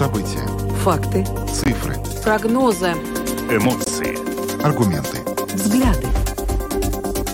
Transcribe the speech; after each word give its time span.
События. 0.00 0.46
Факты. 0.82 1.26
Цифры. 1.46 1.94
Прогнозы. 2.24 2.92
Эмоции. 3.50 4.16
Аргументы. 4.64 5.18
Взгляды. 5.52 6.06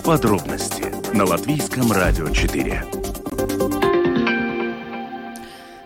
Подробности 0.03 0.83
на 1.15 1.23
Латвийском 1.23 1.89
радио 1.93 2.27
4. 2.27 2.83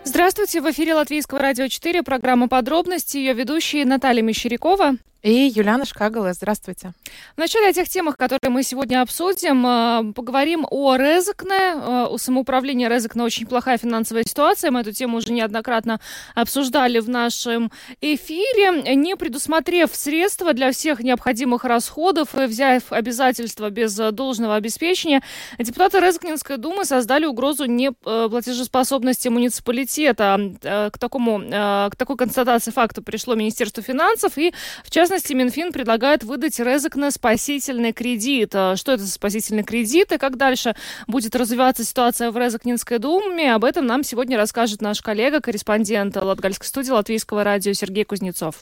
Здравствуйте, 0.06 0.62
в 0.62 0.72
эфире 0.72 0.96
Латвийского 0.96 1.40
радио 1.40 1.68
4, 1.68 2.02
программа 2.02 2.48
«Подробности», 2.48 3.18
ее 3.18 3.34
ведущие 3.34 3.86
Наталья 3.86 4.24
Мещерякова 4.24 4.96
и 5.24 5.52
Юлиана 5.56 5.86
Шкагала. 5.86 6.34
Здравствуйте. 6.34 6.94
В 7.36 7.38
начале 7.38 7.70
о 7.70 7.74
тех 7.74 7.88
темах, 7.88 8.18
которые 8.18 8.52
мы 8.52 8.64
сегодня 8.64 9.02
обсудим, 9.02 9.66
э, 9.66 10.14
поговорим 10.14 10.66
о 10.70 10.96
Резекне. 10.96 11.76
Э, 11.76 12.08
у 12.10 12.18
самоуправления 12.18 12.90
Резекне 12.90 13.24
очень 13.24 13.46
плохая 13.46 13.78
финансовая 13.78 14.24
ситуация. 14.24 14.72
Мы 14.72 14.82
эту 14.82 14.92
тему 14.92 15.18
уже 15.18 15.32
неоднократно 15.32 16.00
обсуждали 16.34 17.00
в 17.00 17.10
нашем 17.10 17.72
эфире. 18.02 18.96
Не 18.96 19.16
предусмотрев 19.16 19.92
средства 19.94 20.54
для 20.54 20.72
всех 20.72 21.02
необходимых 21.02 21.66
расходов 21.66 22.34
и 22.36 22.46
взяв 22.46 22.92
обязательства 22.92 23.70
без 23.70 23.96
должного 23.96 24.56
обеспечения, 24.56 25.22
депутаты 25.60 26.00
Резекнинской 26.00 26.58
думы 26.58 26.84
создали 26.84 27.26
угрозу 27.26 27.66
неплатежеспособности 27.66 29.28
муниципалитета. 29.28 30.40
Э, 30.64 30.90
к, 30.90 30.98
такому, 30.98 31.40
к 31.42 31.96
такой 31.96 32.18
констатации 32.18 32.72
факта 32.72 33.04
пришло 33.04 33.36
Министерство 33.36 33.84
финансов 33.84 34.38
и, 34.38 34.52
в 34.84 34.90
частности, 34.90 35.11
частности, 35.12 35.34
Минфин 35.34 35.74
предлагает 35.74 36.24
выдать 36.24 36.58
Резекне 36.58 37.12
спасительный 37.12 37.92
кредит. 37.92 38.52
А 38.56 38.78
что 38.78 38.94
это 38.94 39.04
за 39.04 39.12
спасительный 39.12 39.64
кредит 39.64 40.14
и 40.14 40.18
как 40.18 40.38
дальше 40.38 40.74
будет 41.06 41.36
развиваться 41.36 41.84
ситуация 41.84 42.32
в 42.32 42.38
Резекнинской 42.38 42.98
думе? 42.98 43.54
Об 43.54 43.66
этом 43.66 43.86
нам 43.86 44.06
сегодня 44.06 44.38
расскажет 44.38 44.82
наш 44.82 45.02
коллега, 45.02 45.42
корреспондент 45.42 46.16
Латгальской 46.16 46.66
студии 46.66 46.92
Латвийского 46.92 47.44
радио 47.44 47.74
Сергей 47.74 48.06
Кузнецов. 48.06 48.62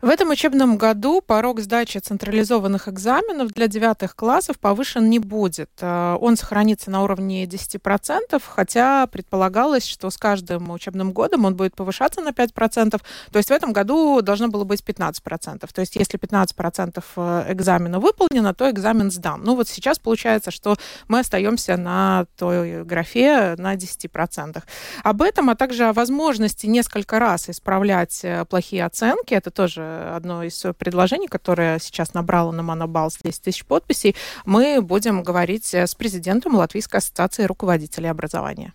В 0.00 0.08
этом 0.08 0.30
учебном 0.30 0.78
году 0.78 1.20
порог 1.20 1.58
сдачи 1.58 1.98
централизованных 1.98 2.86
экзаменов 2.86 3.48
для 3.48 3.66
девятых 3.66 4.14
классов 4.14 4.56
повышен 4.60 5.10
не 5.10 5.18
будет. 5.18 5.70
Э, 5.80 6.16
он 6.20 6.36
сохранится 6.36 6.88
на 6.92 7.02
уровне 7.02 7.46
10%, 7.46 8.40
хотя 8.46 9.08
предполагалось, 9.08 9.84
что 9.84 10.10
с 10.10 10.16
каждым 10.16 10.70
учебным 10.70 11.10
годом 11.10 11.46
он 11.46 11.56
будет 11.56 11.74
повышаться 11.74 12.20
на 12.20 12.28
5%. 12.28 13.00
То 13.32 13.36
есть 13.36 13.48
в 13.48 13.52
этом 13.52 13.72
году 13.72 14.22
должно 14.22 14.46
было 14.46 14.62
быть 14.62 14.84
15%. 14.86 15.68
То 15.72 15.80
есть 15.80 15.96
если 15.96 16.16
15% 16.16 17.02
э, 17.16 17.52
экзамена 17.52 17.98
выполнено, 17.98 18.54
то 18.54 18.70
экзамен 18.70 19.10
сдам. 19.10 19.42
Ну 19.42 19.56
вот 19.56 19.68
сейчас 19.68 19.98
получается, 19.98 20.52
что 20.52 20.76
мы 21.08 21.18
остаемся 21.18 21.76
на 21.76 22.26
той 22.36 22.84
графе 22.84 23.56
на 23.58 23.74
10%. 23.74 24.62
Об 25.02 25.22
этом, 25.22 25.50
а 25.50 25.56
также 25.56 25.86
о 25.86 25.92
возможности 25.92 26.66
несколько 26.66 27.18
раз 27.18 27.50
исправлять 27.50 28.20
э, 28.22 28.44
плохие 28.44 28.84
оценки, 28.84 29.34
это 29.34 29.50
тоже 29.50 29.87
одно 30.14 30.42
из 30.42 30.64
предложений, 30.78 31.28
которое 31.28 31.78
сейчас 31.78 32.14
набрало 32.14 32.52
на 32.52 32.62
Монобалс 32.62 33.18
10 33.22 33.42
тысяч 33.42 33.64
подписей, 33.64 34.16
мы 34.44 34.80
будем 34.82 35.22
говорить 35.22 35.74
с 35.74 35.94
президентом 35.94 36.54
Латвийской 36.54 36.96
ассоциации 36.96 37.44
руководителей 37.44 38.08
образования. 38.08 38.72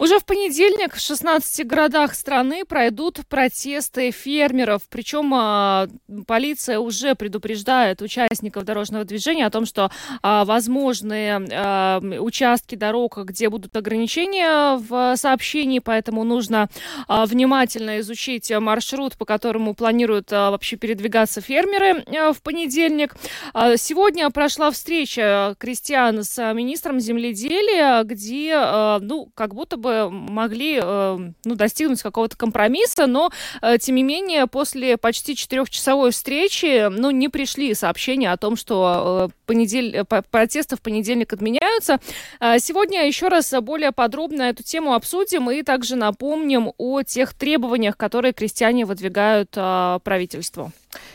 Уже 0.00 0.18
в 0.18 0.24
понедельник 0.24 0.94
в 0.94 0.98
16 0.98 1.66
городах 1.66 2.14
страны 2.14 2.64
пройдут 2.64 3.20
протесты 3.28 4.10
фермеров. 4.12 4.80
Причем 4.88 5.30
а, 5.34 5.88
полиция 6.26 6.78
уже 6.78 7.14
предупреждает 7.14 8.00
участников 8.00 8.64
дорожного 8.64 9.04
движения 9.04 9.44
о 9.44 9.50
том, 9.50 9.66
что 9.66 9.90
а, 10.22 10.46
возможные 10.46 11.46
а, 11.52 12.00
участки 12.18 12.76
дорог, 12.76 13.18
где 13.26 13.50
будут 13.50 13.76
ограничения 13.76 14.78
в 14.78 15.16
сообщении, 15.16 15.80
поэтому 15.80 16.24
нужно 16.24 16.70
а, 17.06 17.26
внимательно 17.26 18.00
изучить 18.00 18.50
маршрут, 18.50 19.18
по 19.18 19.26
которому 19.26 19.74
планируют 19.74 20.32
а, 20.32 20.50
вообще 20.50 20.76
передвигаться 20.76 21.42
фермеры 21.42 22.04
а, 22.06 22.32
в 22.32 22.40
понедельник. 22.40 23.16
А, 23.52 23.76
сегодня 23.76 24.30
прошла 24.30 24.70
встреча 24.70 25.56
крестьян 25.58 26.24
с 26.24 26.54
министром 26.54 27.00
земледелия, 27.00 28.02
где, 28.04 28.54
а, 28.56 28.98
ну, 28.98 29.30
как 29.34 29.54
будто 29.54 29.76
бы 29.76 29.89
бы 29.90 30.10
могли 30.10 30.80
э, 30.82 31.18
ну, 31.44 31.54
достигнуть 31.54 32.02
какого-то 32.02 32.36
компромисса, 32.36 33.06
но, 33.06 33.30
э, 33.62 33.78
тем 33.78 33.96
не 33.96 34.02
менее, 34.02 34.46
после 34.46 34.96
почти 34.96 35.34
четырехчасовой 35.36 36.12
встречи 36.12 36.88
ну, 36.88 37.10
не 37.10 37.28
пришли 37.28 37.74
сообщения 37.74 38.32
о 38.32 38.36
том, 38.36 38.56
что 38.56 39.30
э, 39.30 39.32
понедель... 39.46 40.04
протесты 40.30 40.76
в 40.76 40.80
понедельник 40.80 41.32
отменяются. 41.32 41.98
Сегодня 42.40 43.06
еще 43.06 43.28
раз 43.28 43.52
более 43.60 43.92
подробно 43.92 44.42
эту 44.42 44.62
тему 44.62 44.94
обсудим 44.94 45.50
и 45.50 45.62
также 45.62 45.96
напомним 45.96 46.72
о 46.78 47.02
тех 47.02 47.34
требованиях, 47.34 47.96
которые 47.96 48.32
крестьяне 48.32 48.84
выдвигают 48.84 49.50
правительству. 49.50 50.72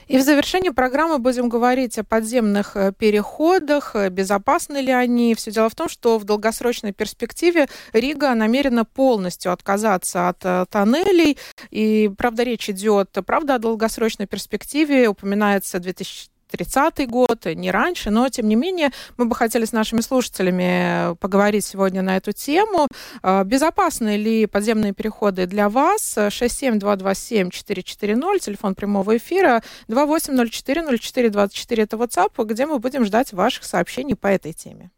И 0.07 0.17
в 0.17 0.21
завершении 0.21 0.69
программы 0.69 1.17
будем 1.17 1.49
говорить 1.49 1.97
о 1.97 2.03
подземных 2.03 2.75
э, 2.75 2.93
переходах, 2.97 3.95
э, 3.95 4.09
безопасны 4.09 4.77
ли 4.77 4.91
они. 4.91 5.35
Все 5.35 5.51
дело 5.51 5.69
в 5.69 5.75
том, 5.75 5.89
что 5.89 6.17
в 6.17 6.23
долгосрочной 6.23 6.93
перспективе 6.93 7.67
Рига 7.91 8.33
намерена 8.35 8.85
полностью 8.85 9.51
отказаться 9.51 10.29
от 10.29 10.37
э, 10.43 10.65
тоннелей. 10.69 11.37
И, 11.71 12.11
правда, 12.17 12.43
речь 12.43 12.69
идет, 12.69 13.17
правда, 13.25 13.55
о 13.55 13.59
долгосрочной 13.59 14.27
перспективе. 14.27 15.09
Упоминается 15.09 15.79
2000 15.79 16.34
30-й 16.55 17.05
год, 17.05 17.45
не 17.45 17.71
раньше, 17.71 18.09
но 18.09 18.29
тем 18.29 18.47
не 18.47 18.55
менее 18.55 18.91
мы 19.17 19.25
бы 19.25 19.35
хотели 19.35 19.65
с 19.65 19.71
нашими 19.71 20.01
слушателями 20.01 21.15
поговорить 21.17 21.65
сегодня 21.65 22.01
на 22.01 22.17
эту 22.17 22.31
тему. 22.31 22.87
А, 23.21 23.43
безопасны 23.43 24.17
ли 24.17 24.45
подземные 24.45 24.93
переходы 24.93 25.45
для 25.45 25.69
вас? 25.69 26.17
67227-440, 26.17 28.39
телефон 28.39 28.75
прямого 28.75 29.17
эфира, 29.17 29.61
2804-0424, 29.87 31.83
это 31.83 31.97
WhatsApp, 31.97 32.45
где 32.45 32.65
мы 32.65 32.79
будем 32.79 33.05
ждать 33.05 33.33
ваших 33.33 33.63
сообщений 33.63 34.15
по 34.15 34.27
этой 34.27 34.53
теме. 34.53 34.91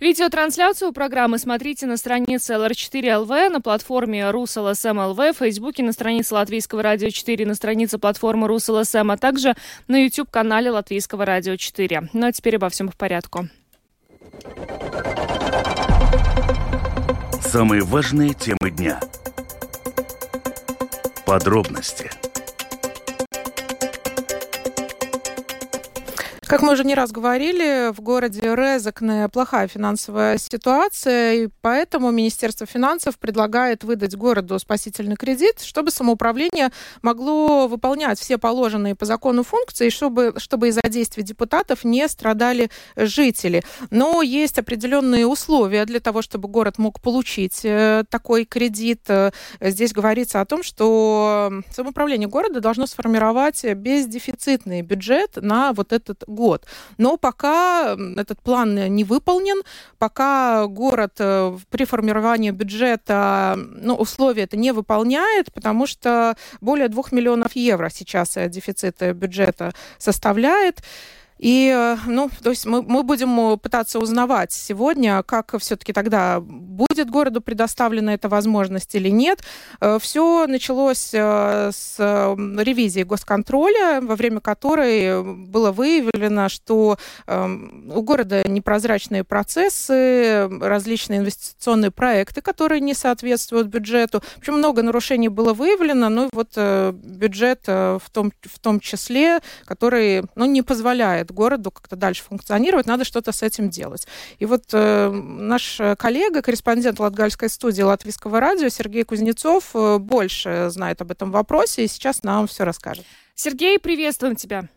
Видеотрансляцию 0.00 0.92
программы 0.92 1.38
смотрите 1.38 1.86
на 1.86 1.96
странице 1.96 2.54
LR4LV, 2.54 3.50
на 3.50 3.60
платформе 3.60 4.20
RusLSM.LV, 4.20 5.32
в 5.32 5.36
Фейсбуке, 5.38 5.82
на 5.82 5.92
странице 5.92 6.34
Латвийского 6.34 6.82
радио 6.82 7.10
4, 7.10 7.46
на 7.46 7.54
странице 7.54 7.98
платформы 7.98 8.46
RusLSM, 8.46 9.12
а 9.12 9.16
также 9.16 9.54
на 9.88 10.02
YouTube-канале 10.02 10.70
Латвийского 10.70 11.24
радио 11.24 11.56
4. 11.56 12.10
Ну 12.12 12.26
а 12.26 12.32
теперь 12.32 12.56
обо 12.56 12.68
всем 12.68 12.88
по 12.88 12.96
порядку. 12.96 13.48
Самые 17.42 17.82
важные 17.82 18.32
темы 18.34 18.70
дня. 18.70 19.00
Подробности– 21.26 22.10
Как 26.50 26.62
мы 26.62 26.72
уже 26.72 26.82
не 26.82 26.96
раз 26.96 27.12
говорили, 27.12 27.92
в 27.92 28.00
городе 28.00 28.40
Резакне 28.40 29.28
плохая 29.28 29.68
финансовая 29.68 30.36
ситуация, 30.36 31.34
и 31.34 31.48
поэтому 31.60 32.10
Министерство 32.10 32.66
финансов 32.66 33.20
предлагает 33.20 33.84
выдать 33.84 34.16
городу 34.16 34.58
спасительный 34.58 35.14
кредит, 35.14 35.60
чтобы 35.60 35.92
самоуправление 35.92 36.72
могло 37.02 37.68
выполнять 37.68 38.18
все 38.18 38.36
положенные 38.36 38.96
по 38.96 39.04
закону 39.04 39.44
функции, 39.44 39.90
чтобы, 39.90 40.34
чтобы 40.38 40.70
из-за 40.70 40.80
действий 40.88 41.22
депутатов 41.22 41.84
не 41.84 42.08
страдали 42.08 42.68
жители. 42.96 43.62
Но 43.90 44.20
есть 44.20 44.58
определенные 44.58 45.28
условия 45.28 45.84
для 45.84 46.00
того, 46.00 46.20
чтобы 46.20 46.48
город 46.48 46.78
мог 46.78 47.00
получить 47.00 47.60
э, 47.62 48.02
такой 48.10 48.44
кредит. 48.44 49.06
Здесь 49.60 49.92
говорится 49.92 50.40
о 50.40 50.46
том, 50.46 50.64
что 50.64 51.52
самоуправление 51.70 52.28
города 52.28 52.60
должно 52.60 52.86
сформировать 52.86 53.64
бездефицитный 53.64 54.82
бюджет 54.82 55.36
на 55.36 55.72
вот 55.72 55.92
этот 55.92 56.24
год 56.26 56.39
год. 56.40 56.66
Но 56.98 57.16
пока 57.16 57.96
этот 58.16 58.40
план 58.42 58.74
не 58.74 59.04
выполнен, 59.04 59.62
пока 59.98 60.66
город 60.66 61.16
э, 61.18 61.56
при 61.70 61.84
формировании 61.84 62.50
бюджета 62.50 63.54
ну, 63.56 63.94
условия 63.94 64.44
это 64.44 64.56
не 64.56 64.72
выполняет, 64.72 65.52
потому 65.52 65.86
что 65.86 66.34
более 66.60 66.88
двух 66.88 67.12
миллионов 67.12 67.56
евро 67.56 67.90
сейчас 67.92 68.36
э, 68.36 68.48
дефицит 68.48 68.96
бюджета 69.14 69.72
составляет. 69.98 70.82
И, 71.40 71.72
э, 71.74 71.96
ну, 72.06 72.30
то 72.42 72.50
есть 72.50 72.66
мы, 72.66 72.82
мы 72.82 73.02
будем 73.02 73.58
пытаться 73.58 73.98
узнавать 73.98 74.52
сегодня, 74.52 75.22
как 75.22 75.58
все-таки 75.58 75.94
тогда 75.94 76.38
будет 76.40 77.08
городу 77.08 77.40
предоставлена 77.40 78.12
эта 78.12 78.28
возможность 78.28 78.94
или 78.94 79.08
нет. 79.08 79.40
Э, 79.80 79.98
Все 80.00 80.46
началось 80.46 81.10
э, 81.14 81.70
с 81.72 81.96
ревизии 81.98 83.04
госконтроля, 83.04 84.02
во 84.02 84.16
время 84.16 84.40
которой 84.40 85.22
было 85.22 85.72
выявлено, 85.72 86.48
что 86.48 86.98
у 87.26 88.02
города 88.02 88.46
непрозрачные 88.46 89.24
процессы, 89.24 90.48
различные 90.60 91.20
инвестиционные 91.20 91.90
проекты, 91.90 92.42
которые 92.42 92.80
не 92.80 92.94
соответствуют 92.94 93.68
бюджету. 93.68 94.22
Общем, 94.36 94.54
много 94.54 94.82
нарушений 94.82 95.28
было 95.28 95.54
выявлено, 95.54 96.08
ну 96.08 96.26
и 96.26 96.30
вот 96.32 96.56
бюджет 96.92 97.66
в 97.66 98.02
том, 98.12 98.32
в 98.42 98.58
том 98.58 98.80
числе, 98.80 99.40
который 99.64 100.24
ну, 100.34 100.44
не 100.44 100.62
позволяет 100.62 101.29
мешает 101.30 101.32
городу 101.32 101.70
как-то 101.70 101.96
дальше 101.96 102.22
функционировать, 102.22 102.86
надо 102.86 103.04
что-то 103.04 103.32
с 103.32 103.42
этим 103.42 103.70
делать. 103.70 104.06
И 104.38 104.46
вот 104.46 104.64
э, 104.72 105.10
наш 105.10 105.80
коллега, 105.98 106.42
корреспондент 106.42 106.98
Латгальской 106.98 107.48
студии 107.48 107.82
Латвийского 107.82 108.40
радио 108.40 108.68
Сергей 108.68 109.04
Кузнецов 109.04 109.70
э, 109.74 109.98
больше 109.98 110.68
знает 110.70 111.00
об 111.00 111.10
этом 111.10 111.30
вопросе 111.30 111.84
и 111.84 111.88
сейчас 111.88 112.22
нам 112.22 112.46
все 112.46 112.64
расскажет. 112.64 113.04
Сергей, 113.34 113.78
приветствуем 113.78 114.36
тебя. 114.36 114.68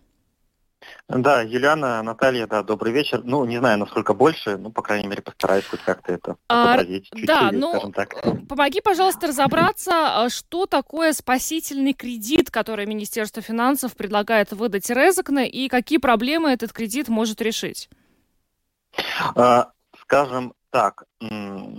Да, 1.07 1.41
Юлиана, 1.41 2.01
Наталья, 2.01 2.47
да, 2.47 2.63
добрый 2.63 2.91
вечер. 2.93 3.21
Ну, 3.23 3.45
не 3.45 3.57
знаю, 3.57 3.79
насколько 3.79 4.13
больше, 4.13 4.57
ну, 4.57 4.71
по 4.71 4.81
крайней 4.81 5.07
мере, 5.07 5.21
постараюсь 5.21 5.65
хоть 5.65 5.81
как-то 5.81 6.13
это 6.13 6.37
а, 6.47 6.73
отобразить. 6.73 7.09
Чуть 7.13 7.25
да, 7.25 7.49
ну, 7.51 7.91
так. 7.93 8.15
помоги, 8.47 8.81
пожалуйста, 8.81 9.27
разобраться, 9.27 9.91
а, 9.93 10.29
что 10.29 10.65
такое 10.65 11.13
спасительный 11.13 11.93
кредит, 11.93 12.51
который 12.51 12.85
Министерство 12.85 13.41
финансов 13.41 13.95
предлагает 13.95 14.51
выдать 14.51 14.89
Резакне, 14.89 15.49
и 15.49 15.67
какие 15.67 15.97
проблемы 15.97 16.51
этот 16.51 16.73
кредит 16.73 17.09
может 17.09 17.41
решить? 17.41 17.89
А, 19.35 19.71
скажем 20.01 20.53
так, 20.73 21.03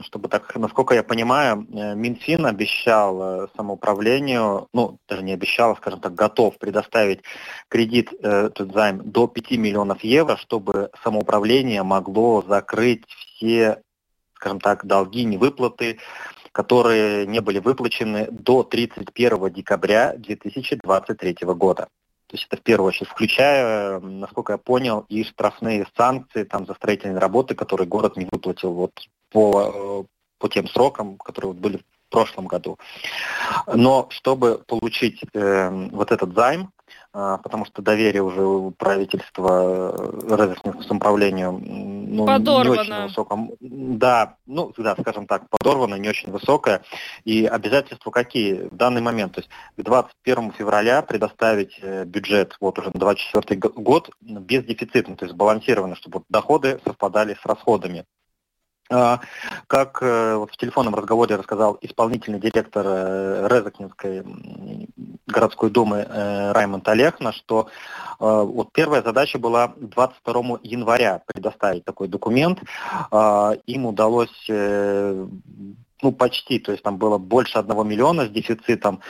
чтобы 0.02 0.29
так, 0.29 0.55
насколько 0.55 0.94
я 0.94 1.02
понимаю, 1.02 1.67
э, 1.69 1.96
Минфин 1.96 2.46
обещал 2.46 3.23
э, 3.23 3.49
самоуправлению, 3.56 4.69
ну, 4.73 4.99
даже 5.08 5.25
не 5.25 5.32
обещал, 5.32 5.73
а, 5.73 5.76
скажем 5.76 6.00
так, 6.00 6.14
готов 6.14 6.56
предоставить 6.58 7.25
кредит, 7.69 8.12
э, 8.12 8.46
этот 8.46 8.73
займ 8.73 9.02
до 9.11 9.26
5 9.26 9.56
миллионов 9.56 10.05
евро, 10.05 10.37
чтобы 10.37 10.91
самоуправление 11.02 11.82
могло 11.82 12.44
закрыть 12.46 13.02
все, 13.08 13.82
скажем 14.37 14.61
так, 14.61 14.87
долги, 14.87 15.25
невыплаты, 15.25 15.99
которые 16.52 17.26
не 17.26 17.41
были 17.41 17.58
выплачены 17.58 18.29
до 18.31 18.62
31 18.62 19.52
декабря 19.52 20.14
2023 20.17 21.37
года. 21.55 21.88
То 22.26 22.36
есть 22.36 22.46
это 22.48 22.56
в 22.56 22.62
первую 22.62 22.88
очередь, 22.88 23.08
включая, 23.08 24.00
насколько 24.00 24.52
я 24.54 24.58
понял, 24.58 25.04
и 25.08 25.24
штрафные 25.24 25.86
санкции 25.96 26.44
там, 26.44 26.66
за 26.66 26.74
строительные 26.74 27.18
работы, 27.18 27.54
которые 27.54 27.86
город 27.86 28.16
не 28.16 28.26
выплатил 28.30 28.72
вот, 28.72 28.92
по, 29.30 30.06
по 30.38 30.48
тем 30.48 30.66
срокам, 30.68 31.18
которые 31.18 31.52
вот 31.52 31.60
были 31.60 31.76
в 31.78 32.10
прошлом 32.10 32.46
году. 32.46 32.78
Но 33.72 34.06
чтобы 34.10 34.62
получить 34.66 35.22
э, 35.34 35.88
вот 35.90 36.12
этот 36.12 36.34
займ, 36.34 36.70
а, 37.12 37.38
потому 37.38 37.64
что 37.64 37.80
доверие 37.80 38.22
уже 38.22 38.42
у 38.42 38.70
правительства 38.72 39.94
э, 39.96 40.34
развитым 40.34 40.82
самоуправлению 40.82 41.52
ну, 42.14 42.26
подорвано. 42.26 42.75
не 42.75 42.78
очень 42.81 43.02
высоком. 43.02 43.52
Да, 43.61 44.37
ну, 44.46 44.72
да, 44.76 44.96
скажем 45.00 45.26
так, 45.26 45.49
подорвано, 45.50 45.96
не 45.96 46.08
очень 46.08 46.31
высокое. 46.31 46.82
И 47.25 47.44
обязательства 47.46 48.11
какие 48.11 48.69
в 48.69 48.76
данный 48.76 49.00
момент? 49.00 49.34
То 49.34 49.40
есть 49.40 49.50
к 49.76 49.82
21 49.82 50.52
февраля 50.52 51.02
предоставить 51.02 51.78
э, 51.82 52.05
бюджет 52.05 52.56
вот 52.61 52.78
уже 52.78 52.90
на 52.93 53.00
24 53.00 53.61
год 53.61 54.11
без 54.20 54.64
дефицита, 54.64 55.14
то 55.14 55.25
есть 55.25 55.34
сбалансированно, 55.34 55.96
чтобы 55.96 56.22
доходы 56.28 56.81
совпадали 56.84 57.34
с 57.34 57.44
расходами. 57.46 58.05
А, 58.90 59.20
как 59.66 60.02
э, 60.02 60.36
в 60.36 60.56
телефонном 60.58 60.94
разговоре 60.94 61.36
рассказал 61.36 61.78
исполнительный 61.81 62.38
директор 62.38 62.84
э, 62.86 63.48
Резакнинской 63.50 64.22
городской 65.26 65.70
думы 65.70 66.06
э, 66.06 66.52
Раймонд 66.52 66.86
Олехна, 66.88 67.32
что 67.32 67.69
вот 68.20 68.69
первая 68.72 69.02
задача 69.02 69.38
была 69.40 69.75
22 69.76 70.60
января 70.62 71.20
предоставить 71.26 71.84
такой 71.84 72.06
документ. 72.06 72.60
А, 73.10 73.54
им 73.66 73.86
удалось 73.86 74.48
ну, 76.02 76.12
почти, 76.12 76.58
то 76.58 76.73
есть 76.73 76.85
там 76.85 76.99
было 76.99 77.19
больше 77.19 77.58
одного 77.58 77.85
миллиона 77.85 78.26
с 78.26 78.31
дефицитом, 78.31 79.00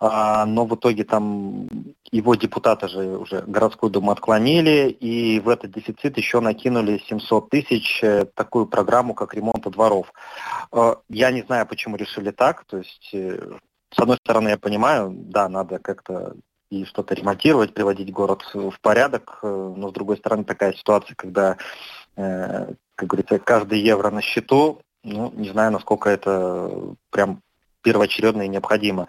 а, 0.00 0.46
но 0.46 0.64
в 0.64 0.74
итоге 0.74 1.04
там 1.04 1.68
его 2.10 2.34
депутаты 2.34 2.88
же 2.88 3.18
уже 3.18 3.42
городскую 3.42 3.90
думу 3.90 4.10
отклонили, 4.12 4.88
и 4.88 5.40
в 5.40 5.48
этот 5.48 5.72
дефицит 5.72 6.16
еще 6.16 6.40
накинули 6.40 7.02
700 7.08 7.50
тысяч, 7.50 8.02
э, 8.02 8.24
такую 8.34 8.66
программу, 8.66 9.14
как 9.14 9.34
ремонта 9.34 9.70
дворов. 9.70 10.12
Э, 10.72 10.94
я 11.08 11.30
не 11.30 11.42
знаю, 11.42 11.66
почему 11.66 11.96
решили 11.96 12.30
так, 12.30 12.64
то 12.64 12.78
есть, 12.78 13.10
э, 13.12 13.58
с 13.90 13.98
одной 13.98 14.16
стороны, 14.18 14.50
я 14.50 14.58
понимаю, 14.58 15.12
да, 15.12 15.48
надо 15.48 15.78
как-то 15.78 16.34
и 16.70 16.84
что-то 16.84 17.14
ремонтировать, 17.14 17.74
приводить 17.74 18.12
город 18.12 18.42
в 18.52 18.78
порядок, 18.82 19.38
но 19.42 19.88
с 19.88 19.92
другой 19.92 20.18
стороны, 20.18 20.44
такая 20.44 20.74
ситуация, 20.74 21.14
когда, 21.16 21.56
как 22.14 22.76
говорится, 23.08 23.38
каждый 23.38 23.80
евро 23.80 24.10
на 24.10 24.20
счету, 24.20 24.82
ну, 25.08 25.32
не 25.36 25.50
знаю, 25.50 25.72
насколько 25.72 26.10
это 26.10 26.94
прям 27.10 27.42
первоочередно 27.82 28.42
и 28.42 28.48
необходимо. 28.48 29.08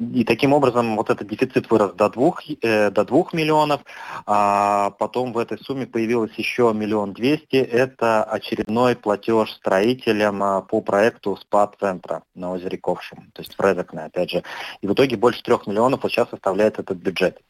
И 0.00 0.24
таким 0.24 0.52
образом 0.52 0.96
вот 0.96 1.10
этот 1.10 1.28
дефицит 1.28 1.70
вырос 1.70 1.92
до 1.92 2.08
двух, 2.08 2.42
э, 2.48 2.90
до 2.90 3.04
двух 3.04 3.32
миллионов, 3.32 3.82
а 4.26 4.90
потом 4.98 5.32
в 5.32 5.38
этой 5.38 5.58
сумме 5.58 5.86
появилось 5.86 6.32
еще 6.36 6.72
миллион 6.74 7.12
двести. 7.12 7.56
Это 7.56 8.24
очередной 8.24 8.96
платеж 8.96 9.52
строителям 9.52 10.42
а, 10.42 10.62
по 10.62 10.80
проекту 10.80 11.36
СПА-центра 11.36 12.22
на 12.34 12.52
озере 12.52 12.78
Ковшем, 12.78 13.30
то 13.32 13.42
есть 13.42 13.54
в 13.56 13.60
Резекне, 13.60 14.04
опять 14.04 14.30
же. 14.30 14.42
И 14.80 14.86
в 14.86 14.92
итоге 14.94 15.16
больше 15.16 15.42
трех 15.42 15.66
миллионов 15.66 16.02
вот 16.02 16.10
сейчас 16.10 16.30
составляет 16.30 16.78
этот 16.78 16.98
бюджет. 16.98 17.40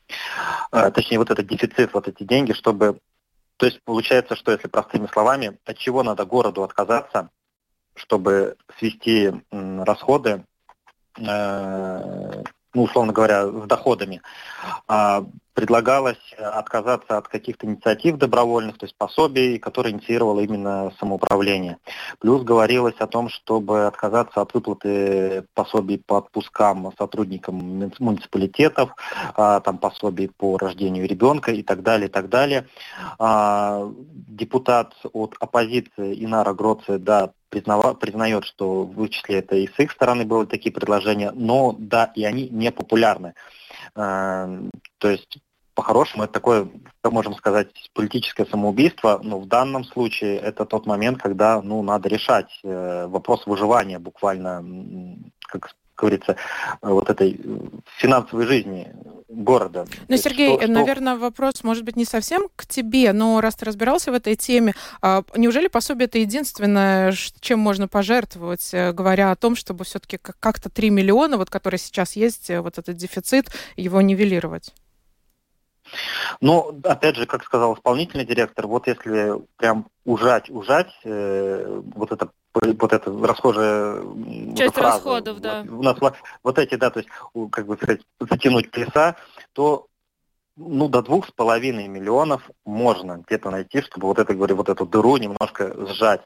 А, 0.70 0.90
точнее, 0.90 1.18
вот 1.18 1.30
этот 1.30 1.46
дефицит, 1.46 1.94
вот 1.94 2.08
эти 2.08 2.24
деньги, 2.24 2.52
чтобы... 2.52 2.98
То 3.56 3.64
есть 3.64 3.80
получается, 3.84 4.36
что 4.36 4.52
если 4.52 4.68
простыми 4.68 5.06
словами, 5.10 5.58
от 5.64 5.78
чего 5.78 6.02
надо 6.02 6.26
городу 6.26 6.62
отказаться, 6.62 7.30
чтобы 7.96 8.56
свести 8.78 9.32
расходы 9.50 10.44
Э, 11.18 12.42
ну, 12.74 12.82
условно 12.82 13.12
говоря, 13.12 13.46
с 13.46 13.66
доходами, 13.66 14.20
а, 14.86 15.24
предлагалось 15.56 16.34
отказаться 16.38 17.16
от 17.16 17.28
каких-то 17.28 17.66
инициатив 17.66 18.18
добровольных, 18.18 18.76
то 18.76 18.84
есть 18.84 18.94
пособий, 18.96 19.58
которые 19.58 19.94
инициировало 19.94 20.40
именно 20.40 20.92
самоуправление. 21.00 21.78
Плюс 22.18 22.42
говорилось 22.42 22.96
о 22.98 23.06
том, 23.06 23.30
чтобы 23.30 23.86
отказаться 23.86 24.42
от 24.42 24.52
выплаты 24.52 25.46
пособий 25.54 25.98
по 25.98 26.18
отпускам 26.18 26.92
сотрудникам 26.98 27.90
муниципалитетов, 27.98 28.90
а, 29.34 29.60
там 29.60 29.78
пособий 29.78 30.28
по 30.28 30.58
рождению 30.58 31.08
ребенка 31.08 31.52
и 31.52 31.62
так 31.62 31.82
далее, 31.82 32.08
и 32.08 32.12
так 32.12 32.28
далее. 32.28 32.68
А, 33.18 33.90
депутат 34.28 34.92
от 35.14 35.36
оппозиции 35.40 36.22
Инара 36.22 36.52
Гроци, 36.52 36.98
да, 36.98 37.32
признава, 37.48 37.94
признает, 37.94 38.44
что 38.44 38.82
в 38.82 39.08
числе 39.08 39.38
это 39.38 39.56
и 39.56 39.68
с 39.68 39.78
их 39.78 39.90
стороны 39.92 40.26
были 40.26 40.44
такие 40.44 40.70
предложения, 40.70 41.32
но 41.34 41.74
да, 41.78 42.12
и 42.14 42.24
они 42.24 42.50
не 42.50 42.70
популярны. 42.70 43.32
Э, 43.94 44.68
то 44.98 45.08
есть 45.08 45.38
по-хорошему 45.76 46.24
это 46.24 46.32
такое, 46.32 46.68
как 47.02 47.12
можем 47.12 47.34
сказать, 47.34 47.68
политическое 47.92 48.46
самоубийство, 48.46 49.20
но 49.22 49.38
в 49.38 49.46
данном 49.46 49.84
случае 49.84 50.38
это 50.38 50.64
тот 50.64 50.86
момент, 50.86 51.22
когда 51.22 51.60
ну, 51.62 51.82
надо 51.82 52.08
решать 52.08 52.48
э, 52.64 53.06
вопрос 53.06 53.46
выживания 53.46 53.98
буквально, 53.98 54.64
как 55.42 55.74
говорится, 55.96 56.36
вот 56.82 57.08
этой 57.10 57.40
финансовой 57.98 58.46
жизни 58.46 58.92
города. 59.28 59.86
Ну, 60.08 60.16
Сергей, 60.16 60.56
что, 60.56 60.66
наверное, 60.66 61.14
что... 61.14 61.22
вопрос 61.22 61.62
может 61.62 61.84
быть 61.84 61.96
не 61.96 62.04
совсем 62.04 62.48
к 62.54 62.66
тебе, 62.66 63.12
но 63.12 63.40
раз 63.40 63.56
ты 63.56 63.64
разбирался 63.64 64.12
в 64.12 64.14
этой 64.14 64.36
теме, 64.36 64.74
а, 65.02 65.24
неужели 65.36 65.68
пособие 65.68 66.06
это 66.06 66.18
единственное, 66.18 67.14
чем 67.40 67.58
можно 67.58 67.88
пожертвовать, 67.88 68.70
э, 68.72 68.92
говоря 68.92 69.30
о 69.30 69.36
том, 69.36 69.56
чтобы 69.56 69.84
все-таки 69.84 70.18
как-то 70.18 70.70
3 70.70 70.90
миллиона, 70.90 71.36
вот 71.36 71.50
которые 71.50 71.78
сейчас 71.78 72.16
есть, 72.16 72.50
э, 72.50 72.60
вот 72.60 72.78
этот 72.78 72.96
дефицит, 72.96 73.50
его 73.76 74.00
нивелировать? 74.00 74.72
Ну, 76.40 76.78
опять 76.84 77.16
же, 77.16 77.26
как 77.26 77.44
сказал 77.44 77.74
исполнительный 77.74 78.24
директор, 78.24 78.66
вот 78.66 78.86
если 78.86 79.40
прям 79.56 79.86
ужать, 80.04 80.50
ужать, 80.50 80.92
э, 81.04 81.82
вот 81.94 82.12
это 82.12 82.30
вот 82.54 82.92
это 82.92 83.10
расхожая 83.10 84.02
Часть 84.56 84.74
фраза, 84.74 84.96
расходов, 84.96 85.40
да. 85.40 85.64
У 85.68 85.82
нас 85.82 85.98
вот 86.42 86.58
эти, 86.58 86.74
да, 86.76 86.90
то 86.90 87.00
есть, 87.00 87.10
как 87.52 87.66
бы 87.66 87.76
сказать, 87.76 88.00
затянуть 88.18 88.70
пояса, 88.70 89.16
то 89.52 89.88
ну, 90.56 90.88
до 90.88 91.02
двух 91.02 91.28
с 91.28 91.30
половиной 91.30 91.86
миллионов 91.86 92.50
можно 92.64 93.22
где-то 93.26 93.50
найти, 93.50 93.82
чтобы 93.82 94.06
вот 94.06 94.18
это, 94.18 94.34
говорю, 94.34 94.56
вот 94.56 94.68
эту 94.68 94.86
дыру 94.86 95.18
немножко 95.18 95.74
сжать. 95.86 96.22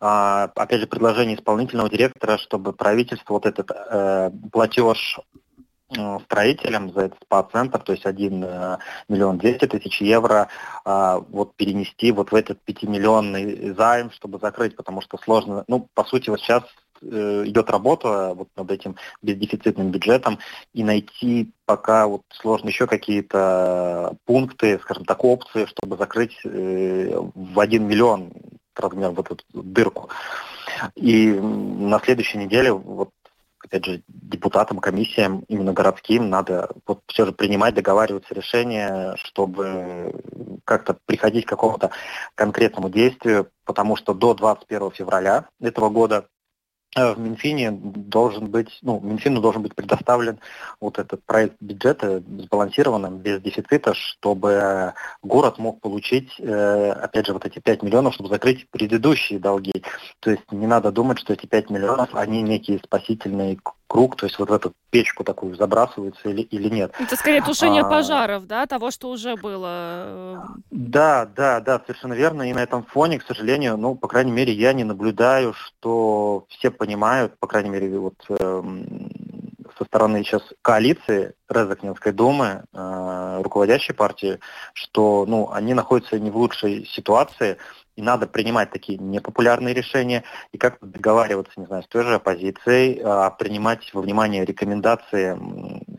А, 0.00 0.50
опять 0.54 0.80
же, 0.80 0.86
предложение 0.86 1.36
исполнительного 1.36 1.88
директора, 1.88 2.36
чтобы 2.36 2.74
правительство 2.74 3.34
вот 3.34 3.46
этот 3.46 3.70
э, 3.70 4.30
платеж 4.52 5.18
строителям 6.24 6.92
за 6.92 7.02
этот 7.02 7.18
спа-центр, 7.24 7.80
то 7.80 7.92
есть 7.92 8.06
1 8.06 8.44
э, 8.44 8.78
миллион 9.08 9.38
200 9.38 9.66
тысяч 9.66 10.00
евро, 10.00 10.48
а, 10.84 11.18
вот 11.18 11.54
перенести 11.56 12.12
вот 12.12 12.32
в 12.32 12.34
этот 12.34 12.58
5-миллионный 12.64 13.74
займ, 13.74 14.10
чтобы 14.12 14.38
закрыть, 14.38 14.76
потому 14.76 15.00
что 15.00 15.18
сложно, 15.18 15.64
ну, 15.66 15.88
по 15.94 16.04
сути, 16.04 16.30
вот 16.30 16.40
сейчас 16.40 16.62
э, 17.02 17.44
идет 17.46 17.70
работа 17.70 18.34
вот 18.34 18.48
над 18.56 18.70
этим 18.70 18.96
бездефицитным 19.22 19.90
бюджетом 19.90 20.38
и 20.72 20.84
найти 20.84 21.50
пока 21.64 22.06
вот 22.06 22.22
сложно 22.30 22.68
еще 22.68 22.86
какие-то 22.86 24.14
пункты, 24.26 24.78
скажем 24.82 25.04
так, 25.04 25.24
опции, 25.24 25.66
чтобы 25.66 25.96
закрыть 25.96 26.38
в 26.44 27.60
1 27.60 27.86
миллион 27.86 28.32
размер 28.76 29.10
вот 29.10 29.30
эту 29.30 29.44
дырку. 29.52 30.08
И 30.94 31.32
на 31.32 32.00
следующей 32.00 32.38
неделе 32.38 32.72
вот 32.72 33.10
опять 33.62 33.84
же, 33.84 34.02
депутатам, 34.08 34.78
комиссиям, 34.78 35.44
именно 35.48 35.72
городским, 35.72 36.30
надо 36.30 36.70
вот 36.86 37.02
все 37.06 37.26
же 37.26 37.32
принимать, 37.32 37.74
договариваться 37.74 38.34
решения, 38.34 39.14
чтобы 39.16 40.14
как-то 40.64 40.96
приходить 41.06 41.46
к 41.46 41.48
какому-то 41.48 41.90
конкретному 42.34 42.88
действию, 42.88 43.50
потому 43.64 43.96
что 43.96 44.14
до 44.14 44.34
21 44.34 44.90
февраля 44.92 45.46
этого 45.60 45.90
года 45.90 46.26
в 46.96 47.18
Минфине 47.18 47.70
должен 47.70 48.50
быть, 48.50 48.78
ну, 48.82 49.00
Минфину 49.00 49.40
должен 49.40 49.62
быть 49.62 49.74
предоставлен 49.74 50.40
вот 50.80 50.98
этот 50.98 51.22
проект 51.24 51.54
бюджета 51.60 52.20
сбалансированным, 52.20 53.18
без 53.18 53.40
дефицита, 53.40 53.94
чтобы 53.94 54.94
город 55.22 55.58
мог 55.58 55.80
получить, 55.80 56.32
э, 56.38 56.90
опять 56.90 57.26
же, 57.26 57.32
вот 57.32 57.46
эти 57.46 57.60
5 57.60 57.82
миллионов, 57.82 58.14
чтобы 58.14 58.28
закрыть 58.28 58.68
предыдущие 58.70 59.38
долги. 59.38 59.84
То 60.18 60.32
есть 60.32 60.50
не 60.50 60.66
надо 60.66 60.90
думать, 60.90 61.20
что 61.20 61.32
эти 61.32 61.46
5 61.46 61.70
миллионов, 61.70 62.14
они 62.14 62.42
некий 62.42 62.80
спасительный 62.84 63.60
круг, 63.90 64.14
то 64.14 64.26
есть 64.26 64.38
вот 64.38 64.50
в 64.50 64.52
эту 64.52 64.72
печку 64.90 65.24
такую 65.24 65.56
забрасываются 65.56 66.28
или, 66.28 66.42
или 66.42 66.68
нет. 66.68 66.94
Это 67.00 67.16
скорее 67.16 67.42
тушение 67.42 67.82
а... 67.82 67.90
пожаров, 67.90 68.46
да, 68.46 68.66
того, 68.66 68.92
что 68.92 69.10
уже 69.10 69.34
было. 69.34 70.46
Да, 70.70 71.26
да, 71.26 71.58
да, 71.58 71.80
совершенно 71.84 72.12
верно. 72.12 72.48
И 72.48 72.52
на 72.52 72.60
этом 72.60 72.84
фоне, 72.84 73.18
к 73.18 73.24
сожалению, 73.26 73.76
ну, 73.76 73.96
по 73.96 74.06
крайней 74.06 74.30
мере, 74.30 74.52
я 74.52 74.72
не 74.72 74.84
наблюдаю, 74.84 75.54
что 75.54 76.44
все 76.48 76.70
понимают, 76.70 77.36
по 77.40 77.48
крайней 77.48 77.70
мере, 77.70 77.98
вот 77.98 78.14
э, 78.28 78.62
со 79.80 79.86
стороны 79.86 80.22
сейчас 80.22 80.42
коалиции 80.60 81.32
Резакнинской 81.48 82.12
думы, 82.12 82.64
э, 82.72 83.40
руководящей 83.42 83.94
партии, 83.94 84.38
что 84.74 85.24
ну, 85.26 85.50
они 85.50 85.72
находятся 85.72 86.18
не 86.18 86.30
в 86.30 86.36
лучшей 86.36 86.84
ситуации, 86.84 87.56
и 87.96 88.02
надо 88.02 88.26
принимать 88.26 88.70
такие 88.70 88.98
непопулярные 88.98 89.74
решения, 89.74 90.22
и 90.52 90.58
как 90.58 90.76
договариваться, 90.82 91.58
не 91.58 91.64
знаю, 91.64 91.82
с 91.82 91.88
той 91.88 92.04
же 92.04 92.14
оппозицией, 92.14 93.00
а 93.02 93.30
принимать 93.30 93.92
во 93.94 94.02
внимание 94.02 94.44
рекомендации 94.44 95.38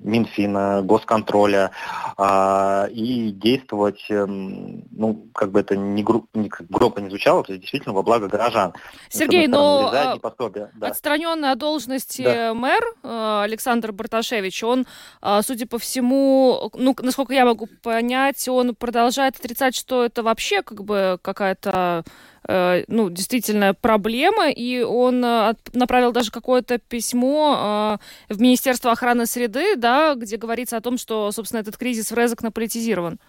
Минфина, 0.03 0.81
госконтроля 0.84 1.72
а, 2.17 2.88
и 2.91 3.31
действовать, 3.31 4.03
эм, 4.10 4.84
ну, 4.91 5.27
как 5.34 5.51
бы 5.51 5.60
это 5.60 5.75
не, 5.75 6.03
гру, 6.03 6.27
не 6.34 6.50
громко 6.70 7.01
не 7.01 7.10
звучало, 7.10 7.43
то 7.43 7.51
есть 7.53 7.62
действительно 7.62 7.93
во 7.93 8.03
благо 8.03 8.27
горожан. 8.27 8.74
Сергей, 9.10 9.48
но 9.48 9.91
а, 9.93 10.17
да. 10.50 10.88
отстраненный 10.88 11.51
от 11.51 11.58
должности 11.60 12.24
да. 12.24 12.53
мэр 12.53 12.84
э, 13.03 13.41
Александр 13.43 13.91
Барташевич, 13.91 14.63
он, 14.63 14.86
а, 15.22 15.41
судя 15.41 15.67
по 15.67 15.77
всему, 15.77 16.72
ну, 16.74 16.96
насколько 17.01 17.34
я 17.34 17.46
могу 17.46 17.67
понять, 17.81 18.48
он 18.48 18.75
продолжает 18.75 19.36
отрицать, 19.38 19.75
что 19.75 20.03
это 20.03 20.24
вообще 20.24 20.62
как 20.63 20.84
бы 20.84 21.20
какая-то 21.22 21.72
Э, 21.72 22.03
ну, 22.48 23.10
действительно 23.10 23.74
проблема, 23.74 24.50
и 24.50 24.81
он 24.81 25.24
э, 25.24 25.53
направил 25.74 26.12
даже 26.12 26.31
какое-то 26.31 26.79
письмо 26.79 28.00
э, 28.29 28.33
в 28.33 28.41
Министерство 28.41 28.91
охраны 28.91 29.25
среды, 29.25 29.75
да, 29.75 30.15
где 30.15 30.38
говорится 30.38 30.77
о 30.77 30.81
том, 30.81 30.98
что, 30.98 31.31
собственно, 31.31 31.62
этот 31.62 31.77
кризис 31.77 32.12
в 32.12 32.15
Резок 32.15 32.41
наполитизирован. 32.41 33.19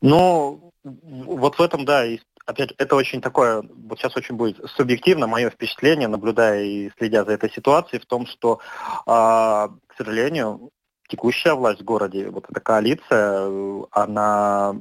Ну, 0.00 0.72
вот 0.82 1.58
в 1.58 1.62
этом, 1.62 1.84
да, 1.84 2.06
и 2.06 2.18
опять 2.46 2.72
это 2.78 2.94
очень 2.94 3.20
такое, 3.20 3.62
вот 3.62 3.98
сейчас 3.98 4.16
очень 4.16 4.36
будет 4.36 4.58
субъективно 4.70 5.26
мое 5.26 5.50
впечатление, 5.50 6.08
наблюдая 6.08 6.62
и 6.62 6.90
следя 6.98 7.24
за 7.24 7.32
этой 7.32 7.50
ситуацией, 7.50 8.00
в 8.00 8.06
том, 8.06 8.26
что, 8.26 8.60
а, 9.06 9.68
к 9.86 9.96
сожалению, 9.96 10.70
текущая 11.08 11.54
власть 11.54 11.80
в 11.80 11.84
городе, 11.84 12.28
вот 12.30 12.46
эта 12.48 12.60
коалиция, 12.60 13.86
она 13.90 14.76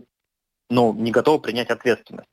ну, 0.70 0.94
не 0.94 1.12
готова 1.12 1.38
принять 1.40 1.70
ответственность. 1.70 2.28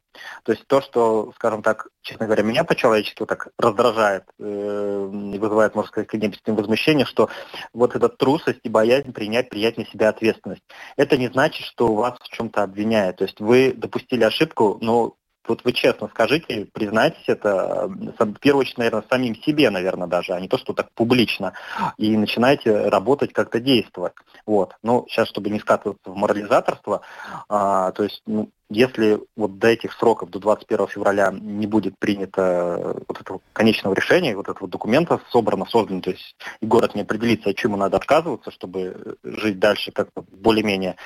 То 0.44 0.52
есть 0.52 0.66
то, 0.66 0.80
что, 0.80 1.32
скажем 1.36 1.62
так, 1.62 1.88
честно 2.02 2.26
говоря, 2.26 2.42
меня 2.42 2.64
по-человечески 2.64 3.24
так 3.26 3.48
раздражает 3.58 4.24
э, 4.38 5.10
и 5.34 5.38
вызывает, 5.38 5.74
можно 5.74 5.88
сказать, 5.88 6.12
некоторое 6.12 6.56
возмущение, 6.56 7.06
что 7.06 7.28
вот 7.72 7.94
эта 7.94 8.08
трусость 8.08 8.60
и 8.62 8.68
боязнь 8.68 9.12
принять, 9.12 9.50
на 9.50 9.86
себя 9.86 10.08
ответственность. 10.08 10.62
Это 10.96 11.16
не 11.16 11.28
значит, 11.28 11.66
что 11.66 11.94
вас 11.94 12.18
в 12.20 12.28
чем-то 12.28 12.62
обвиняют. 12.62 13.18
То 13.18 13.24
есть 13.24 13.40
вы 13.40 13.72
допустили 13.72 14.24
ошибку, 14.24 14.78
но 14.80 15.14
вот 15.46 15.64
вы 15.64 15.72
честно 15.72 16.08
скажите, 16.08 16.66
признайтесь 16.72 17.24
это, 17.26 17.88
в 17.88 18.34
первую 18.40 18.62
очередь, 18.62 18.78
наверное, 18.78 19.04
самим 19.08 19.34
себе, 19.36 19.70
наверное, 19.70 20.06
даже, 20.06 20.32
а 20.32 20.40
не 20.40 20.48
то, 20.48 20.58
что 20.58 20.72
так 20.72 20.90
публично, 20.92 21.54
и 21.96 22.16
начинайте 22.16 22.88
работать, 22.88 23.32
как-то 23.32 23.60
действовать. 23.60 24.12
Вот. 24.46 24.76
Ну, 24.82 25.06
сейчас, 25.08 25.28
чтобы 25.28 25.50
не 25.50 25.58
скатываться 25.58 26.10
в 26.10 26.16
морализаторство, 26.16 27.02
а, 27.48 27.92
то 27.92 28.04
есть, 28.04 28.22
ну, 28.26 28.50
если 28.70 29.20
вот 29.36 29.58
до 29.58 29.66
этих 29.66 29.92
сроков, 29.94 30.30
до 30.30 30.38
21 30.38 30.86
февраля 30.86 31.32
не 31.32 31.66
будет 31.66 31.98
принято 31.98 32.96
вот 33.08 33.20
этого 33.20 33.40
конечного 33.52 33.94
решения, 33.94 34.36
вот 34.36 34.48
этого 34.48 34.68
документа 34.68 35.20
собрано, 35.30 35.66
создано, 35.66 36.00
то 36.00 36.10
есть 36.10 36.36
и 36.60 36.66
город 36.66 36.94
не 36.94 37.02
определится, 37.02 37.50
от 37.50 37.56
чему 37.56 37.76
надо 37.76 37.96
отказываться, 37.96 38.52
чтобы 38.52 39.16
жить 39.24 39.58
дальше 39.58 39.90
как-то 39.90 40.24
более-менее 40.30 40.96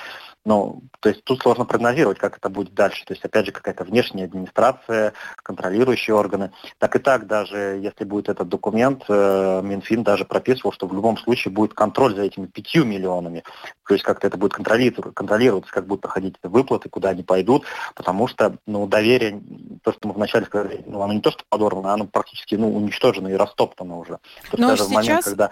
ну, 0.45 0.83
то 1.01 1.09
есть 1.09 1.25
тут 1.25 1.41
сложно 1.41 1.65
прогнозировать, 1.65 2.19
как 2.19 2.37
это 2.37 2.51
будет 2.51 2.75
дальше. 2.75 3.05
То 3.07 3.15
есть, 3.15 3.25
опять 3.25 3.47
же, 3.47 3.53
какая-то 3.53 3.85
внешняя 3.85 4.25
администрация, 4.25 5.15
контролирующие 5.43 6.15
органы. 6.15 6.53
Так 6.79 6.97
и 6.97 6.99
так, 6.99 7.27
даже 7.27 7.57
если 7.83 8.05
будет 8.05 8.29
этот 8.29 8.49
документ, 8.49 9.05
э, 9.09 9.61
Минфин 9.63 10.03
даже 10.03 10.27
прописывал, 10.27 10.73
что 10.73 10.87
в 10.87 10.95
любом 10.95 11.17
случае 11.17 11.53
будет 11.53 11.73
контроль 11.73 12.15
за 12.15 12.23
этими 12.23 12.47
пятью 12.47 12.85
миллионами. 12.85 13.43
То 13.87 13.95
есть 13.95 14.05
как-то 14.05 14.27
это 14.27 14.37
будет 14.37 14.53
контролироваться, 14.53 15.73
как 15.73 15.87
будут 15.87 16.03
проходить 16.03 16.37
эти 16.43 16.51
выплаты, 16.51 16.91
куда 16.91 17.11
они 17.11 17.23
пойдут, 17.23 17.65
потому 17.95 18.27
что 18.27 18.59
ну, 18.67 18.87
доверие, 18.87 19.41
то, 19.83 19.93
что 19.93 20.09
мы 20.09 20.15
вначале 20.15 20.45
сказали, 20.45 20.83
ну, 20.87 21.01
оно 21.01 21.15
не 21.15 21.21
то, 21.21 21.31
что 21.31 21.45
подорвано, 21.49 21.93
оно 21.93 22.07
практически 22.07 22.55
ну, 22.55 22.75
уничтожено 22.75 23.29
и 23.29 23.35
растоптано 23.35 23.99
уже. 23.99 24.19
То 24.51 24.59
Но 24.59 24.77
сейчас... 24.77 24.91
момент, 24.91 25.25
когда 25.25 25.51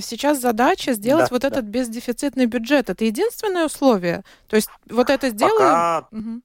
сейчас 0.00 0.40
задача 0.40 0.92
сделать 0.92 1.28
да, 1.30 1.34
вот 1.34 1.42
да. 1.42 1.48
этот 1.48 1.64
бездефицитный 1.64 2.46
бюджет. 2.46 2.90
Это 2.90 3.04
единственное 3.04 3.66
условие. 3.66 4.24
То 4.48 4.56
есть 4.56 4.68
вот 4.88 5.10
это 5.10 5.30
сделаем. 5.30 5.58
Пока... 5.58 6.08
Угу. 6.10 6.40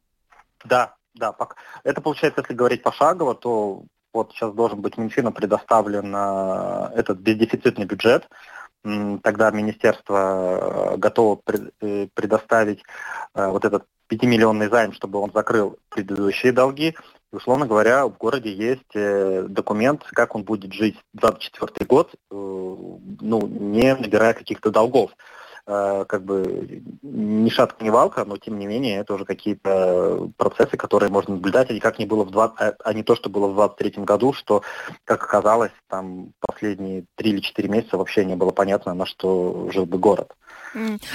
Да, 0.66 0.96
да. 1.14 1.32
Пока... 1.32 1.56
Это 1.84 2.02
получается, 2.02 2.42
если 2.42 2.54
говорить 2.54 2.84
пошагово, 2.84 3.36
то 3.36 3.84
вот 4.14 4.32
сейчас 4.32 4.54
должен 4.54 4.82
быть 4.82 4.98
Минфину 4.98 5.32
предоставлен 5.32 6.14
э, 6.16 6.92
этот 6.96 7.20
бездефицитный 7.20 7.86
бюджет. 7.86 8.28
Тогда 8.84 9.52
министерство 9.52 10.94
э, 10.94 10.98
готово 10.98 11.42
э, 11.82 12.08
предоставить 12.14 12.82
вот 13.34 13.66
этот 13.66 13.86
5-миллионный 14.10 14.70
займ, 14.70 14.94
чтобы 14.94 15.20
он 15.20 15.32
закрыл 15.32 15.78
предыдущие 15.90 16.52
долги. 16.52 16.96
Условно 17.32 17.68
говоря, 17.68 18.08
в 18.08 18.18
городе 18.18 18.52
есть 18.52 18.96
э, 18.96 19.46
документ, 19.48 20.04
как 20.04 20.36
он 20.36 20.44
будет 20.44 20.74
жить 20.74 20.98
24 21.14 21.86
год, 21.86 22.14
э, 22.14 22.16
ну, 22.32 23.48
не 23.48 23.96
набирая 23.96 24.34
каких-то 24.34 24.72
долгов. 24.72 25.12
Э, 25.72 26.04
как 26.08 26.24
бы 26.24 26.82
ни 27.04 27.48
шатка, 27.50 27.84
ни 27.84 27.92
валка, 27.92 28.26
но 28.26 28.38
тем 28.38 28.58
не 28.58 28.66
менее 28.66 28.98
это 28.98 29.14
уже 29.14 29.24
какие-то 29.24 30.32
процессы, 30.36 30.78
которые 30.78 31.12
можно 31.12 31.36
наблюдать, 31.36 31.70
а 31.70 31.80
как 31.80 32.00
не 32.00 32.08
было 32.08 32.24
в 32.24 32.32
20, 32.32 32.60
а, 32.60 32.76
а 32.84 32.94
не 32.94 33.04
то, 33.04 33.16
что 33.16 33.30
было 33.30 33.48
в 33.48 33.54
23 33.54 34.04
году, 34.04 34.34
что, 34.34 34.64
как 35.06 35.24
оказалось, 35.24 35.72
там 35.88 36.32
последние 36.40 37.06
3 37.18 37.30
или 37.30 37.40
4 37.40 37.70
месяца 37.70 37.98
вообще 37.98 38.26
не 38.26 38.36
было 38.36 38.50
понятно, 38.50 38.96
на 38.96 39.06
что 39.06 39.70
жил 39.72 39.86
бы 39.86 40.00
город. 40.00 40.34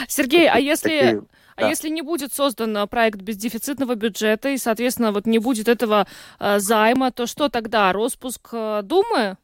Сергей, 0.07 0.49
а 0.49 0.61
если... 0.61 1.01
Такие 1.01 1.23
а 1.57 1.61
да. 1.61 1.69
если 1.69 1.89
не 1.89 2.03
будет 2.03 2.35
создан 2.35 2.77
а, 2.77 2.89
проект 2.89 3.21
бездефицитного 3.21 3.95
бюджета 3.95 4.49
и, 4.49 4.59
соответственно, 4.59 5.13
вот 5.13 5.25
не 5.25 5.39
будет 5.39 5.69
этого 5.69 6.09
э, 6.41 6.59
займа, 6.59 7.13
то 7.13 7.29
что 7.29 7.49
тогда? 7.49 7.93
Роспуск 7.93 8.49
э, 8.51 8.81
Думы? 8.83 9.37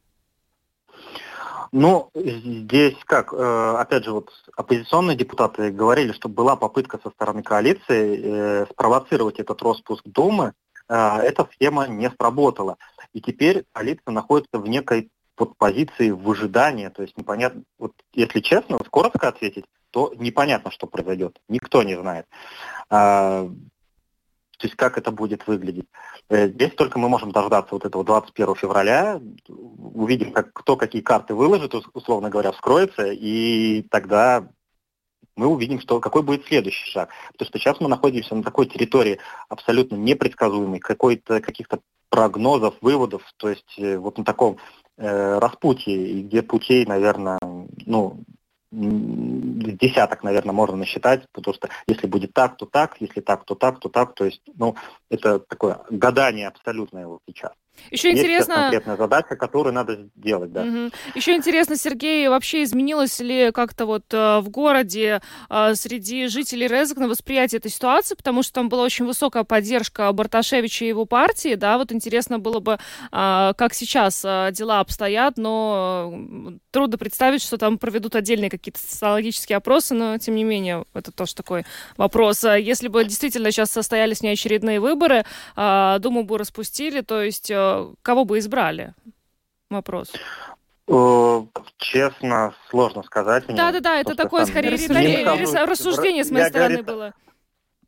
Ну, 1.72 2.10
здесь 2.14 2.96
как, 3.04 3.32
э, 3.32 3.74
опять 3.78 4.04
же, 4.04 4.12
вот 4.12 4.30
оппозиционные 4.56 5.16
депутаты 5.16 5.70
говорили, 5.70 6.12
что 6.12 6.28
была 6.28 6.56
попытка 6.56 6.98
со 7.02 7.10
стороны 7.10 7.44
коалиции 7.44 8.20
э, 8.22 8.66
спровоцировать 8.70 9.38
этот 9.38 9.62
распуск 9.62 10.02
Думы. 10.04 10.52
Э, 10.88 11.18
эта 11.18 11.48
схема 11.52 11.86
не 11.86 12.10
сработала. 12.10 12.76
И 13.12 13.20
теперь 13.20 13.64
коалиция 13.72 14.10
находится 14.12 14.58
в 14.58 14.66
некой 14.66 15.10
под 15.36 15.56
позиции 15.56 16.10
выжидания, 16.10 16.90
то 16.90 17.02
есть 17.02 17.16
непонятно, 17.16 17.62
вот 17.78 17.92
если 18.12 18.40
честно, 18.40 18.76
вот 18.76 18.90
коротко 18.90 19.28
ответить, 19.28 19.64
то 19.90 20.12
непонятно, 20.18 20.70
что 20.70 20.86
произойдет, 20.86 21.40
никто 21.48 21.82
не 21.82 21.94
знает. 21.98 22.26
То 24.60 24.66
есть 24.66 24.76
как 24.76 24.98
это 24.98 25.10
будет 25.10 25.46
выглядеть. 25.46 25.86
Э, 26.28 26.48
здесь 26.48 26.74
только 26.74 26.98
мы 26.98 27.08
можем 27.08 27.32
дождаться 27.32 27.74
вот 27.74 27.86
этого 27.86 28.04
21 28.04 28.54
февраля, 28.56 29.18
увидим, 29.48 30.32
как, 30.32 30.52
кто 30.52 30.76
какие 30.76 31.00
карты 31.00 31.34
выложит, 31.34 31.74
условно 31.94 32.28
говоря, 32.28 32.52
вскроется, 32.52 33.06
и 33.06 33.82
тогда 33.90 34.46
мы 35.34 35.46
увидим, 35.46 35.80
что, 35.80 35.98
какой 35.98 36.22
будет 36.22 36.44
следующий 36.44 36.90
шаг. 36.90 37.08
Потому 37.32 37.48
что 37.48 37.58
сейчас 37.58 37.80
мы 37.80 37.88
находимся 37.88 38.34
на 38.34 38.42
такой 38.42 38.66
территории 38.66 39.18
абсолютно 39.48 39.96
непредсказуемой, 39.96 40.78
какой-то 40.78 41.40
каких-то 41.40 41.80
прогнозов, 42.10 42.74
выводов, 42.82 43.22
то 43.38 43.48
есть 43.48 43.78
э, 43.78 43.96
вот 43.96 44.18
на 44.18 44.24
таком 44.24 44.58
э, 44.98 45.38
распутье, 45.38 46.20
где 46.22 46.42
путей, 46.42 46.84
наверное, 46.84 47.38
ну, 47.86 48.24
десяток, 48.72 50.22
наверное, 50.22 50.52
можно 50.52 50.76
насчитать, 50.76 51.26
потому 51.32 51.54
что 51.54 51.68
если 51.86 52.06
будет 52.06 52.32
так, 52.32 52.56
то 52.56 52.66
так, 52.66 53.00
если 53.00 53.20
так, 53.20 53.44
то 53.44 53.54
так, 53.54 53.80
то 53.80 53.88
так, 53.88 54.14
то 54.14 54.24
есть, 54.24 54.42
ну, 54.54 54.76
это 55.08 55.40
такое 55.40 55.80
гадание 55.90 56.48
абсолютное 56.48 57.06
вот 57.06 57.20
сейчас. 57.26 57.52
Еще 57.90 58.10
Есть 58.10 58.20
интересно... 58.20 58.54
конкретная 58.54 58.96
задача, 58.96 59.36
которую 59.36 59.74
надо 59.74 60.08
сделать, 60.16 60.52
да. 60.52 60.62
Угу. 60.62 60.90
Еще 61.14 61.34
интересно, 61.34 61.76
Сергей, 61.76 62.28
вообще 62.28 62.62
изменилось 62.62 63.20
ли 63.20 63.50
как-то 63.52 63.86
вот 63.86 64.04
э, 64.12 64.40
в 64.40 64.48
городе 64.48 65.20
э, 65.48 65.74
среди 65.74 66.26
жителей 66.28 66.66
Резекна 66.68 67.08
восприятие 67.08 67.58
этой 67.58 67.70
ситуации, 67.70 68.14
потому 68.14 68.42
что 68.42 68.54
там 68.54 68.68
была 68.68 68.84
очень 68.84 69.06
высокая 69.06 69.44
поддержка 69.44 70.12
Барташевича 70.12 70.84
и 70.84 70.88
его 70.88 71.04
партии, 71.04 71.54
да, 71.54 71.78
вот 71.78 71.92
интересно 71.92 72.38
было 72.38 72.60
бы, 72.60 72.78
э, 73.12 73.52
как 73.56 73.74
сейчас 73.74 74.22
э, 74.24 74.50
дела 74.52 74.80
обстоят, 74.80 75.36
но 75.36 76.12
трудно 76.70 76.98
представить, 76.98 77.42
что 77.42 77.58
там 77.58 77.78
проведут 77.78 78.14
отдельные 78.16 78.50
какие-то 78.50 78.80
социологические 78.80 79.56
опросы, 79.56 79.94
но 79.94 80.18
тем 80.18 80.34
не 80.34 80.44
менее, 80.44 80.84
это 80.94 81.12
тоже 81.12 81.34
такой 81.34 81.64
вопрос. 81.96 82.44
Если 82.44 82.88
бы 82.88 83.04
действительно 83.04 83.50
сейчас 83.50 83.70
состоялись 83.70 84.22
неочередные 84.22 84.80
выборы, 84.80 85.24
э, 85.56 85.96
Думу 86.00 86.24
бы 86.24 86.38
распустили, 86.38 87.00
то 87.00 87.22
есть 87.22 87.50
э, 87.50 87.69
кого 88.02 88.24
бы 88.24 88.38
избрали? 88.38 88.94
Вопрос. 89.70 90.12
Э, 90.88 91.42
Честно, 91.78 92.54
сложно 92.68 93.02
сказать. 93.02 93.48
мне, 93.48 93.56
Да-да-да, 93.56 94.00
это 94.00 94.10
потому 94.10 94.14
что 94.14 94.22
такое 94.22 94.44
скорее 94.46 94.70
рассуждение 94.70 96.24
с 96.24 96.30
моей 96.30 96.48
стороны 96.48 96.82
было. 96.82 97.14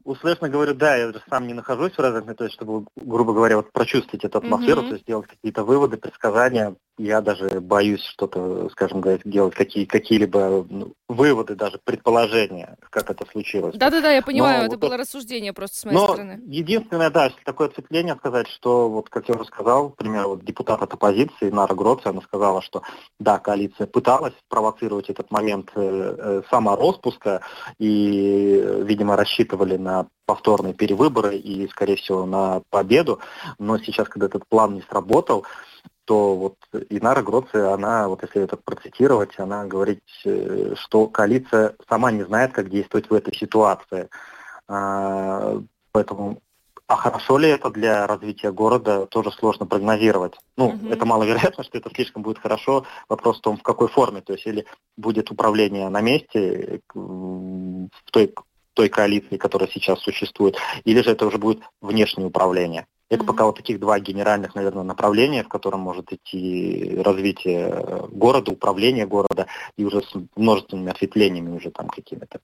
Услышно 0.05 0.49
говорю, 0.49 0.75
да, 0.75 0.97
я 0.97 1.13
сам 1.31 1.47
не 1.47 1.55
нахожусь 1.55 1.93
в 1.93 1.99
Резекне, 2.01 2.35
то 2.35 2.45
есть, 2.45 2.57
чтобы, 2.57 2.87
грубо 2.97 3.33
говоря, 3.33 3.57
вот 3.57 3.71
прочувствовать 3.71 4.25
эту 4.25 4.39
атмосферу, 4.39 4.81
Мгм. 4.81 4.89
то 4.89 4.95
есть 4.95 5.05
сделать 5.05 5.29
какие-то 5.29 5.63
выводы, 5.63 5.97
предсказания. 5.97 6.75
Я 6.99 7.23
даже 7.23 7.61
боюсь 7.61 8.05
что-то, 8.05 8.69
скажем, 8.71 9.03
делать 9.25 9.55
какие, 9.55 9.87
какие-либо 9.87 10.67
ну, 10.69 10.93
выводы, 11.09 11.55
даже 11.55 11.81
предположения, 11.83 12.77
как 12.91 13.11
это 13.11 13.25
случилось. 13.31 13.75
Да-да-да, 13.77 14.13
я 14.13 14.21
понимаю, 14.21 14.61
Но 14.61 14.65
это 14.67 14.77
вот 14.77 14.81
было 14.81 14.97
рассуждение 14.99 15.55
просто 15.55 15.77
с 15.77 15.85
моей 15.87 15.97
Но 15.97 16.05
стороны. 16.05 16.41
единственное, 16.47 17.11
да, 17.11 17.27
если 17.27 17.43
такое 17.45 17.69
отцепление 17.69 18.15
сказать, 18.17 18.47
что, 18.49 18.91
вот 18.91 19.09
как 19.09 19.29
я 19.29 19.37
уже 19.37 19.47
сказал, 19.47 19.89
например, 19.89 20.29
вот 20.29 20.45
депутат 20.45 20.83
от 20.83 20.93
оппозиции 20.93 21.51
Нара 21.51 21.75
Гроци, 21.75 22.09
она 22.09 22.21
сказала, 22.21 22.61
что 22.61 22.83
да, 23.19 23.39
коалиция 23.39 23.87
пыталась 23.87 24.35
провоцировать 24.49 25.09
этот 25.09 25.31
момент 25.31 25.71
э, 25.75 25.81
э, 26.19 26.43
самороспуска 26.51 27.41
и, 27.79 28.63
видимо, 28.83 29.17
рассчитывали 29.17 29.79
на 29.79 30.09
повторные 30.27 30.75
перевыборы 30.75 31.37
и, 31.37 31.67
скорее 31.69 31.97
всего, 31.97 32.27
на 32.27 32.63
победу, 32.71 33.21
но 33.59 33.79
сейчас, 33.79 34.09
когда 34.09 34.27
этот 34.27 34.47
план 34.47 34.75
не 34.75 34.83
сработал, 34.83 35.47
то 36.05 36.37
вот 36.37 36.57
Инара 36.91 37.23
Гроци, 37.23 37.57
она, 37.57 38.09
вот 38.09 38.23
если 38.23 38.43
это 38.43 38.57
процитировать, 38.57 39.39
она 39.39 39.65
говорит, 39.65 40.03
э, 40.25 40.75
что 40.77 41.07
коалиция 41.07 41.75
сама 41.89 42.11
не 42.11 42.25
знает, 42.25 42.53
как 42.53 42.71
действовать 42.71 43.09
в 43.11 43.15
этой 43.15 43.35
ситуации. 43.35 44.09
А, 44.69 45.61
Поэтому, 45.93 46.41
а 46.87 46.97
хорошо 46.97 47.37
ли 47.37 47.51
это 47.51 47.71
для 47.71 48.07
развития 48.07 48.51
города, 48.51 49.07
тоже 49.07 49.31
сложно 49.31 49.67
прогнозировать. 49.67 50.35
Ну, 50.57 50.71
Мгм. 50.71 50.91
это 50.91 51.05
маловероятно, 51.05 51.65
что 51.65 51.77
это 51.79 51.91
слишком 51.91 52.23
будет 52.23 52.39
хорошо. 52.39 52.85
Вопрос 53.09 53.39
в 53.39 53.43
том, 53.43 53.59
в 53.59 53.63
какой 53.63 53.89
форме. 53.89 54.23
То 54.23 54.33
есть, 54.33 54.47
или 54.47 54.65
будет 54.97 55.31
управление 55.31 55.89
на 55.91 56.01
месте 56.01 56.81
к- 56.87 56.97
в 56.97 58.11
той, 58.11 58.35
той 58.73 58.89
коалиции, 58.89 59.37
которая 59.37 59.69
сейчас 59.69 60.01
существует, 60.01 60.57
или 60.85 61.03
же 61.03 61.11
это 61.11 61.27
уже 61.27 61.37
будет 61.37 61.63
внешнее 61.83 62.27
управление. 62.27 62.87
Это 63.13 63.25
пока 63.25 63.45
вот 63.45 63.57
таких 63.57 63.79
два 63.79 64.01
генеральных, 64.01 64.55
наверное, 64.55 64.85
направления, 64.85 65.45
в 65.45 65.49
котором 65.49 65.81
может 65.81 66.11
идти 66.15 66.95
развитие 67.05 67.69
э, 67.69 68.07
города, 68.11 68.53
управление 68.53 69.07
города, 69.07 69.47
и 69.77 69.85
уже 69.85 70.01
с 70.01 70.15
множественными 70.35 70.91
ответвлениями 70.91 71.55
уже 71.55 71.71
там 71.71 71.89
какими-то. 71.89 72.41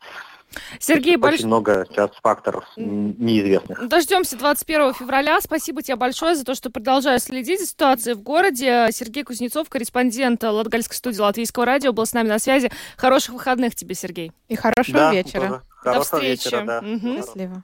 Сергей, 0.79 1.13
Очень 1.17 1.21
больш... 1.21 1.41
много 1.43 1.87
сейчас 1.89 2.11
факторов 2.23 2.65
неизвестных. 2.77 3.89
Дождемся 3.89 4.37
21 4.37 4.93
февраля. 4.93 5.41
Спасибо 5.41 5.83
тебе 5.83 5.97
большое 5.97 6.35
за 6.35 6.45
то, 6.45 6.55
что 6.55 6.69
продолжаешь 6.69 7.23
следить 7.23 7.61
за 7.61 7.67
ситуацией 7.67 8.15
в 8.15 8.23
городе. 8.23 8.89
Сергей 8.93 9.25
Кузнецов, 9.25 9.71
корреспондент 9.71 10.43
Латгальской 10.45 10.97
студии 10.97 11.21
Латвийского 11.21 11.65
радио, 11.65 11.95
был 11.95 12.05
с 12.05 12.13
нами 12.13 12.29
на 12.29 12.39
связи. 12.39 12.71
Хороших 12.99 13.33
выходных 13.33 13.75
тебе, 13.75 13.95
Сергей. 13.95 14.33
И 14.49 14.55
хорошего 14.55 14.99
Да, 14.99 15.13
вечера. 15.15 15.41
тоже. 15.41 15.63
Хорошего 15.79 16.03
встречи. 16.05 16.45
вечера, 16.45 16.65
да. 16.65 16.83
Мгм. 16.83 17.17
Счастливо. 17.17 17.63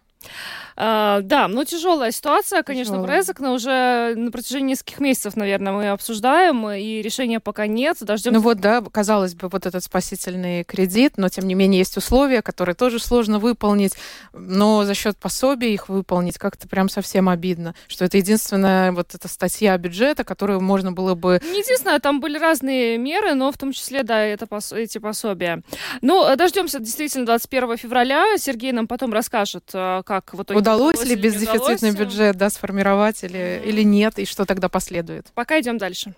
А, 0.77 1.21
да, 1.21 1.49
ну 1.49 1.65
тяжелая 1.65 2.11
ситуация, 2.11 2.63
конечно, 2.63 2.95
Тяжелая. 2.95 3.19
Резекне 3.19 3.49
уже 3.51 4.15
на 4.17 4.31
протяжении 4.31 4.71
нескольких 4.71 5.01
месяцев, 5.01 5.37
наверное, 5.37 5.73
мы 5.73 5.89
обсуждаем, 5.91 6.69
и 6.71 7.01
решения 7.03 7.41
пока 7.41 7.67
нет. 7.67 7.97
Дождемся 8.01 8.39
Ну 8.39 8.41
вот, 8.43 8.59
да, 8.59 8.83
казалось 8.83 9.35
бы, 9.35 9.49
вот 9.49 9.67
этот 9.67 9.85
спасительный 9.85 10.65
кредит, 10.65 11.15
но 11.17 11.29
тем 11.29 11.47
не 11.47 11.55
менее 11.55 11.79
есть 11.79 11.97
условия, 11.97 12.43
которые 12.43 12.75
тоже 12.75 12.99
сложно 12.99 13.39
выполнить, 13.39 13.95
но 14.33 14.85
за 14.85 14.95
счет 14.95 15.17
пособий 15.17 15.75
их 15.75 15.89
выполнить 15.89 16.39
как-то 16.39 16.67
прям 16.69 16.89
совсем 16.89 17.29
обидно, 17.29 17.75
что 17.87 18.05
это 18.05 18.17
единственная 18.17 18.93
вот 18.93 19.15
эта 19.15 19.29
статья 19.29 19.77
бюджета, 19.79 20.25
которую 20.25 20.61
можно 20.61 20.93
было 20.93 21.15
бы... 21.15 21.41
Не 21.45 21.61
единственное, 21.61 22.01
там 22.01 22.21
были 22.21 22.39
разные 22.39 22.99
меры, 22.99 23.35
но 23.35 23.53
в 23.53 23.59
том 23.59 23.73
числе, 23.73 24.03
да, 24.03 24.21
это 24.21 24.47
пос- 24.47 24.77
эти 24.77 24.99
пособия. 24.99 25.63
Ну, 26.03 26.27
э, 26.27 26.37
дождемся 26.37 26.81
действительно 26.81 27.27
21 27.27 27.77
февраля. 27.77 28.25
Сергей 28.39 28.73
нам 28.73 28.89
потом 28.89 29.13
расскажет, 29.13 29.71
э, 29.73 30.03
как 30.05 30.35
в 30.35 30.43
итоге 30.43 30.64
Удалось 30.65 31.05
ли 31.05 31.15
бездефицитный 31.15 31.91
удалось. 31.91 31.95
бюджет 31.95 32.37
да, 32.39 32.49
сформировать 32.49 33.23
или, 33.23 33.63
или 33.67 33.83
нет, 33.83 34.19
и 34.19 34.25
что 34.25 34.47
тогда 34.47 34.71
последует? 34.71 35.27
Пока 35.35 35.61
идем 35.61 35.77
дальше. 35.77 36.15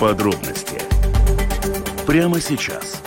Подробности 0.00 0.82
прямо 2.04 2.40
сейчас. 2.40 3.00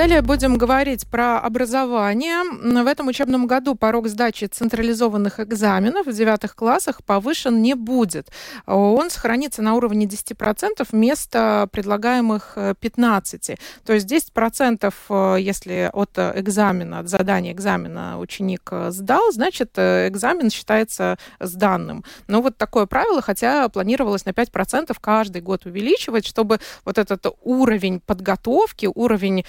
Далее 0.00 0.22
будем 0.22 0.56
говорить 0.56 1.06
про 1.06 1.38
образование. 1.38 2.42
В 2.82 2.86
этом 2.86 3.08
учебном 3.08 3.46
году 3.46 3.74
порог 3.74 4.08
сдачи 4.08 4.46
централизованных 4.46 5.40
экзаменов 5.40 6.06
в 6.06 6.12
девятых 6.14 6.56
классах 6.56 7.04
повышен 7.04 7.60
не 7.60 7.74
будет. 7.74 8.30
Он 8.64 9.10
сохранится 9.10 9.60
на 9.60 9.74
уровне 9.74 10.06
10% 10.06 10.86
вместо 10.90 11.68
предлагаемых 11.70 12.52
э, 12.56 12.72
15%. 12.80 13.58
То 13.84 13.92
есть 13.92 14.10
10% 14.10 14.90
э, 15.10 15.36
если 15.38 15.90
от 15.92 16.18
экзамена, 16.18 17.00
от 17.00 17.08
задания 17.10 17.52
экзамена 17.52 18.18
ученик 18.18 18.70
э, 18.70 18.90
сдал, 18.92 19.30
значит 19.32 19.72
э, 19.76 20.08
экзамен 20.08 20.48
считается 20.48 21.18
сданным. 21.40 22.04
Но 22.26 22.40
вот 22.40 22.56
такое 22.56 22.86
правило, 22.86 23.20
хотя 23.20 23.68
планировалось 23.68 24.24
на 24.24 24.30
5% 24.30 24.96
каждый 24.98 25.42
год 25.42 25.66
увеличивать, 25.66 26.24
чтобы 26.24 26.58
вот 26.86 26.96
этот 26.96 27.26
уровень 27.42 28.00
подготовки, 28.00 28.88
уровень 28.94 29.44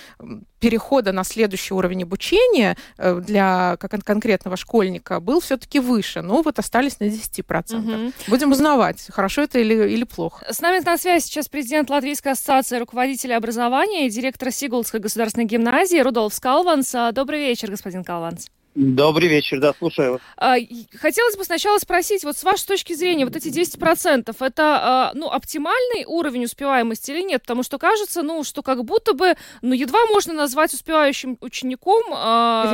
перехода 0.60 1.12
на 1.12 1.24
следующий 1.24 1.74
уровень 1.74 2.04
обучения 2.04 2.78
э, 2.98 3.20
для 3.20 3.78
конкретного 3.78 4.56
школьника 4.56 5.20
был 5.20 5.40
все-таки 5.40 5.80
выше. 5.80 6.22
Но 6.22 6.42
вот 6.42 6.60
остались 6.60 7.00
на 7.00 7.06
10%. 7.06 7.76
Мгм. 7.76 8.14
Будем 8.28 8.52
узнавать, 8.52 9.08
хорошо 9.10 9.42
это 9.42 9.60
или, 9.60 9.90
или 9.90 10.04
плохо. 10.04 10.46
С 10.50 10.62
нами 10.62 10.84
на 10.84 10.98
связи 10.98 11.26
сейчас 11.26 11.50
президент 11.50 11.90
Латвийской 11.90 12.34
ассоциации 12.34 12.78
руководителей 12.78 13.34
образования 13.34 14.08
и 14.08 14.10
директор 14.10 14.52
Сигулдской 14.52 15.00
государственной 15.00 15.46
гимназии 15.46 16.00
Рудolf 16.00 16.40
Калванс. 16.40 16.94
А, 16.94 17.12
Добрый 17.12 17.40
вечер, 17.40 17.72
господин 17.72 18.04
Калванс. 18.04 18.48
Добрый 18.74 19.28
вечер, 19.28 19.60
да, 19.60 19.74
слушаю. 19.74 20.14
вас. 20.14 20.22
А, 20.38 20.56
Хотелось 20.96 21.36
бы 21.36 21.44
сначала 21.44 21.78
спросить, 21.78 22.24
вот 22.24 22.38
с 22.38 22.44
вашей 22.44 22.66
точки 22.68 22.94
зрения, 22.94 23.26
вот 23.26 23.36
эти 23.36 23.50
10%, 23.50 24.34
это 24.40 24.64
а, 24.64 25.12
ну, 25.14 25.30
оптимальный 25.30 26.06
уровень 26.06 26.46
успеваемости 26.46 27.12
или 27.12 27.22
нет? 27.22 27.42
Потому 27.42 27.64
что 27.64 27.78
кажется, 27.78 28.22
ну, 28.22 28.44
что 28.46 28.64
как 28.64 28.86
будто 28.86 29.14
бы, 29.14 29.36
ну, 29.62 29.74
едва 29.74 30.06
можно 30.06 30.34
назвать 30.34 30.74
успевающим 30.74 31.38
учеником 31.42 32.02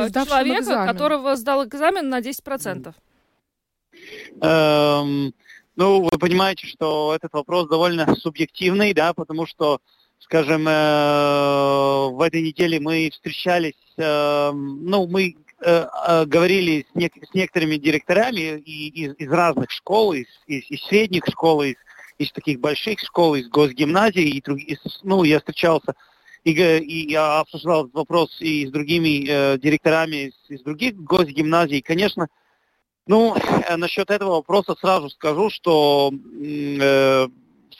сдавшим 0.08 0.26
человека, 0.26 0.60
экзамен. 0.60 0.86
которого 0.86 1.34
сдал 1.34 1.64
экзамен 1.64 2.08
на 2.08 2.20
10%. 2.20 2.94
Эм, 4.40 5.34
ну, 5.74 6.02
вы 6.02 6.18
понимаете, 6.18 6.66
что 6.68 7.12
этот 7.14 7.32
вопрос 7.32 7.68
довольно 7.68 8.14
субъективный, 8.14 8.94
да, 8.94 9.14
потому 9.14 9.46
что, 9.46 9.80
скажем, 10.20 10.68
э, 10.68 12.08
в 12.10 12.20
этой 12.24 12.42
неделе 12.42 12.78
мы 12.78 13.10
встречались, 13.12 13.74
эм, 13.96 14.84
ну, 14.84 15.08
мы 15.08 15.34
э, 15.60 15.86
э, 16.08 16.24
говорили 16.26 16.86
с, 16.92 16.96
нек- 16.96 17.24
с 17.24 17.34
некоторыми 17.34 17.76
директорами 17.76 18.58
и- 18.58 18.88
из, 18.88 19.14
из 19.18 19.30
разных 19.30 19.70
школ, 19.70 20.12
из, 20.12 20.26
из- 20.46 20.70
из 20.70 20.82
средних 20.84 21.24
школ, 21.26 21.62
из, 21.62 21.76
из 22.18 22.32
таких 22.32 22.60
больших 22.60 23.00
школ, 23.00 23.34
из 23.36 23.48
госгимназий, 23.48 24.28
и, 24.28 24.40
друг- 24.40 24.60
ну, 25.02 25.24
я 25.24 25.38
встречался 25.38 25.94
и, 26.44 26.52
и 26.52 27.10
я 27.10 27.40
обсуждал 27.40 27.82
этот 27.84 27.94
вопрос 27.94 28.40
и 28.40 28.66
с 28.66 28.70
другими 28.70 29.26
э, 29.28 29.58
директорами 29.58 30.28
из, 30.28 30.34
из 30.48 30.62
других 30.62 30.96
госгимназий. 30.96 31.82
Конечно, 31.82 32.28
ну, 33.06 33.36
э, 33.36 33.76
насчет 33.76 34.10
этого 34.10 34.36
вопроса 34.36 34.74
сразу 34.80 35.10
скажу, 35.10 35.50
что 35.50 36.12
э, 36.12 37.26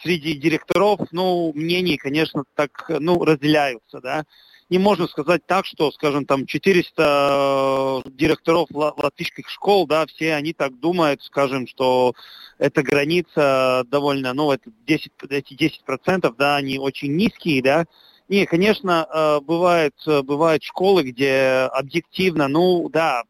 среди 0.03 0.35
директоров, 0.35 1.01
ну, 1.13 1.53
мнения, 1.55 1.97
конечно, 1.99 2.45
так, 2.55 2.87
э, 2.89 2.99
ну, 2.99 3.25
разделяются, 3.25 4.01
да. 4.01 4.25
Не 4.71 4.79
можно 4.79 5.07
сказать 5.07 5.47
так, 5.47 5.65
что, 5.65 5.91
скажем, 5.93 6.27
там 6.27 6.45
400 6.45 8.03
директоров 8.07 8.69
ла- 8.71 8.93
латвийских 8.97 9.49
школ, 9.49 9.87
да, 9.87 10.05
все 10.07 10.35
они 10.35 10.53
так 10.53 10.79
думают, 10.79 11.23
скажем, 11.23 11.67
что 11.67 12.13
эта 12.59 12.83
граница 12.83 13.85
довольно, 13.87 14.35
ну, 14.35 14.53
это 14.53 14.71
10, 14.87 15.13
эти 15.31 15.55
10 15.55 15.85
процентов, 15.85 16.37
да, 16.37 16.57
они 16.57 16.79
очень 16.79 17.15
низкие, 17.17 17.63
да, 17.63 17.85
Не, 18.29 18.45
конечно, 18.45 19.07
э, 19.11 19.41
бывают, 19.41 19.95
э, 20.07 20.21
бывают 20.21 20.63
школы, 20.63 21.03
где 21.03 21.67
объективно, 21.73 22.47
ну 22.47 22.91
да, 22.91 23.23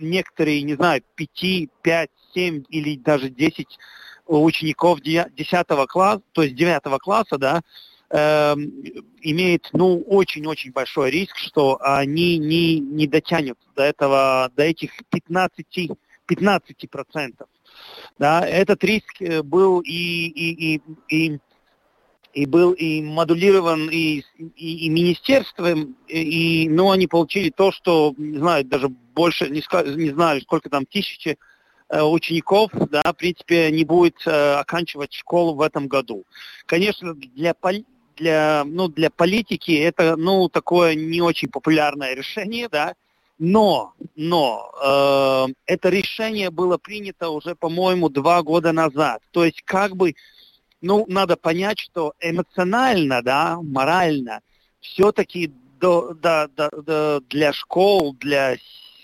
некоторые, 0.00 0.62
не 0.62 0.76
знаю, 0.76 1.02
5, 1.14 1.68
5, 1.82 2.10
7 2.32 2.64
или 2.70 2.96
даже 2.96 3.28
10 3.28 3.78
учеников 4.24 5.02
10 5.02 5.86
класса, 5.88 6.22
то 6.32 6.42
есть 6.42 6.54
9 6.54 6.98
класса, 7.00 7.36
да, 7.36 7.60
э, 8.12 8.54
имеет, 9.22 9.68
ну, 9.72 10.00
очень-очень 10.02 10.72
большой 10.72 11.10
риск, 11.10 11.36
что 11.36 11.78
они 11.80 12.38
не, 12.38 12.78
не 12.78 13.06
дотянут 13.06 13.58
до 13.74 13.82
этого, 13.82 14.50
до 14.54 14.62
этих 14.62 14.92
15, 15.10 15.90
15 16.26 16.90
процентов. 16.90 17.48
Да, 18.18 18.46
этот 18.46 18.84
риск 18.84 19.20
э, 19.20 19.42
был 19.42 19.80
и, 19.80 20.26
и, 20.26 20.74
и, 20.74 20.82
и 21.08 21.38
и 22.32 22.46
был 22.46 22.72
и 22.72 23.02
модулирован 23.02 23.90
и, 23.90 24.22
и, 24.38 24.86
и 24.86 24.88
министерством, 24.88 25.96
и, 26.08 26.66
ну, 26.68 26.90
они 26.90 27.06
получили 27.06 27.50
то, 27.50 27.72
что, 27.72 28.14
не 28.16 28.38
знаю, 28.38 28.64
даже 28.64 28.88
больше, 28.88 29.50
не, 29.50 29.62
не 29.96 30.10
знаю, 30.10 30.40
сколько 30.40 30.70
там, 30.70 30.86
тысячи 30.86 31.36
э, 31.88 32.02
учеников, 32.02 32.70
да, 32.90 33.02
в 33.04 33.16
принципе, 33.16 33.70
не 33.70 33.84
будет 33.84 34.16
э, 34.26 34.54
оканчивать 34.54 35.12
школу 35.12 35.54
в 35.54 35.60
этом 35.60 35.88
году. 35.88 36.24
Конечно, 36.64 37.14
для, 37.14 37.52
для, 38.16 38.64
ну, 38.64 38.88
для 38.88 39.10
политики 39.10 39.72
это, 39.72 40.16
ну, 40.16 40.48
такое 40.48 40.94
не 40.94 41.20
очень 41.20 41.48
популярное 41.48 42.14
решение, 42.14 42.68
да, 42.68 42.94
но, 43.38 43.94
но 44.14 44.70
э, 44.80 45.52
это 45.66 45.88
решение 45.88 46.50
было 46.50 46.78
принято 46.78 47.30
уже, 47.30 47.54
по-моему, 47.54 48.08
два 48.08 48.42
года 48.42 48.72
назад. 48.72 49.20
То 49.32 49.44
есть, 49.44 49.62
как 49.62 49.96
бы, 49.96 50.14
ну, 50.80 51.04
надо 51.08 51.36
понять, 51.36 51.78
что 51.78 52.12
эмоционально, 52.20 53.22
да, 53.22 53.58
морально, 53.60 54.40
все-таки 54.80 55.52
до, 55.80 56.14
до, 56.14 56.48
до, 56.56 56.70
до, 56.70 57.20
для 57.28 57.52
школ, 57.52 58.14
для, 58.14 58.56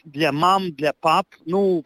для 0.05 0.31
мам, 0.33 0.73
для 0.73 0.93
пап, 0.93 1.27
ну, 1.45 1.85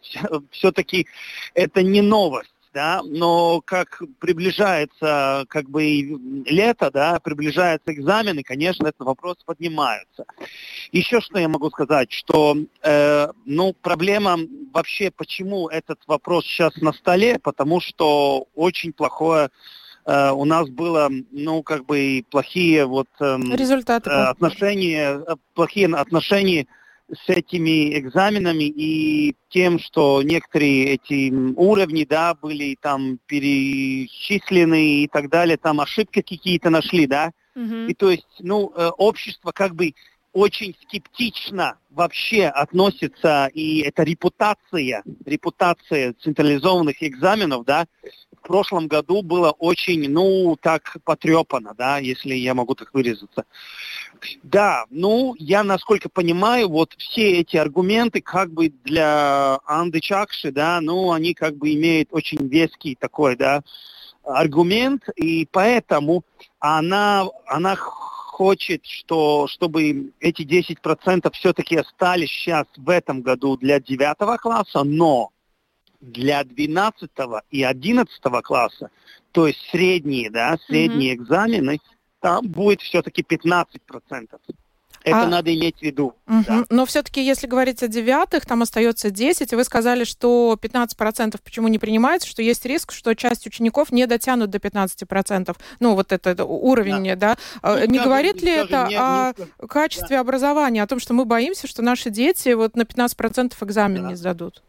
все-таки 0.51 1.07
это 1.55 1.81
не 1.81 2.01
новость 2.01 2.52
да, 2.73 3.01
но 3.03 3.61
как 3.61 4.01
приближается 4.19 5.45
как 5.47 5.69
бы 5.69 5.83
лето, 6.45 6.91
да, 6.91 7.19
приближаются 7.19 7.93
экзамены, 7.93 8.43
конечно, 8.43 8.87
этот 8.87 9.05
вопрос 9.05 9.37
поднимается. 9.45 10.25
Еще 10.91 11.21
что 11.21 11.39
я 11.39 11.47
могу 11.47 11.69
сказать, 11.69 12.11
что, 12.11 12.57
э, 12.81 13.27
ну, 13.45 13.73
проблема 13.73 14.37
вообще, 14.73 15.11
почему 15.11 15.67
этот 15.69 15.99
вопрос 16.07 16.45
сейчас 16.45 16.75
на 16.77 16.93
столе, 16.93 17.39
потому 17.39 17.79
что 17.79 18.47
очень 18.55 18.93
плохое 18.93 19.49
Uh, 20.05 20.33
у 20.33 20.43
нас 20.43 20.67
было, 20.67 21.09
ну, 21.31 21.63
как 21.63 21.85
бы 21.85 22.25
плохие 22.29 22.85
вот 22.85 23.07
эм, 23.21 23.55
результаты, 23.55 24.09
uh, 24.09 24.25
отношения, 24.25 25.23
э, 25.25 25.35
плохие 25.53 25.87
отношения 25.95 26.67
с 27.11 27.29
этими 27.29 27.97
экзаменами 27.99 28.63
и 28.63 29.35
тем, 29.49 29.79
что 29.79 30.21
некоторые 30.23 30.95
эти 30.95 31.31
уровни, 31.55 32.05
да, 32.05 32.33
были 32.33 32.77
там 32.79 33.19
перечислены 33.25 35.03
и 35.03 35.07
так 35.07 35.29
далее, 35.29 35.57
там 35.57 35.79
ошибки 35.79 36.21
какие-то 36.21 36.69
нашли, 36.69 37.07
да, 37.07 37.31
mm-hmm. 37.55 37.87
и 37.87 37.93
то 37.93 38.09
есть, 38.09 38.27
ну, 38.39 38.71
э, 38.75 38.89
общество 38.97 39.51
как 39.51 39.75
бы 39.75 39.93
очень 40.31 40.75
скептично 40.81 41.77
вообще 41.91 42.47
относится, 42.47 43.49
и 43.53 43.81
это 43.81 44.01
репутация, 44.01 45.03
репутация 45.25 46.13
централизованных 46.13 47.03
экзаменов, 47.03 47.65
да, 47.65 47.85
в 48.43 48.47
прошлом 48.47 48.87
году 48.87 49.21
было 49.21 49.51
очень, 49.51 50.09
ну, 50.09 50.57
так 50.61 50.97
потрепано, 51.05 51.73
да, 51.77 51.97
если 51.97 52.35
я 52.35 52.53
могу 52.53 52.75
так 52.75 52.93
выразиться. 52.93 53.45
Да, 54.43 54.85
ну, 54.89 55.33
я, 55.39 55.63
насколько 55.63 56.09
понимаю, 56.09 56.67
вот 56.67 56.93
все 56.97 57.39
эти 57.39 57.55
аргументы 57.55 58.21
как 58.21 58.51
бы 58.51 58.69
для 58.83 59.59
Анды 59.65 60.01
Чакши, 60.01 60.51
да, 60.51 60.81
ну, 60.81 61.13
они 61.13 61.33
как 61.33 61.55
бы 61.55 61.73
имеют 61.73 62.09
очень 62.11 62.47
веский 62.47 62.95
такой, 62.95 63.37
да, 63.37 63.63
аргумент, 64.23 65.07
и 65.15 65.47
поэтому 65.49 66.23
она, 66.59 67.25
она 67.45 67.75
хочет, 67.77 68.85
что, 68.85 69.47
чтобы 69.47 70.11
эти 70.19 70.41
10% 70.41 71.31
все-таки 71.33 71.77
остались 71.77 72.29
сейчас 72.29 72.65
в 72.75 72.89
этом 72.89 73.21
году 73.21 73.57
для 73.57 73.79
9 73.79 74.39
класса, 74.41 74.83
но 74.83 75.32
для 76.03 76.43
12 76.43 77.09
и 77.51 77.63
11 77.63 78.21
класса, 78.43 78.89
то 79.31 79.47
есть 79.47 79.59
средние, 79.71 80.29
да, 80.29 80.57
средние 80.67 81.13
mm-hmm. 81.13 81.17
экзамены, 81.17 81.79
там 82.19 82.47
будет 82.47 82.81
все-таки 82.81 83.21
15%. 83.21 83.65
Это 85.03 85.23
а... 85.23 85.27
надо 85.27 85.53
иметь 85.53 85.79
в 85.79 85.81
виду. 85.81 86.15
Угу. 86.27 86.43
Да. 86.47 86.63
Но 86.69 86.85
все-таки, 86.85 87.21
если 87.21 87.45
говорить 87.45 87.83
о 87.83 87.87
девятых, 87.87 88.45
там 88.45 88.61
остается 88.61 89.11
10, 89.11 89.51
и 89.51 89.55
вы 89.55 89.63
сказали, 89.65 90.05
что 90.05 90.57
15% 90.59 91.39
почему 91.43 91.67
не 91.67 91.77
принимается, 91.77 92.27
что 92.27 92.41
есть 92.41 92.65
риск, 92.65 92.93
что 92.93 93.13
часть 93.13 93.45
учеников 93.45 93.91
не 93.91 94.07
дотянут 94.07 94.49
до 94.49 94.59
15%. 94.59 95.55
Ну, 95.79 95.95
вот 95.95 96.11
это, 96.11 96.29
это 96.29 96.45
уровень, 96.45 97.15
да. 97.17 97.35
да? 97.63 97.75
Не, 97.81 97.87
не 97.87 97.95
скажем, 97.95 98.03
говорит 98.03 98.41
ли 98.41 98.51
это 98.51 98.85
не, 98.87 98.95
о 98.95 99.33
не... 99.37 99.67
качестве 99.67 100.15
да. 100.15 100.21
образования, 100.21 100.81
о 100.81 100.87
том, 100.87 100.99
что 100.99 101.13
мы 101.13 101.25
боимся, 101.25 101.67
что 101.67 101.81
наши 101.81 102.09
дети 102.09 102.53
вот 102.53 102.75
на 102.77 102.83
15% 102.83 103.53
экзамен 103.61 104.03
да. 104.03 104.09
не 104.09 104.15
сдадут? 104.15 104.63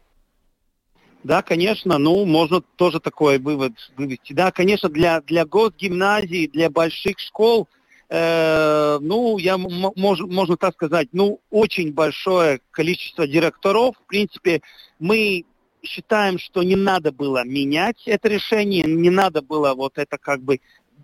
Да, 1.25 1.41
конечно, 1.41 1.97
ну, 1.97 2.23
можно 2.23 2.61
тоже 2.61 2.99
такой 2.99 3.39
вывод 3.39 3.73
вывести. 3.97 4.31
Да, 4.33 4.51
конечно, 4.51 4.89
для, 4.89 5.21
для 5.21 5.43
госгимназий, 5.43 6.47
для 6.47 6.69
больших 6.69 7.17
школ, 7.17 7.67
э, 8.09 8.99
ну, 9.01 9.39
я, 9.39 9.57
мож, 9.57 10.19
можно 10.19 10.55
так 10.55 10.75
сказать, 10.75 11.07
ну, 11.13 11.39
очень 11.49 11.93
большое 11.93 12.59
количество 12.69 13.27
директоров. 13.27 13.95
В 13.97 14.07
принципе, 14.07 14.61
мы 14.99 15.45
считаем, 15.81 16.37
что 16.37 16.61
не 16.61 16.75
надо 16.75 17.11
было 17.11 17.43
менять 17.43 18.03
это 18.05 18.29
решение, 18.29 18.83
не 18.83 19.09
надо 19.09 19.41
было 19.41 19.73
вот 19.73 19.97
это 19.97 20.19
как 20.19 20.43
бы 20.43 20.59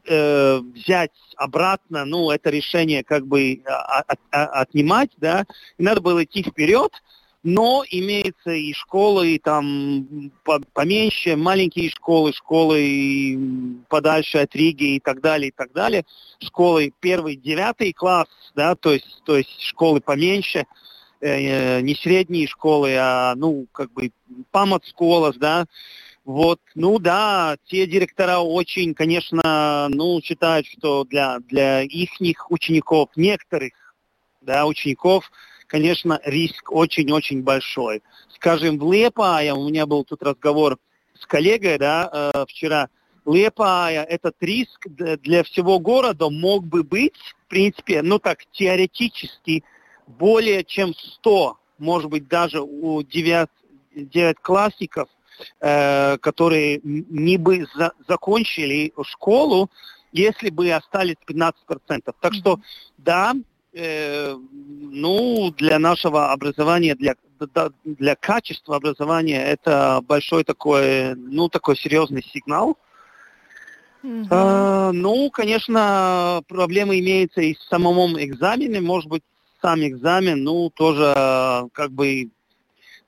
э, 0.05 0.59
взять 0.59 1.17
обратно, 1.35 2.05
ну, 2.05 2.29
это 2.29 2.51
решение 2.51 3.03
как 3.03 3.25
бы 3.25 3.63
от, 3.65 4.05
от, 4.07 4.19
отнимать, 4.29 5.09
да, 5.17 5.45
и 5.79 5.83
надо 5.83 5.99
было 5.99 6.23
идти 6.23 6.43
вперед 6.43 6.91
но 7.43 7.83
имеется 7.89 8.51
и 8.51 8.71
школы, 8.73 9.35
и 9.35 9.39
там 9.39 10.31
поменьше, 10.73 11.35
маленькие 11.35 11.89
школы, 11.89 12.33
школы 12.33 13.83
подальше 13.89 14.39
от 14.39 14.55
Риги 14.55 14.95
и 14.95 14.99
так 14.99 15.21
далее, 15.21 15.49
и 15.49 15.51
так 15.51 15.71
далее. 15.73 16.05
Школы 16.39 16.93
первый, 16.99 17.35
девятый 17.35 17.93
класс, 17.93 18.27
да, 18.55 18.75
то 18.75 18.93
есть, 18.93 19.23
то 19.25 19.37
есть 19.37 19.59
школы 19.61 20.01
поменьше, 20.01 20.65
э, 21.19 21.81
не 21.81 21.95
средние 21.95 22.47
школы, 22.47 22.95
а, 22.95 23.33
ну, 23.35 23.65
как 23.71 23.91
бы 23.91 24.11
памат-школа, 24.51 25.33
да, 25.37 25.65
вот, 26.23 26.59
ну 26.75 26.99
да, 26.99 27.57
те 27.65 27.87
директора 27.87 28.37
очень, 28.37 28.93
конечно, 28.93 29.87
ну, 29.89 30.21
считают, 30.21 30.67
что 30.67 31.05
для, 31.05 31.39
для 31.39 31.81
их 31.81 32.51
учеников, 32.51 33.09
некоторых, 33.15 33.73
да, 34.41 34.67
учеников, 34.67 35.31
конечно, 35.71 36.19
риск 36.25 36.69
очень-очень 36.69 37.43
большой. 37.43 38.03
Скажем, 38.35 38.77
в 38.77 38.91
Лепае, 38.91 39.53
у 39.53 39.69
меня 39.69 39.85
был 39.85 40.03
тут 40.03 40.21
разговор 40.21 40.77
с 41.17 41.25
коллегой, 41.25 41.77
да, 41.77 42.09
э, 42.11 42.45
вчера, 42.49 42.89
Лепая, 43.25 44.03
этот 44.03 44.35
риск 44.41 44.85
для 44.89 45.43
всего 45.43 45.79
города 45.79 46.29
мог 46.29 46.65
бы 46.65 46.83
быть, 46.83 47.15
в 47.45 47.47
принципе, 47.47 48.01
ну 48.01 48.19
так, 48.19 48.39
теоретически, 48.51 49.63
более 50.07 50.65
чем 50.65 50.93
100, 50.93 51.57
может 51.77 52.09
быть, 52.09 52.27
даже 52.27 52.59
у 52.59 53.01
9, 53.01 53.47
9 53.95 54.39
классиков, 54.41 55.07
э, 55.61 56.17
которые 56.17 56.81
не 56.83 57.37
бы 57.37 57.65
за, 57.75 57.93
закончили 58.09 58.91
школу, 59.03 59.69
если 60.11 60.49
бы 60.49 60.69
остались 60.71 61.15
15%. 61.25 61.53
Так 62.19 62.33
что, 62.33 62.59
да, 62.97 63.35
э, 63.73 64.35
ну, 64.35 65.51
для 65.57 65.79
нашего 65.79 66.31
образования, 66.31 66.95
для, 66.95 67.15
для 67.85 68.15
качества 68.15 68.75
образования 68.75 69.43
это 69.43 70.01
большой 70.07 70.43
такой, 70.43 71.15
ну, 71.15 71.49
такой 71.49 71.77
серьезный 71.77 72.23
сигнал. 72.23 72.77
Mm-hmm. 74.03 74.27
А, 74.31 74.91
ну, 74.91 75.29
конечно, 75.29 76.41
проблемы 76.47 76.99
имеются 76.99 77.41
и 77.41 77.53
в 77.53 77.61
самом 77.61 78.19
экзамене. 78.21 78.81
Может 78.81 79.09
быть, 79.09 79.23
сам 79.61 79.81
экзамен, 79.81 80.43
ну, 80.43 80.69
тоже 80.71 81.13
как 81.73 81.91
бы 81.91 82.29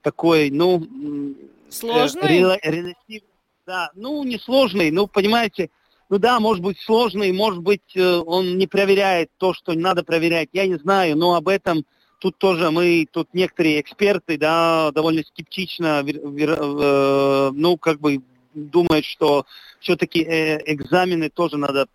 такой, 0.02 0.52
ну... 0.52 0.86
Сложный? 1.70 2.44
Э, 2.62 2.94
да, 3.66 3.90
ну, 3.96 4.24
не 4.24 4.38
сложный, 4.38 4.92
ну, 4.92 5.08
понимаете, 5.08 5.70
ну 6.14 6.20
да, 6.20 6.40
может 6.40 6.64
быть 6.64 6.80
сложный, 6.80 7.32
может 7.32 7.64
быть 7.64 7.96
э, 7.96 8.18
он 8.24 8.60
не 8.60 8.68
проверяет 8.68 9.32
то, 9.40 9.56
что 9.56 9.74
надо 9.74 10.04
проверять, 10.04 10.50
я 10.54 10.68
не 10.68 10.76
знаю, 10.76 11.18
но 11.18 11.34
об 11.34 11.48
этом 11.48 11.86
тут 12.20 12.38
тоже 12.38 12.70
мы, 12.70 13.08
тут 13.12 13.30
некоторые 13.34 13.82
эксперты, 13.82 14.38
да, 14.38 14.92
довольно 14.92 15.24
скептично, 15.24 16.04
э, 16.06 17.50
ну, 17.52 17.78
как 17.78 18.00
бы 18.00 18.22
думают, 18.54 19.06
что 19.06 19.48
все-таки 19.80 20.22
э, 20.22 20.60
экзамены 20.72 21.32
тоже 21.32 21.58
надо 21.58 21.88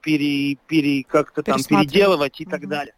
пере, 0.00 0.56
пере, 0.66 1.04
как-то 1.04 1.44
там 1.44 1.62
переделывать 1.62 2.40
и 2.40 2.46
так 2.46 2.66
далее. 2.66 2.94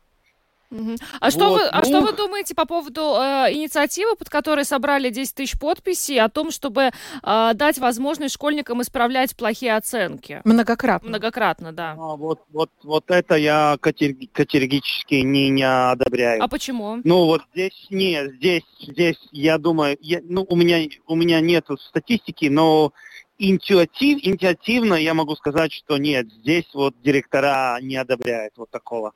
А, 1.20 1.30
что, 1.30 1.50
Вот, 1.50 1.60
вы, 1.60 1.66
а 1.68 1.78
ну- 1.78 1.84
что 1.84 2.00
вы 2.00 2.12
думаете 2.12 2.54
по 2.54 2.64
поводу 2.64 3.00
э, 3.00 3.52
инициативы, 3.52 4.16
под 4.16 4.30
которой 4.30 4.64
собрали 4.64 5.10
10 5.10 5.34
тысяч 5.34 5.58
подписей, 5.58 6.18
о 6.20 6.28
том, 6.28 6.50
чтобы 6.50 6.90
э, 7.22 7.50
дать 7.54 7.78
возможность 7.78 8.34
школьникам 8.34 8.80
исправлять 8.82 9.36
плохие 9.36 9.76
оценки? 9.76 10.40
Многократно. 10.44 11.08
Многократно, 11.08 11.72
да. 11.72 11.92
А 11.92 12.16
вот, 12.16 12.40
вот, 12.52 12.70
вот 12.82 13.04
это 13.10 13.34
я 13.36 13.76
категори- 13.80 14.28
категорически 14.32 15.16
не, 15.16 15.50
не 15.50 15.62
одобряю. 15.62 16.42
А 16.42 16.48
почему? 16.48 17.00
Ну 17.04 17.26
вот 17.26 17.42
здесь 17.52 17.86
нет, 17.90 18.32
здесь, 18.36 18.64
здесь 18.80 19.18
я 19.32 19.58
думаю, 19.58 19.96
я, 20.00 20.20
ну 20.22 20.46
у 20.48 20.56
меня 20.56 20.88
у 21.06 21.14
меня 21.14 21.40
нету 21.40 21.76
статистики, 21.76 22.46
но 22.46 22.92
интуитив, 23.38 24.18
интуитивно 24.22 24.94
я 24.94 25.14
могу 25.14 25.34
сказать, 25.36 25.72
что 25.72 25.98
нет, 25.98 26.30
здесь 26.32 26.68
вот 26.74 26.94
директора 27.02 27.78
не 27.80 27.96
одобряют 27.96 28.54
вот 28.56 28.70
такого. 28.70 29.12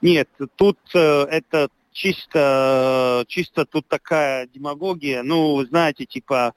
Нет, 0.00 0.28
тут 0.56 0.78
э, 0.94 1.26
это 1.30 1.68
чисто, 1.92 3.24
чисто 3.28 3.64
тут 3.64 3.86
такая 3.88 4.46
демагогия. 4.46 5.22
Ну, 5.22 5.64
знаете, 5.64 6.04
типа, 6.04 6.54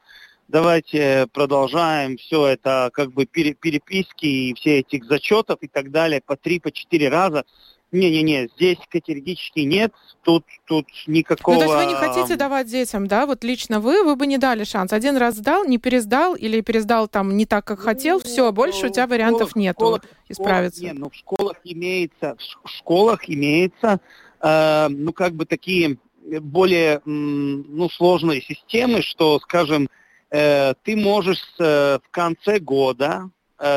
давайте 0.48 1.28
продолжаем 1.32 2.18
все 2.18 2.48
это, 2.48 2.90
как 2.94 3.14
бы 3.14 3.26
пере- 3.26 3.54
переписки 3.54 4.26
и 4.26 4.54
все 4.56 4.80
этих 4.80 5.06
зачетов 5.06 5.60
и 5.62 5.68
так 5.68 5.92
далее 5.92 6.22
по 6.26 6.36
три, 6.36 6.60
по 6.60 6.72
четыре 6.72 7.10
раза. 7.10 7.46
Не-не-не, 7.92 8.50
здесь 8.56 8.78
категорически 8.90 9.62
нет, 9.62 9.94
тут, 10.24 10.46
тут 10.66 10.86
никакого... 11.08 11.56
Ну, 11.56 11.62
то 11.62 11.66
есть 11.66 11.86
вы 11.86 11.92
не 11.92 11.96
хотите 11.96 12.36
давать 12.36 12.68
детям, 12.68 13.08
да, 13.08 13.26
вот 13.26 13.44
лично 13.44 13.80
вы, 13.80 14.04
вы 14.04 14.16
бы 14.16 14.28
не 14.28 14.38
дали 14.38 14.64
шанс. 14.64 14.94
Один 14.94 15.18
раз 15.18 15.36
сдал, 15.36 15.66
не 15.66 15.80
пересдал 15.80 16.36
или 16.36 16.62
пересдал 16.62 17.08
там 17.08 17.36
не 17.36 17.48
так, 17.48 17.66
как 17.66 17.80
хотел, 17.80 18.20
все, 18.20 18.52
больше 18.52 18.88
у 18.88 18.90
тебя 18.90 19.08
вариантов 19.08 19.50
школах- 19.52 19.56
нету 19.56 19.80
школах- 19.86 20.02
исправиться. 20.28 20.84
Нет, 20.84 21.00
ну 21.00 21.10
в 21.10 21.16
школах 21.16 21.58
имеется, 21.64 22.38
в 22.64 22.70
школах 22.70 23.28
имеется, 23.28 24.00
э, 24.40 24.88
ну 24.90 25.12
как 25.12 25.34
бы 25.34 25.46
такие 25.46 25.98
более, 26.42 27.02
ну 27.06 27.90
сложные 27.90 28.42
системы, 28.44 29.02
что, 29.02 29.40
скажем, 29.40 29.90
э, 30.30 30.76
ты 30.84 30.96
можешь 30.96 31.44
э, 31.58 31.98
в 32.04 32.10
конце 32.12 32.60
года 32.60 33.32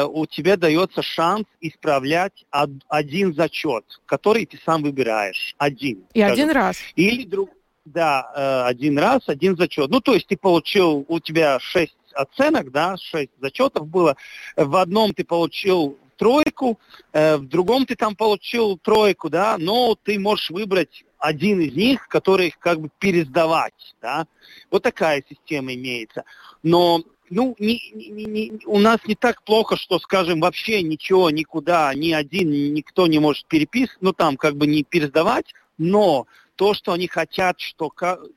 у 0.08 0.26
тебя 0.26 0.56
дается 0.56 1.02
шанс 1.02 1.44
исправлять 1.60 2.44
од- 2.52 2.84
один 2.88 3.34
зачет, 3.34 3.84
который 4.06 4.46
ты 4.46 4.58
сам 4.64 4.82
выбираешь, 4.82 5.54
один. 5.58 6.04
И 6.14 6.20
скажем. 6.20 6.32
один 6.32 6.50
раз. 6.50 6.76
Или 6.94 7.24
друг, 7.24 7.50
да, 7.84 8.30
э, 8.34 8.68
один 8.68 8.98
раз, 8.98 9.22
один 9.28 9.56
зачет. 9.56 9.90
Ну, 9.90 10.00
то 10.00 10.14
есть 10.14 10.26
ты 10.26 10.36
получил, 10.36 11.04
у 11.08 11.20
тебя 11.20 11.58
шесть 11.60 11.96
оценок, 12.14 12.70
да, 12.70 12.96
шесть 12.96 13.32
зачетов 13.40 13.88
было. 13.88 14.16
В 14.56 14.76
одном 14.76 15.14
ты 15.14 15.24
получил 15.24 15.98
тройку, 16.16 16.78
э, 17.12 17.36
в 17.36 17.48
другом 17.48 17.84
ты 17.86 17.96
там 17.96 18.14
получил 18.14 18.78
тройку, 18.78 19.28
да, 19.28 19.56
но 19.58 19.96
ты 20.00 20.18
можешь 20.20 20.50
выбрать 20.50 21.04
один 21.18 21.60
из 21.60 21.74
них, 21.74 22.06
который 22.08 22.54
как 22.58 22.80
бы 22.80 22.90
пересдавать, 22.98 23.94
да. 24.00 24.26
Вот 24.70 24.82
такая 24.82 25.24
система 25.28 25.74
имеется. 25.74 26.24
Но 26.62 27.02
ну, 27.34 27.56
не, 27.58 27.80
не- 27.94 28.24
не- 28.24 28.52
у 28.66 28.78
нас 28.78 28.98
не 29.06 29.14
так 29.14 29.42
плохо, 29.42 29.76
что, 29.76 29.98
скажем, 29.98 30.40
вообще 30.40 30.82
ничего, 30.82 31.30
никуда, 31.30 31.94
ни 31.94 32.12
один, 32.12 32.74
никто 32.74 33.06
не 33.06 33.18
может 33.20 33.46
переписывать, 33.46 34.02
ну, 34.02 34.12
там, 34.12 34.36
как 34.36 34.56
бы 34.56 34.66
не 34.66 34.82
пересдавать, 34.82 35.46
но 35.78 36.26
то, 36.56 36.74
что 36.74 36.92
они 36.92 37.08
хотят, 37.08 37.58
что 37.58 37.90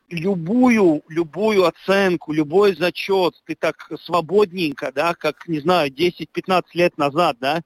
любую, 0.10 1.03
любую 1.10 1.65
оценку, 1.65 2.31
любой 2.31 2.73
зачет, 2.75 3.36
ты 3.45 3.55
так 3.55 3.91
свободненько, 4.01 4.93
да, 4.95 5.13
как, 5.13 5.45
не 5.49 5.60
знаю, 5.60 5.91
10-15 5.91 6.63
лет 6.73 6.97
назад, 6.97 7.36
да, 7.41 7.63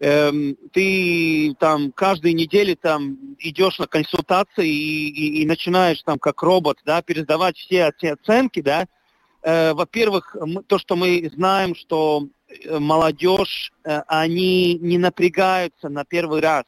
эм, 0.00 0.56
ты 0.72 1.54
там 1.60 1.92
каждой 1.92 2.32
неделе 2.32 2.76
там 2.76 3.18
идешь 3.40 3.78
на 3.78 3.86
консультации 3.86 4.68
и, 4.68 5.08
и- 5.08 5.42
и 5.42 5.46
начинаешь 5.46 6.02
там 6.02 6.18
как 6.18 6.42
робот, 6.42 6.78
да, 6.86 7.02
пересдавать 7.02 7.58
все 7.58 7.92
эти 7.94 8.06
оценки, 8.06 8.62
да, 8.62 8.86
Э, 9.42 9.72
во-первых, 9.72 10.36
то, 10.68 10.78
что 10.78 10.94
мы 10.94 11.30
знаем, 11.34 11.74
что 11.74 12.28
э, 12.48 12.78
молодежь, 12.78 13.72
э, 13.84 14.02
они 14.06 14.74
не 14.74 14.98
напрягаются 14.98 15.88
на 15.88 16.04
первый 16.04 16.40
раз. 16.40 16.64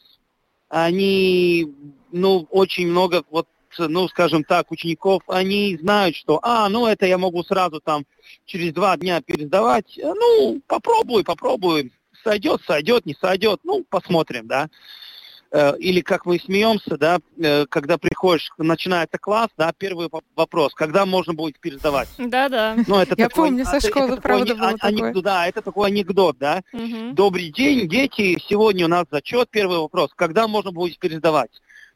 Они, 0.69 1.73
ну, 2.11 2.49
очень 2.51 2.89
много, 2.89 3.23
вот, 3.31 3.47
ну, 3.79 4.09
скажем 4.09 4.43
так, 4.43 4.73
учеников, 4.73 5.23
они 5.29 5.77
знают, 5.81 6.17
что, 6.17 6.41
а, 6.43 6.69
ну, 6.69 6.87
это 6.87 7.07
я 7.07 7.17
могу 7.17 7.45
сразу 7.45 7.81
там 7.81 8.05
через 8.45 8.73
два 8.73 8.97
дня 8.97 9.21
пересдавать. 9.21 9.97
Э, 9.97 10.13
Ну, 10.15 10.61
попробуй, 10.67 11.23
попробуй. 11.23 11.93
Сойдет, 12.25 12.63
сойдет, 12.67 13.07
не 13.07 13.15
сойдет. 13.15 13.61
Ну, 13.63 13.85
посмотрим, 13.89 14.49
да. 14.49 14.69
Э, 15.57 15.77
Или 15.79 16.01
как 16.01 16.27
мы 16.27 16.41
смеемся, 16.41 16.97
да, 16.99 17.21
э, 17.39 17.67
когда 17.67 17.97
приходишь, 17.97 18.51
начинается 18.59 19.19
класс, 19.19 19.51
да, 19.57 19.73
первый 19.79 20.09
воп- 20.09 20.25
вопрос, 20.35 20.75
когда 20.75 21.07
можно 21.07 21.33
будет 21.33 21.61
пересдавать? 21.61 22.09
Да-да. 22.19 22.75
Ну, 22.89 22.97
это 22.99 23.15
Я 23.17 23.29
такой- 23.29 23.51
помню, 23.51 23.65
со 23.65 23.79
школы, 23.81 24.07
это 24.07 24.17
такой 24.17 24.23
правда, 24.23 24.53
ане- 24.53 24.55
было 24.61 24.67
ане- 24.69 24.79
такое. 24.79 24.89
анекдот, 25.05 25.25
Да, 25.25 25.47
это 25.47 25.63
такой 25.63 25.89
анекдот, 25.91 26.39
да. 26.39 26.63
Мгм. 26.73 27.15
Добрый 27.15 27.51
день, 27.53 27.89
дети, 27.89 28.37
сегодня 28.49 28.87
у 28.87 28.89
нас 28.89 29.05
зачет, 29.13 29.49
первый 29.49 29.79
вопрос, 29.79 30.11
когда 30.17 30.49
можно 30.49 30.73
будет 30.73 30.99
пересдавать? 30.99 31.51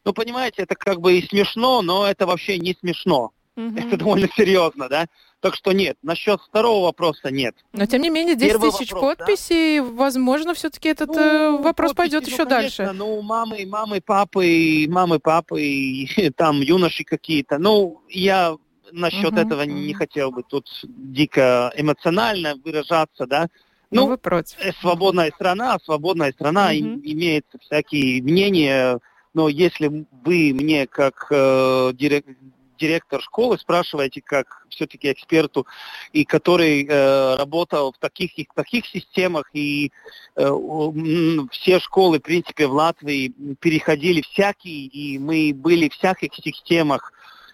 Ну, 0.05 0.13
понимаете, 0.13 0.61
это 0.63 0.75
как 0.75 1.01
бы 1.01 1.17
и 1.19 1.27
смешно, 1.27 1.81
но 1.81 2.07
это 2.07 2.25
вообще 2.25 2.57
не 2.59 2.73
смешно. 2.79 3.31
Мгм. 3.59 3.77
Это 3.77 3.97
довольно 3.97 4.29
серьезно, 4.37 4.87
да. 4.87 5.07
Так 5.41 5.53
что 5.55 5.73
нет, 5.73 5.97
насчет 6.01 6.39
второго 6.41 6.85
вопроса 6.85 7.29
нет. 7.29 7.55
Но 7.73 7.85
тем 7.85 8.01
не 8.01 8.09
менее, 8.09 8.35
10 8.35 8.53
Первый 8.53 8.71
тысяч 8.71 8.91
вопрос, 8.91 9.17
да? 9.17 9.25
подписей, 9.25 9.79
возможно, 9.81 10.53
все-таки 10.53 10.87
этот 10.89 11.09
э, 11.09 11.49
Ну, 11.51 11.61
вопрос 11.61 11.93
подписи, 11.93 11.95
пойдет 12.11 12.21
ну, 12.23 12.27
еще 12.33 12.45
конечно, 12.45 12.85
дальше. 12.85 12.97
Ну, 12.97 13.21
мамы, 13.21 13.65
мамы, 13.65 13.99
папы, 14.01 14.85
мамы, 14.87 15.19
папы, 15.19 15.61
и 15.61 16.29
там 16.37 16.61
юноши 16.61 17.03
какие-то. 17.03 17.57
Ну, 17.57 18.01
я 18.09 18.55
насчет 18.93 19.33
Мгм, 19.33 19.41
этого 19.41 19.61
не 19.63 19.93
хотел 19.93 20.31
бы 20.31 20.43
тут 20.43 20.67
дико 20.83 21.73
эмоционально 21.75 22.55
выражаться, 22.63 23.25
да. 23.27 23.49
Ну, 23.91 24.03
Ну, 24.03 24.07
вы 24.07 24.17
против. 24.17 24.57
э, 24.61 24.71
свободная 24.79 25.31
страна, 25.31 25.77
свободная 25.83 26.31
страна, 26.31 26.71
и- 26.73 26.81
Мгм. 26.81 27.01
имеет 27.03 27.45
всякие 27.61 28.21
мнения, 28.23 28.99
но 29.33 29.49
если 29.49 30.05
вы 30.23 30.53
мне 30.53 30.87
как 30.87 31.27
э, 31.29 31.91
дирек- 31.93 32.25
директор 32.79 33.21
школы 33.21 33.59
спрашиваете, 33.59 34.21
как 34.21 34.65
все-таки 34.69 35.11
эксперту, 35.11 35.67
и 36.13 36.25
который 36.25 36.85
э, 36.85 37.35
работал 37.35 37.91
в 37.91 37.97
таких 37.97 38.31
в 38.31 38.55
таких 38.55 38.85
системах, 38.85 39.49
и 39.53 39.91
э, 40.35 40.49
все 41.51 41.79
школы, 41.79 42.19
в 42.19 42.23
принципе, 42.23 42.67
в 42.67 42.73
Латвии 42.73 43.33
переходили 43.59 44.21
всякие, 44.21 44.85
и 44.85 45.19
мы 45.19 45.53
были 45.53 45.89
в 45.89 45.93
всяких 45.93 46.33
системах, 46.33 47.13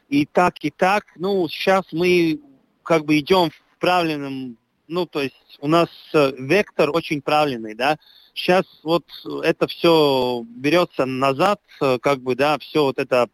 и 0.09 0.25
так, 0.25 0.63
и 0.63 0.69
так. 0.69 1.05
Ну, 1.15 1.47
сейчас 1.49 1.85
мы 1.91 2.39
как 2.83 3.05
бы 3.05 3.17
идем 3.19 3.49
в 3.49 3.79
правильном, 3.79 4.57
ну, 4.88 5.05
то 5.05 5.21
есть 5.21 5.57
у 5.59 5.67
нас 5.67 5.89
э, 6.13 6.31
вектор 6.38 6.91
очень 6.91 7.21
правильный, 7.21 7.73
да. 7.73 7.97
Сейчас 8.33 8.65
вот 8.83 9.05
это 9.43 9.67
все 9.67 10.43
берется 10.47 11.05
назад, 11.05 11.59
э, 11.81 11.97
как 11.99 12.19
бы, 12.19 12.35
да, 12.35 12.57
все 12.59 12.83
вот 12.83 12.99
это 12.99 13.29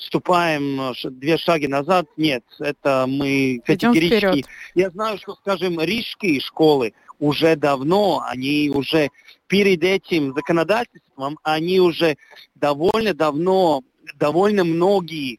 вступаем 0.00 0.80
э, 0.80 0.92
две 1.10 1.38
шаги 1.38 1.68
назад. 1.68 2.06
Нет, 2.16 2.44
это 2.58 3.04
мы 3.06 3.56
Идем 3.56 3.62
категорически... 3.62 4.16
вперед. 4.16 4.46
Я 4.74 4.90
знаю, 4.90 5.18
что, 5.18 5.34
скажем, 5.36 5.80
рижские 5.80 6.40
школы 6.40 6.94
уже 7.18 7.54
давно, 7.54 8.24
они 8.26 8.70
уже 8.74 9.10
перед 9.46 9.84
этим 9.84 10.34
законодательством, 10.34 11.38
они 11.42 11.80
уже 11.80 12.16
довольно 12.54 13.14
давно, 13.14 13.82
довольно 14.16 14.64
многие 14.64 15.38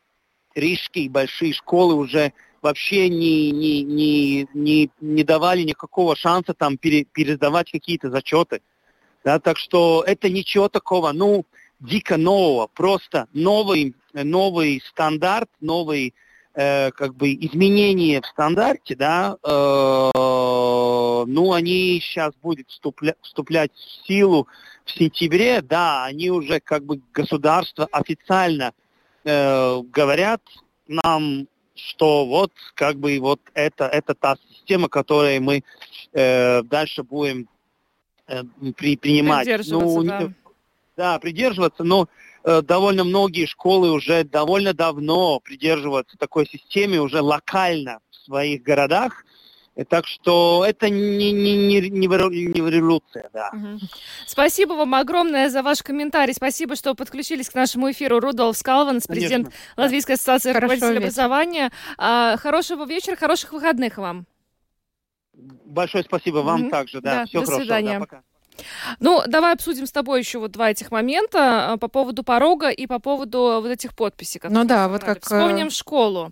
рижские 0.54 1.10
большие 1.10 1.54
школы 1.54 1.95
уже 1.95 2.34
вообще 2.62 3.10
не, 3.10 3.52
не, 3.52 3.82
не, 3.82 4.47
не, 4.54 4.89
не 5.00 5.24
давали 5.24 5.63
никакого 5.63 6.15
шанса 6.15 6.54
там 6.54 6.78
пере- 6.78 7.06
пересдавать 7.06 7.71
какие-то 7.71 8.12
зачеты. 8.12 8.62
Да, 9.24 9.39
так 9.39 9.58
что 9.58 10.04
это 10.06 10.30
ничего 10.30 10.67
такого, 10.67 11.12
ну, 11.12 11.45
дико 11.82 12.17
нового, 12.17 12.67
просто 12.67 13.28
новый, 13.34 13.96
новый 14.13 14.82
стандарт, 14.88 15.50
новый 15.60 16.13
э, 16.54 16.91
как 16.91 17.15
бы 17.15 17.34
изменения 17.34 18.22
в 18.22 18.26
стандарте, 18.28 18.96
да, 18.96 19.38
э, 19.44 20.12
ну, 20.13 21.54
они 21.54 22.00
сейчас 22.02 22.34
будут 22.41 22.67
вступля- 22.70 23.15
вступлять 23.22 23.72
в 23.74 24.08
силу 24.08 24.48
в 24.86 24.91
сентябре, 24.91 25.62
да, 25.62 26.06
они 26.06 26.30
уже 26.30 26.60
как 26.60 26.86
бы 26.86 27.02
государство 27.13 27.88
официально 27.91 28.74
э, 29.24 29.82
говорят 29.91 30.41
нам, 30.88 31.48
что 31.76 32.26
вот 32.26 32.52
как 32.76 32.98
бы 32.98 33.17
вот 33.20 33.39
это, 33.54 33.86
это 33.86 34.13
та 34.13 34.36
система, 34.50 34.88
которой 34.88 35.39
мы 35.39 35.63
э, 36.13 36.62
дальше 36.63 37.04
будем 37.04 37.48
э, 38.28 38.44
при, 38.76 38.98
принимать. 38.98 39.48
Ну, 39.65 40.04
да. 40.04 40.34
Не- 41.01 41.11
да, 41.11 41.19
придерживаться, 41.19 41.83
но 41.83 42.07
э, 42.43 42.61
довольно 42.61 43.03
многие 43.03 43.47
школы 43.47 43.91
уже 43.91 44.23
довольно 44.23 44.73
давно 44.73 45.39
придерживаются 45.39 46.15
такой 46.17 46.47
системе, 46.47 47.01
уже 47.01 47.21
локально 47.21 47.99
в 48.11 48.15
своих 48.25 48.61
городах. 48.61 49.25
И 49.75 49.83
так 49.83 50.05
что 50.05 50.65
это 50.67 50.89
не, 50.89 51.31
не, 51.31 51.55
не, 51.55 51.89
не 51.89 52.07
революция, 52.07 53.29
да. 53.33 53.51
Угу. 53.53 53.79
Спасибо 54.27 54.73
вам 54.73 54.93
огромное 54.95 55.49
за 55.49 55.63
ваш 55.63 55.81
комментарий. 55.81 56.33
Спасибо, 56.33 56.75
что 56.75 56.93
подключились 56.93 57.49
к 57.49 57.55
нашему 57.55 57.89
эфиру. 57.89 58.19
Рудolf 58.19 58.53
Скалванс, 58.53 59.07
президент 59.07 59.47
Конечно. 59.47 59.83
Латвийской 59.83 60.11
ассоциации 60.13 60.51
руководителей 60.51 60.97
образования. 60.97 61.71
А, 61.97 62.35
хорошего 62.37 62.85
вечера, 62.85 63.15
хороших 63.15 63.53
выходных 63.53 63.97
вам. 63.97 64.25
Большое 65.33 66.03
спасибо 66.03 66.39
вам 66.39 66.63
угу. 66.63 66.69
также. 66.69 67.01
Да, 67.01 67.19
да 67.19 67.25
все 67.25 67.39
до 67.39 67.45
хорошо. 67.45 67.61
свидания. 67.61 67.93
Да, 67.93 67.99
пока. 68.01 68.23
Ну, 68.99 69.23
давай 69.27 69.53
обсудим 69.53 69.85
с 69.85 69.91
тобой 69.91 70.19
еще 70.19 70.39
вот 70.39 70.51
два 70.51 70.71
этих 70.71 70.91
момента 70.91 71.73
а, 71.73 71.77
по 71.77 71.87
поводу 71.87 72.23
порога 72.23 72.69
и 72.69 72.87
по 72.87 72.99
поводу 72.99 73.59
вот 73.61 73.67
этих 73.67 73.95
подписей. 73.95 74.41
Ну 74.43 74.63
да, 74.63 74.87
вот 74.87 75.03
как... 75.03 75.17
Э, 75.17 75.21
Вспомним 75.21 75.69
школу. 75.69 76.31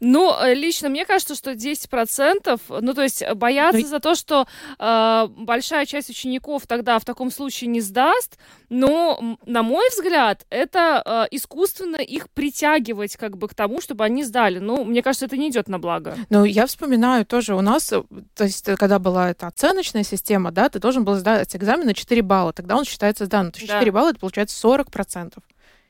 Ну, 0.00 0.34
э, 0.40 0.54
лично 0.54 0.88
мне 0.88 1.04
кажется, 1.04 1.34
что 1.34 1.52
10%, 1.52 2.60
ну, 2.80 2.94
то 2.94 3.02
есть 3.02 3.24
бояться 3.34 3.80
ну... 3.80 3.86
за 3.86 4.00
то, 4.00 4.14
что 4.14 4.46
э, 4.78 5.26
большая 5.28 5.86
часть 5.86 6.10
учеников 6.10 6.66
тогда 6.66 6.98
в 6.98 7.04
таком 7.04 7.30
случае 7.30 7.68
не 7.68 7.80
сдаст, 7.80 8.38
но, 8.68 9.38
на 9.46 9.62
мой 9.62 9.88
взгляд, 9.90 10.46
это 10.50 11.02
э, 11.04 11.36
искусственно 11.36 11.96
их 11.96 12.30
притягивать 12.30 13.16
как 13.16 13.36
бы 13.36 13.48
к 13.48 13.54
тому, 13.54 13.80
чтобы 13.80 14.04
они 14.04 14.24
сдали. 14.24 14.58
Ну, 14.58 14.84
мне 14.84 15.02
кажется, 15.02 15.26
это 15.26 15.36
не 15.36 15.50
идет 15.50 15.68
на 15.68 15.78
благо. 15.78 16.16
Ну, 16.30 16.44
я 16.44 16.66
вспоминаю 16.66 17.26
тоже 17.26 17.54
у 17.54 17.60
нас, 17.60 17.86
то 17.88 18.44
есть 18.44 18.64
когда 18.76 18.98
была 18.98 19.30
эта 19.30 19.46
оценочная 19.46 20.04
система, 20.04 20.50
да, 20.50 20.68
ты 20.68 20.78
должен 20.78 21.04
был 21.04 21.14
сдать 21.16 21.53
экзамен 21.56 21.86
на 21.86 21.94
4 21.94 22.22
балла, 22.22 22.52
тогда 22.52 22.76
он 22.76 22.84
считается 22.84 23.26
сданным. 23.26 23.52
То 23.52 23.58
есть 23.58 23.68
да. 23.68 23.78
4 23.78 23.92
балла 23.92 24.10
это 24.10 24.20
получается 24.20 24.66
40%. 24.66 25.38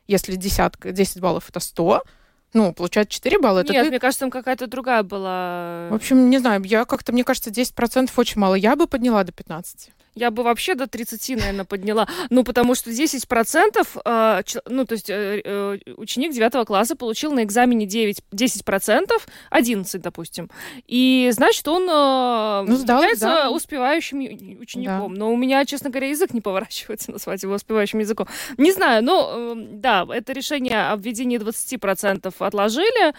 Если 0.07 0.37
десятка, 0.37 0.93
10 0.93 1.21
баллов 1.21 1.49
это 1.49 1.61
100, 1.61 2.03
ну, 2.53 2.73
получается 2.73 3.15
4 3.15 3.39
балла. 3.41 3.61
Это 3.61 3.73
Нет, 3.73 3.85
ты... 3.85 3.91
мне 3.91 3.99
кажется, 3.99 4.21
там 4.21 4.31
какая-то 4.31 4.67
другая 4.67 5.03
была. 5.03 5.89
В 5.91 5.95
общем, 5.95 6.31
не 6.31 6.39
знаю, 6.39 6.63
я 6.65 6.85
как-то, 6.85 7.13
мне 7.13 7.25
кажется, 7.25 7.51
10% 7.51 8.11
очень 8.17 8.41
мало. 8.41 8.55
Я 8.55 8.77
бы 8.77 8.87
подняла 8.87 9.25
до 9.25 9.33
15 9.33 9.91
я 10.15 10.31
бы 10.31 10.43
вообще 10.43 10.75
до 10.75 10.87
30, 10.87 11.37
наверное, 11.37 11.65
подняла. 11.65 12.09
Ну, 12.31 12.45
потому 12.45 12.75
что 12.75 12.91
10%, 12.91 13.87
э, 14.05 14.43
ну, 14.67 14.85
то 14.85 14.93
есть 14.93 15.11
э, 15.11 15.41
э, 15.45 15.79
ученик 15.97 16.33
9 16.33 16.67
класса 16.67 16.97
получил 16.97 17.33
на 17.33 17.43
экзамене 17.43 17.87
9, 17.87 18.23
10%, 18.33 19.11
11, 19.51 20.03
допустим. 20.03 20.51
И, 20.87 21.31
значит, 21.33 21.67
он 21.67 21.83
э, 21.83 22.65
ну, 22.69 22.77
сдал, 22.77 22.99
является 22.99 23.27
да. 23.27 23.51
успевающим 23.51 24.21
учеником. 24.61 25.15
Да. 25.15 25.19
Но 25.19 25.33
у 25.33 25.37
меня, 25.37 25.65
честно 25.65 25.91
говоря, 25.91 26.09
язык 26.09 26.33
не 26.33 26.41
поворачивается 26.41 27.11
назвать 27.13 27.43
его 27.43 27.55
успевающим 27.55 27.99
языком. 27.99 28.29
Не 28.57 28.73
знаю, 28.73 29.03
но, 29.03 29.33
э, 29.35 29.55
да, 29.57 30.07
это 30.09 30.33
решение 30.33 30.91
о 30.91 30.97
введении 30.97 31.39
20% 31.39 32.33
отложили, 32.39 33.09
э, 33.09 33.13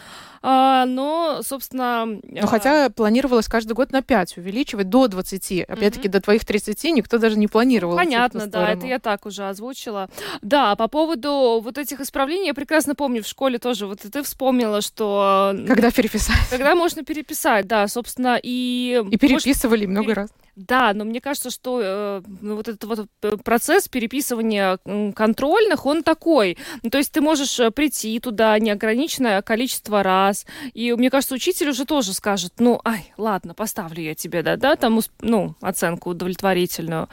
но, 0.87 1.41
собственно... 1.43 2.05
Э, 2.23 2.41
ну, 2.41 2.47
хотя 2.47 2.89
планировалось 2.89 3.47
каждый 3.47 3.73
год 3.73 3.91
на 3.91 4.01
5 4.01 4.37
увеличивать 4.37 4.89
до 4.89 5.07
20. 5.07 5.61
Опять-таки, 5.61 6.07
mm-hmm. 6.07 6.11
до 6.11 6.21
твоих 6.21 6.45
30 6.45 6.84
России 6.85 6.95
никто 6.95 7.17
даже 7.17 7.37
не 7.37 7.47
планировал. 7.47 7.95
Понятно, 7.95 8.47
да, 8.47 8.71
это 8.71 8.85
я 8.85 8.99
так 8.99 9.25
уже 9.25 9.47
озвучила. 9.49 10.09
Да, 10.41 10.75
по 10.75 10.87
поводу 10.87 11.61
вот 11.63 11.77
этих 11.77 11.99
исправлений, 11.99 12.47
я 12.47 12.53
прекрасно 12.53 12.95
помню, 12.95 13.23
в 13.23 13.27
школе 13.27 13.57
тоже, 13.57 13.87
вот 13.87 13.99
ты 14.01 14.23
вспомнила, 14.23 14.81
что... 14.81 15.53
Когда 15.67 15.91
переписать. 15.91 16.49
Когда 16.49 16.75
можно 16.75 17.03
переписать, 17.03 17.67
да, 17.67 17.87
собственно, 17.87 18.39
и... 18.41 19.01
И 19.09 19.17
переписывали 19.17 19.85
может... 19.85 19.99
много 19.99 20.15
раз. 20.15 20.29
Да, 20.55 20.93
но 20.93 21.03
мне 21.03 21.19
кажется, 21.19 21.49
что 21.49 21.81
э, 21.83 22.21
ну, 22.41 22.55
вот 22.55 22.69
этот 22.69 22.83
вот 22.85 23.07
э, 23.23 23.37
процесс 23.43 23.89
переписывания 23.89 24.79
контрольных, 25.13 25.85
он 25.85 26.01
такой. 26.01 26.57
Ну, 26.81 26.89
то 26.89 26.97
есть 26.97 27.11
ты 27.11 27.19
можешь 27.19 27.59
э, 27.59 27.71
прийти 27.71 28.17
туда 28.21 28.57
неограниченное 28.57 29.41
количество 29.41 30.01
раз, 30.01 30.45
и 30.73 30.93
мне 30.93 31.09
кажется, 31.09 31.35
учитель 31.35 31.69
уже 31.69 31.83
тоже 31.83 32.13
скажет, 32.13 32.53
ну, 32.59 32.79
ай, 32.85 33.13
ладно, 33.17 33.53
поставлю 33.53 34.01
я 34.01 34.15
тебе, 34.15 34.43
да, 34.43 34.55
да, 34.55 34.77
там, 34.77 35.01
ну, 35.19 35.55
оценку 35.59 36.11
удовлетворительную. 36.11 37.09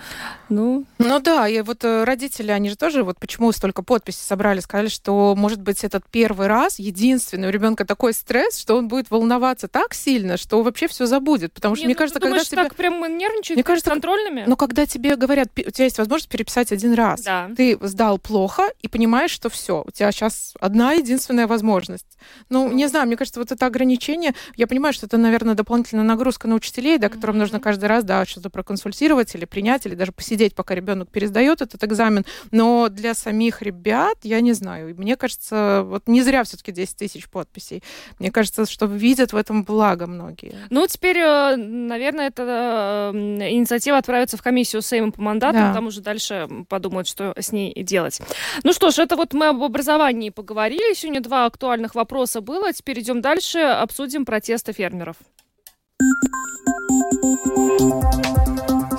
Ну, 0.48 0.84
ну 0.98 1.18
да, 1.18 1.48
и 1.48 1.62
вот 1.62 1.82
э, 1.84 2.04
родители, 2.04 2.52
они 2.52 2.70
же 2.70 2.76
тоже, 2.76 3.02
вот 3.02 3.18
почему 3.18 3.50
столько 3.50 3.82
подписей 3.82 4.22
собрали, 4.22 4.60
сказали, 4.60 4.88
что, 4.88 5.34
может 5.36 5.60
быть, 5.60 5.82
этот 5.82 6.04
первый 6.12 6.46
раз, 6.46 6.78
единственный, 6.78 7.48
у 7.48 7.50
ребенка 7.50 7.84
такой 7.84 8.12
стресс, 8.12 8.56
что 8.56 8.76
он 8.76 8.86
будет 8.86 9.10
волноваться 9.10 9.66
так 9.66 9.94
сильно, 9.94 10.36
что 10.36 10.62
вообще 10.62 10.86
все 10.86 11.06
забудет, 11.06 11.52
потому 11.52 11.74
что, 11.74 11.82
Нет, 11.82 11.86
мне 11.86 11.94
ну, 11.94 11.98
кажется, 11.98 12.20
думаешь, 12.20 12.48
когда 12.48 12.62
тебе... 12.62 12.68
так 12.68 12.76
прям 12.76 13.00
нервничают 13.32 13.56
Мне 13.56 13.64
кажется, 13.64 13.90
контрольными? 13.90 14.44
Ну, 14.46 14.56
когда 14.56 14.86
тебе 14.86 15.16
говорят, 15.16 15.48
у 15.56 15.70
тебя 15.70 15.84
есть 15.84 15.98
возможность 15.98 16.30
переписать 16.30 16.72
один 16.72 16.94
раз, 16.94 17.22
да. 17.22 17.50
ты 17.56 17.78
сдал 17.80 18.18
плохо 18.18 18.64
и 18.80 18.88
понимаешь, 18.88 19.30
что 19.30 19.50
все, 19.50 19.84
у 19.86 19.90
тебя 19.90 20.12
сейчас 20.12 20.54
одна 20.60 20.92
единственная 20.92 21.46
возможность. 21.46 22.18
Ну, 22.48 22.70
не 22.70 22.86
знаю, 22.86 23.06
мне 23.06 23.16
кажется, 23.16 23.40
вот 23.40 23.52
это 23.52 23.66
ограничение, 23.66 24.34
я 24.56 24.66
понимаю, 24.66 24.92
что 24.92 25.06
это, 25.06 25.16
наверное, 25.16 25.54
дополнительная 25.54 26.04
нагрузка 26.04 26.48
на 26.48 26.54
учителей, 26.54 26.98
да, 26.98 27.08
которым 27.08 27.36
mm-hmm. 27.36 27.40
нужно 27.40 27.60
каждый 27.60 27.86
раз, 27.86 28.04
да, 28.04 28.24
что-то 28.24 28.50
проконсультировать 28.50 29.34
или 29.34 29.44
принять, 29.44 29.86
или 29.86 29.94
даже 29.94 30.12
посидеть, 30.12 30.54
пока 30.54 30.74
ребенок 30.74 31.08
пересдает 31.10 31.62
этот 31.62 31.82
экзамен. 31.84 32.24
Но 32.50 32.88
для 32.88 33.14
самих 33.14 33.62
ребят, 33.62 34.18
я 34.22 34.40
не 34.40 34.52
знаю, 34.52 34.94
мне 34.96 35.16
кажется, 35.16 35.82
вот 35.84 36.06
не 36.06 36.22
зря 36.22 36.44
все-таки 36.44 36.72
10 36.72 36.96
тысяч 36.96 37.28
подписей. 37.28 37.82
Мне 38.18 38.30
кажется, 38.30 38.66
что 38.66 38.86
видят 38.86 39.32
в 39.32 39.36
этом 39.36 39.64
благо 39.64 40.06
многие. 40.06 40.54
Ну, 40.70 40.86
теперь, 40.86 41.18
э, 41.18 41.56
наверное, 41.56 42.28
это 42.28 43.12
э, 43.14 43.16
инициатива 43.40 43.98
отправится 43.98 44.36
в 44.36 44.42
комиссию 44.42 44.82
Сейма 44.82 45.12
по 45.12 45.20
мандатам, 45.20 45.62
да. 45.62 45.74
там 45.74 45.86
уже 45.86 46.00
дальше 46.00 46.48
подумают, 46.68 47.08
что 47.08 47.34
с 47.38 47.52
ней 47.52 47.72
делать. 47.82 48.20
Ну 48.64 48.72
что 48.72 48.90
ж, 48.90 48.98
это 48.98 49.16
вот 49.16 49.32
мы 49.34 49.48
об 49.48 49.62
образовании 49.62 50.30
поговорили. 50.30 50.94
Сегодня 50.94 51.20
два 51.20 51.46
актуальных 51.46 51.94
вопроса 51.94 52.40
было. 52.40 52.72
Теперь 52.72 53.00
идем 53.00 53.20
дальше, 53.20 53.58
обсудим 53.58 54.24
протесты 54.24 54.72
фермеров. 54.72 55.16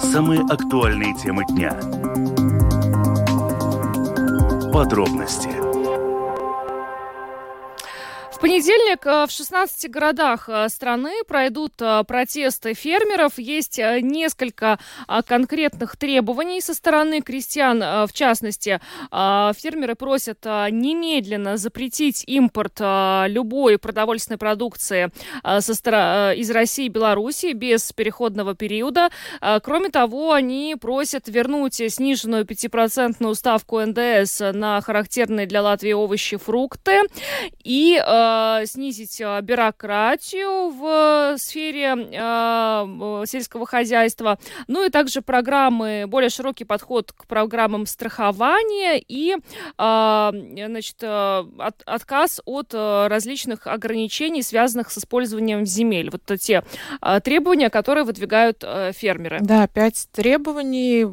Самые 0.02 0.42
актуальные 0.42 1.16
темы 1.16 1.44
дня. 1.50 1.72
Подробности 4.72 5.73
понедельник 8.44 9.06
э, 9.06 9.26
в 9.26 9.32
16 9.32 9.90
городах 9.90 10.50
э, 10.50 10.68
страны 10.68 11.14
пройдут 11.26 11.76
э, 11.80 12.04
протесты 12.06 12.74
фермеров. 12.74 13.40
Есть 13.40 13.78
несколько 13.78 14.80
конкретных 15.28 15.96
требований 15.96 16.60
со 16.60 16.74
стороны 16.74 17.22
крестьян. 17.22 17.80
В 17.80 18.10
частности, 18.12 18.82
фермеры 19.12 19.96
просят 19.96 20.44
немедленно 20.44 21.58
запретить 21.58 22.24
импорт 22.28 22.80
любой 22.80 23.78
продовольственной 23.78 24.38
продукции 24.38 25.12
из 25.44 26.52
России 26.52 26.86
и 26.86 26.90
Беларуси 26.90 27.54
без 27.54 27.92
переходного 27.94 28.56
периода. 28.56 29.10
Кроме 29.64 29.90
того, 29.90 30.34
они 30.34 30.76
просят 30.80 31.28
вернуть 31.28 31.76
сниженную 31.76 32.46
5% 32.46 33.36
ставку 33.36 33.80
НДС 33.80 34.40
на 34.54 34.82
характерные 34.82 35.46
для 35.46 35.62
Латвии 35.62 35.94
овощи, 35.94 36.38
фрукты 36.38 37.02
и 37.64 38.02
Э, 38.34 38.66
снизить 38.66 39.20
э, 39.22 39.42
бюрократию 39.42 40.70
в 40.70 41.38
сфере 41.38 41.96
э, 41.96 43.24
сельского 43.26 43.66
хозяйства, 43.66 44.40
ну 44.68 44.86
и 44.86 44.90
также 44.90 45.22
программы, 45.22 46.06
более 46.08 46.30
широкий 46.30 46.66
подход 46.66 47.12
к 47.12 47.26
программам 47.26 47.86
страхования 47.86 49.02
и 49.08 49.36
значит, 49.78 51.04
от, 51.04 51.82
отказ 51.86 52.42
от 52.46 52.74
различных 52.74 53.68
ограничений, 53.68 54.42
связанных 54.42 54.92
с 54.92 54.98
использованием 54.98 55.66
земель. 55.66 56.10
Вот 56.12 56.40
те 56.40 56.64
требования, 57.24 57.70
которые 57.70 58.04
выдвигают 58.04 58.64
фермеры. 58.94 59.40
Да, 59.42 59.68
пять 59.68 60.08
требований. 60.12 61.06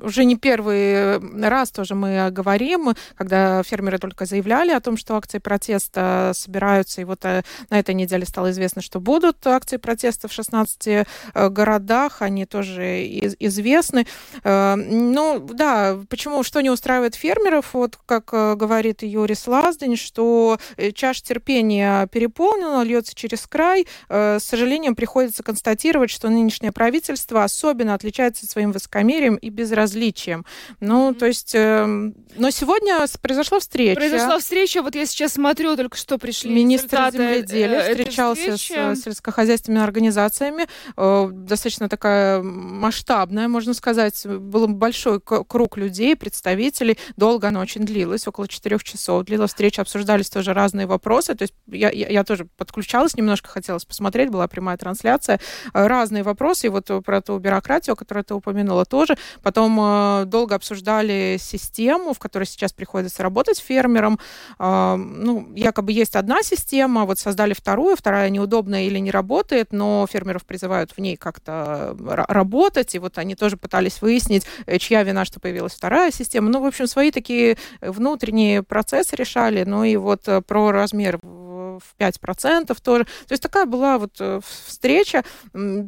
Уже 0.00 0.24
не 0.24 0.36
первый 0.36 1.18
раз 1.46 1.70
тоже 1.70 1.94
мы 1.94 2.30
говорим, 2.30 2.94
когда 3.16 3.62
фермеры 3.62 3.98
только 3.98 4.24
заявляли 4.24 4.72
о 4.72 4.80
том, 4.80 4.96
что 4.96 5.16
акции 5.16 5.38
протеста 5.38 6.32
собираются 6.34 6.55
собираются. 6.56 7.00
И 7.00 7.04
вот 7.04 7.24
э, 7.24 7.42
на 7.70 7.78
этой 7.78 7.94
неделе 7.94 8.24
стало 8.24 8.50
известно, 8.50 8.82
что 8.82 9.00
будут 9.00 9.46
акции 9.46 9.76
протеста 9.76 10.28
в 10.28 10.32
16 10.32 10.86
э, 10.86 11.04
городах. 11.34 12.22
Они 12.22 12.46
тоже 12.46 13.06
известны. 13.40 14.06
Э, 14.42 14.74
ну, 14.74 15.38
да, 15.38 15.98
почему, 16.08 16.42
что 16.42 16.60
не 16.62 16.70
устраивает 16.70 17.14
фермеров? 17.14 17.74
Вот 17.74 17.98
как 18.06 18.26
говорит 18.56 19.02
Юрис 19.02 19.46
Лаздень, 19.46 19.96
что 19.96 20.58
чаша 20.94 21.22
терпения 21.22 22.06
переполнена, 22.06 22.82
льется 22.82 23.14
через 23.14 23.46
край. 23.46 23.86
С 24.08 24.40
сожалением 24.40 24.94
приходится 24.94 25.42
констатировать, 25.42 26.10
что 26.10 26.28
нынешнее 26.28 26.72
правительство 26.72 27.44
особенно 27.44 27.94
отличается 27.94 28.46
своим 28.46 28.72
высокомерием 28.72 29.36
и 29.36 29.50
безразличием. 29.50 30.44
Ну, 30.80 31.14
то 31.14 31.26
есть, 31.26 31.54
но 31.54 32.50
сегодня 32.50 33.04
произошла 33.20 33.60
встреча. 33.60 34.00
Произошла 34.00 34.38
встреча, 34.38 34.82
вот 34.82 34.94
я 34.94 35.06
сейчас 35.06 35.34
смотрю, 35.34 35.76
только 35.76 35.96
что 35.96 36.18
пришли 36.18 36.45
Министр 36.54 37.10
земледелия 37.12 37.80
э, 37.80 37.90
встречался 37.90 38.56
встречи. 38.56 38.94
с 38.94 39.02
сельскохозяйственными 39.02 39.82
организациями. 39.82 40.66
Э, 40.96 41.28
Достаточно 41.32 41.88
такая 41.88 42.42
масштабная, 42.42 43.48
можно 43.48 43.74
сказать. 43.74 44.26
Был 44.26 44.68
большой 44.68 45.20
круг 45.20 45.76
людей, 45.76 46.16
представителей. 46.16 46.98
Долго 47.16 47.48
она 47.48 47.60
очень 47.60 47.84
длилась, 47.84 48.26
около 48.26 48.48
четырех 48.48 48.82
часов. 48.84 49.24
Длилась 49.24 49.50
встреча, 49.50 49.82
обсуждались 49.82 50.28
тоже 50.28 50.52
разные 50.52 50.86
вопросы. 50.86 51.34
То 51.34 51.42
есть 51.42 51.54
я, 51.66 51.90
я, 51.90 52.08
я 52.08 52.24
тоже 52.24 52.46
подключалась, 52.56 53.16
немножко 53.16 53.48
хотелось 53.48 53.84
посмотреть, 53.84 54.30
была 54.30 54.48
прямая 54.48 54.76
трансляция. 54.76 55.40
Э, 55.72 55.86
Разные 55.86 56.22
вопросы, 56.22 56.66
и 56.66 56.70
вот 56.70 56.90
э, 56.90 57.00
про 57.00 57.20
ту 57.20 57.38
бюрократию, 57.38 57.94
о 57.94 57.96
которой 57.96 58.24
ты 58.24 58.34
упомянула, 58.34 58.84
тоже. 58.84 59.16
Потом 59.42 59.78
э, 59.80 60.24
долго 60.26 60.54
обсуждали 60.54 61.36
систему, 61.38 62.12
в 62.12 62.18
которой 62.18 62.44
сейчас 62.44 62.72
приходится 62.72 63.22
работать 63.22 63.58
фермерам. 63.58 64.18
Ну, 64.58 65.52
якобы 65.54 65.92
есть 65.92 66.16
одна 66.16 66.25
система, 66.42 67.04
вот 67.04 67.18
создали 67.18 67.54
вторую, 67.54 67.96
вторая 67.96 68.30
неудобная 68.30 68.84
или 68.84 68.98
не 68.98 69.10
работает, 69.10 69.72
но 69.72 70.06
фермеров 70.10 70.44
призывают 70.44 70.92
в 70.92 70.98
ней 70.98 71.16
как-то 71.16 71.96
ра- 71.98 72.26
работать, 72.28 72.94
и 72.94 72.98
вот 72.98 73.18
они 73.18 73.34
тоже 73.34 73.56
пытались 73.56 74.00
выяснить, 74.02 74.46
э, 74.66 74.78
чья 74.78 75.02
вина, 75.02 75.24
что 75.24 75.40
появилась 75.40 75.74
вторая 75.74 76.10
система. 76.10 76.48
Ну, 76.50 76.60
в 76.60 76.66
общем, 76.66 76.86
свои 76.86 77.10
такие 77.10 77.56
внутренние 77.80 78.62
процессы 78.62 79.16
решали, 79.16 79.64
ну 79.64 79.84
и 79.84 79.96
вот 79.96 80.28
э, 80.28 80.42
про 80.42 80.72
размер 80.72 81.18
в 81.22 81.46
в 81.78 81.94
5% 81.98 82.76
тоже. 82.82 83.04
То 83.04 83.32
есть 83.32 83.42
такая 83.42 83.66
была 83.66 83.98
вот 83.98 84.12
э, 84.20 84.40
встреча. 84.66 85.24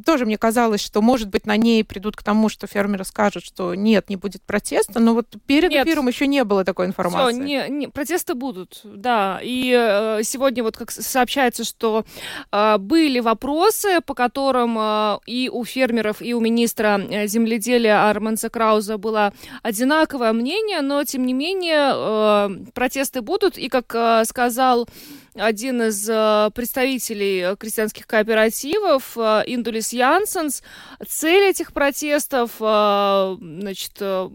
Тоже 0.05 0.25
мне 0.25 0.37
казалось, 0.37 0.81
что, 0.81 1.01
может 1.01 1.29
быть, 1.29 1.45
на 1.45 1.57
ней 1.57 1.83
придут 1.83 2.15
к 2.15 2.23
тому, 2.23 2.49
что 2.49 2.67
фермеры 2.67 3.05
скажут, 3.05 3.43
что 3.43 3.75
нет, 3.75 4.09
не 4.09 4.15
будет 4.15 4.43
протеста, 4.43 4.99
но 4.99 5.13
вот 5.13 5.35
перед 5.45 5.71
Нет. 5.71 5.87
эфиром 5.87 6.07
еще 6.07 6.27
не 6.27 6.43
было 6.43 6.63
такой 6.63 6.85
информации. 6.85 7.39
не, 7.39 7.65
не, 7.69 7.87
протесты 7.87 8.33
будут, 8.33 8.81
да. 8.83 9.39
И 9.41 9.73
э, 9.75 10.23
сегодня 10.29 10.63
вот 10.63 10.77
как 10.77 10.91
сообщается, 10.91 11.63
что 11.63 12.05
э, 12.51 12.77
были 12.77 13.19
вопросы, 13.19 14.01
по 14.05 14.13
которым 14.13 14.77
э, 14.79 15.19
и 15.25 15.49
у 15.51 15.63
фермеров, 15.65 16.21
и 16.21 16.33
у 16.33 16.39
министра 16.39 16.99
э, 16.99 17.27
земледелия 17.27 18.09
Арманса 18.09 18.49
Крауза 18.49 18.97
было 18.97 19.33
одинаковое 19.63 20.33
мнение, 20.33 20.81
но 20.81 21.03
тем 21.03 21.25
не 21.25 21.33
менее 21.33 21.91
э, 21.93 22.71
протесты 22.73 23.21
будут. 23.21 23.57
И 23.57 23.69
как 23.69 23.93
э, 23.95 24.23
сказал 24.25 24.87
один 25.35 25.81
из 25.83 26.07
э, 26.09 26.49
представителей 26.53 27.55
крестьянских 27.55 28.07
кооперативов, 28.07 29.17
э, 29.17 29.43
Индулис 29.47 29.93
Янсенс, 29.93 30.63
цель 31.07 31.49
этих 31.49 31.73
протестов, 31.73 32.51
э, 32.59 33.37
значит, 33.39 33.93
э, 33.99 34.29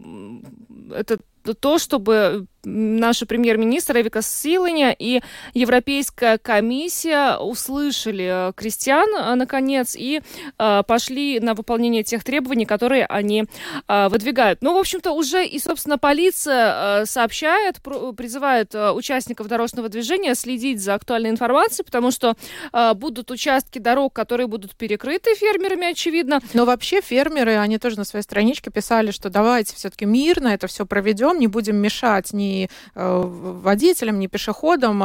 это 0.95 1.19
то, 1.61 1.79
чтобы 1.79 2.47
наша 2.65 3.27
премьер-министр 3.27 4.01
Эвика 4.01 4.23
Силаня 4.23 4.95
и 4.99 5.21
Европейская 5.53 6.39
комиссия 6.39 7.37
услышали 7.37 8.49
э, 8.49 8.53
крестьян, 8.55 9.09
э, 9.15 9.35
наконец, 9.35 9.95
и 9.97 10.21
э, 10.59 10.83
пошли 10.87 11.41
на 11.41 11.55
выполнение 11.55 12.03
тех 12.03 12.25
требований, 12.25 12.67
которые 12.67 13.07
они 13.07 13.45
выдвигают. 13.89 14.63
Ну, 14.63 14.75
в 14.75 14.79
общем-то, 14.79 15.13
уже 15.13 15.47
и, 15.47 15.59
собственно, 15.59 15.99
полиция 15.99 17.05
сообщает, 17.07 17.81
призывает 17.83 18.75
участников 18.75 19.49
дорожного 19.49 19.89
движения 19.89 20.35
следить 20.35 20.81
за 20.81 20.95
актуальной 20.95 21.31
информацией, 21.31 21.85
потому 21.85 22.11
что 22.11 22.35
будут 22.95 23.31
участки 23.31 23.79
дорог, 23.79 24.13
которые 24.13 24.47
будут 24.47 24.77
перекрыты 24.77 25.35
фермерами, 25.35 25.91
очевидно. 25.91 26.41
Но 26.55 26.65
вообще 26.65 27.01
фермеры, 27.01 27.57
они 27.57 27.79
тоже 27.79 27.97
на 27.97 28.05
своей 28.05 28.23
страничке 28.23 28.71
писали, 28.71 29.11
что 29.11 29.31
давайте 29.31 29.75
все-таки 29.75 30.07
мирно 30.07 30.49
это 30.49 30.67
все 30.67 30.87
проведем, 30.87 31.39
не 31.39 31.47
будем 31.47 31.77
мешать 31.77 32.33
ни 32.33 32.54
э, 32.63 32.69
водителям, 32.95 34.19
ни 34.19 34.27
пешеходам. 34.27 35.05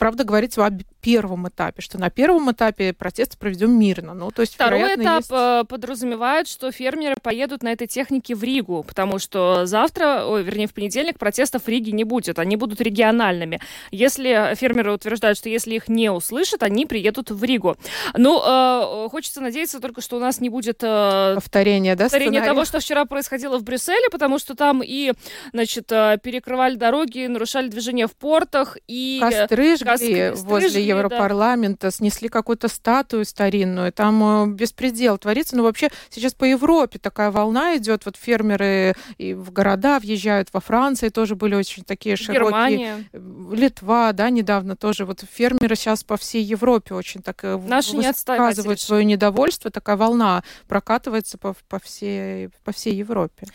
Правда, 0.00 0.24
говорится 0.24 0.64
о 0.64 0.70
первом 1.02 1.46
этапе, 1.46 1.82
что 1.82 1.98
на 1.98 2.08
первом 2.08 2.50
этапе 2.50 2.94
протесты 2.94 3.36
проведем 3.36 3.78
мирно. 3.78 4.14
Ну, 4.14 4.30
то 4.30 4.40
есть, 4.40 4.54
Второй 4.54 4.78
вероятно, 4.78 5.02
этап 5.02 5.18
есть... 5.18 5.30
э, 5.30 5.64
подразумевает, 5.68 6.48
что 6.48 6.72
фермеры 6.72 7.16
поедут 7.22 7.62
на 7.62 7.70
этой 7.70 7.86
технике 7.86 8.34
в 8.34 8.42
Ригу, 8.42 8.82
потому 8.82 9.18
что 9.18 9.66
завтра, 9.66 10.24
ой, 10.24 10.42
вернее, 10.42 10.68
в 10.68 10.72
понедельник 10.72 11.18
протестов 11.18 11.64
в 11.64 11.68
Риге 11.68 11.92
не 11.92 12.04
будет, 12.04 12.38
они 12.38 12.56
будут 12.56 12.80
региональными. 12.80 13.60
Если 13.90 14.54
фермеры 14.54 14.94
утверждают, 14.94 15.36
что 15.36 15.50
если 15.50 15.74
их 15.74 15.88
не 15.88 16.10
услышат, 16.10 16.62
они 16.62 16.86
приедут 16.86 17.30
в 17.30 17.44
Ригу. 17.44 17.76
Ну, 18.14 18.40
э, 18.42 19.08
хочется 19.10 19.42
надеяться 19.42 19.80
только, 19.80 20.00
что 20.00 20.16
у 20.16 20.20
нас 20.20 20.40
не 20.40 20.48
будет 20.48 20.78
э, 20.82 21.34
повторение, 21.34 21.94
да, 21.94 22.04
повторение 22.04 22.42
того, 22.42 22.64
что 22.64 22.80
вчера 22.80 23.04
происходило 23.04 23.58
в 23.58 23.64
Брюсселе, 23.64 24.08
потому 24.10 24.38
что 24.38 24.54
там 24.54 24.80
и, 24.82 25.12
значит, 25.52 25.92
э, 25.92 26.16
перекрывали 26.22 26.76
дороги, 26.76 27.26
нарушали 27.26 27.68
движение 27.68 28.06
в 28.06 28.16
портах, 28.16 28.78
и... 28.86 29.20
Костры 29.20 29.76
жгли 29.76 29.89
костры 29.90 30.32
возле 30.34 30.68
жгли, 30.68 30.86
да. 30.86 30.98
Европарламента, 30.98 31.90
снесли 31.90 32.28
какую-то 32.28 32.68
статую 32.68 33.24
старинную, 33.24 33.92
там 33.92 34.50
э, 34.50 34.54
беспредел 34.54 35.18
творится. 35.18 35.56
Но 35.56 35.62
вообще 35.62 35.90
сейчас 36.08 36.34
по 36.34 36.44
Европе 36.44 36.98
такая 36.98 37.30
волна 37.30 37.76
идет, 37.76 38.04
вот 38.04 38.16
фермеры 38.16 38.94
и 39.18 39.34
в 39.34 39.52
города 39.52 39.98
въезжают, 39.98 40.48
во 40.52 40.60
Франции 40.60 41.08
тоже 41.08 41.34
были 41.34 41.54
очень 41.54 41.84
такие 41.84 42.16
широкие. 42.16 42.44
Германия. 42.44 43.10
Литва, 43.52 44.12
да, 44.12 44.30
недавно 44.30 44.76
тоже. 44.76 45.04
Вот 45.04 45.24
фермеры 45.30 45.76
сейчас 45.76 46.04
по 46.04 46.16
всей 46.16 46.42
Европе 46.42 46.94
очень 46.94 47.22
так 47.22 47.40
э, 47.42 47.58
Наши 47.66 47.96
не 47.96 48.08
высказывают 48.08 48.78
решили. 48.78 48.86
свое 48.86 49.04
недовольство. 49.04 49.70
Такая 49.70 49.96
волна 49.96 50.42
прокатывается 50.68 51.38
по, 51.38 51.54
по, 51.68 51.78
всей, 51.78 52.48
по 52.64 52.72
всей 52.72 52.94
Европе. 52.94 53.46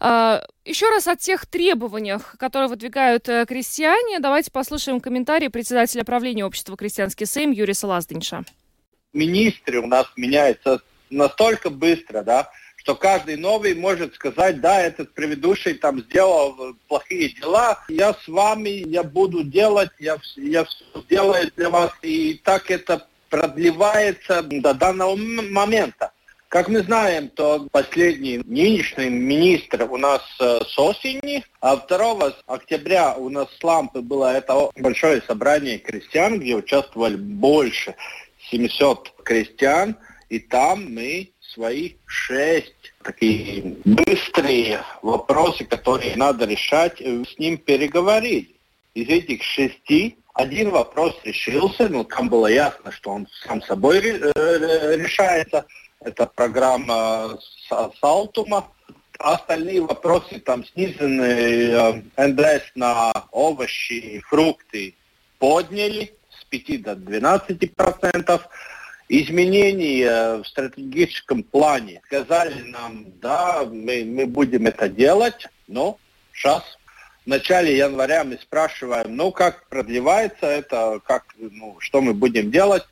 А, 0.00 0.42
Еще 0.64 0.88
раз 0.88 1.06
о 1.08 1.14
тех 1.14 1.44
требованиях, 1.44 2.36
которые 2.38 2.70
выдвигают 2.70 3.28
э, 3.28 3.44
крестьяне, 3.46 4.18
давайте 4.18 4.50
послушаем 4.50 4.98
комментарий 4.98 5.50
председателя 5.50 6.04
правления 6.04 6.46
общества 6.46 6.74
«Крестьянский 6.74 7.26
Сейм» 7.26 7.50
Юриса 7.50 7.86
Лаздинша. 7.86 8.44
министры 9.12 9.80
у 9.80 9.86
нас 9.86 10.06
меняются 10.16 10.80
настолько 11.10 11.68
быстро, 11.68 12.22
да, 12.22 12.50
что 12.76 12.94
каждый 12.94 13.36
новый 13.36 13.74
может 13.74 14.14
сказать, 14.14 14.62
да, 14.62 14.80
этот 14.80 15.12
предыдущий 15.12 15.74
там 15.74 16.00
сделал 16.00 16.56
э, 16.58 16.72
плохие 16.88 17.28
дела, 17.28 17.84
я 17.90 18.14
с 18.14 18.26
вами, 18.26 18.88
я 18.88 19.02
буду 19.02 19.44
делать, 19.44 19.90
я, 19.98 20.16
я 20.36 20.64
все 20.64 20.84
сделаю 21.04 21.52
для 21.56 21.68
вас, 21.68 21.92
и 22.00 22.40
так 22.42 22.70
это 22.70 23.06
продлевается 23.28 24.42
до 24.42 24.72
данного 24.72 25.14
момента. 25.14 26.13
Как 26.54 26.68
мы 26.68 26.84
знаем, 26.84 27.30
то 27.30 27.66
последний 27.72 28.38
нынешний 28.38 29.08
министр 29.08 29.90
у 29.90 29.96
нас 29.96 30.22
э, 30.38 30.60
с 30.64 30.78
осени, 30.78 31.44
а 31.60 31.74
2 31.74 32.32
октября 32.46 33.16
у 33.16 33.28
нас 33.28 33.48
с 33.58 33.64
Лампы 33.64 34.02
было 34.02 34.36
это 34.36 34.70
большое 34.76 35.20
собрание 35.22 35.78
крестьян, 35.78 36.38
где 36.38 36.54
участвовали 36.54 37.16
больше 37.16 37.96
700 38.52 39.14
крестьян, 39.24 39.96
и 40.28 40.38
там 40.38 40.94
мы 40.94 41.32
свои 41.40 41.94
шесть 42.06 42.94
такие 43.02 43.74
быстрые 43.84 44.80
вопросы, 45.02 45.64
которые 45.64 46.14
надо 46.14 46.46
решать, 46.46 47.00
э, 47.00 47.24
с 47.24 47.36
ним 47.36 47.58
переговорили. 47.58 48.54
Из 48.94 49.08
этих 49.08 49.42
шести 49.42 50.18
один 50.34 50.70
вопрос 50.70 51.16
решился, 51.24 51.88
но 51.88 52.04
там 52.04 52.28
было 52.28 52.46
ясно, 52.46 52.92
что 52.92 53.10
он 53.10 53.26
сам 53.44 53.60
собой 53.62 53.98
э, 53.98 54.96
решается. 54.96 55.66
Это 56.04 56.26
программа 56.26 57.38
Са- 57.68 57.90
Салтума. 58.00 58.68
Остальные 59.18 59.80
вопросы, 59.80 60.38
там 60.38 60.66
снизенный 60.66 62.02
э, 62.16 62.26
НДС 62.28 62.64
на 62.74 63.12
овощи 63.30 63.94
и 63.94 64.20
фрукты 64.20 64.94
подняли 65.38 66.12
с 66.38 66.44
5 66.44 66.82
до 66.82 66.94
12 66.96 67.74
процентов. 67.74 68.46
Изменения 69.08 70.42
в 70.42 70.44
стратегическом 70.44 71.42
плане 71.42 72.02
сказали 72.06 72.62
нам, 72.62 73.06
да, 73.20 73.64
мы, 73.64 74.04
мы 74.04 74.26
будем 74.26 74.66
это 74.66 74.88
делать, 74.88 75.46
но 75.68 75.98
сейчас 76.32 76.62
в 77.24 77.28
начале 77.28 77.76
января 77.76 78.24
мы 78.24 78.38
спрашиваем, 78.38 79.16
ну 79.16 79.30
как 79.30 79.68
продлевается 79.68 80.46
это, 80.46 81.00
как, 81.06 81.24
ну, 81.38 81.76
что 81.80 82.02
мы 82.02 82.12
будем 82.12 82.50
делать. 82.50 82.84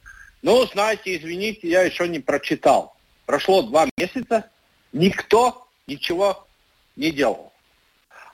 Ну, 0.43 0.67
знаете, 0.67 1.17
извините, 1.17 1.69
я 1.69 1.83
еще 1.83 2.09
не 2.09 2.19
прочитал. 2.19 2.95
Прошло 3.33 3.63
два 3.63 3.89
месяца, 3.97 4.51
никто 4.93 5.67
ничего 5.87 6.47
не 6.97 7.11
делал. 7.11 7.51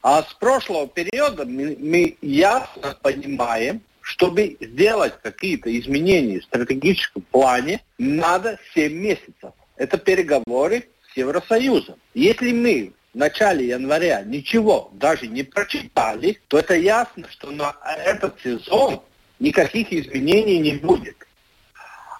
А 0.02 0.24
с 0.24 0.34
прошлого 0.34 0.88
периода 0.88 1.44
мы, 1.44 1.76
мы 1.78 2.16
ясно 2.20 2.98
понимаем, 3.00 3.80
чтобы 4.00 4.56
сделать 4.60 5.14
какие-то 5.22 5.70
изменения 5.78 6.40
в 6.40 6.44
стратегическом 6.46 7.22
плане, 7.30 7.80
надо 7.98 8.58
7 8.74 8.92
месяцев. 8.92 9.52
Это 9.76 9.98
переговоры 9.98 10.88
с 11.12 11.16
Евросоюзом. 11.16 11.94
Если 12.14 12.50
мы 12.50 12.92
в 13.14 13.16
начале 13.16 13.68
января 13.68 14.22
ничего 14.22 14.90
даже 14.94 15.28
не 15.28 15.44
прочитали, 15.44 16.40
то 16.48 16.58
это 16.58 16.74
ясно, 16.74 17.28
что 17.30 17.52
на 17.52 17.76
этот 18.04 18.40
сезон 18.42 19.00
никаких 19.38 19.92
изменений 19.92 20.58
не 20.58 20.72
будет. 20.72 21.24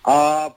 А 0.05 0.55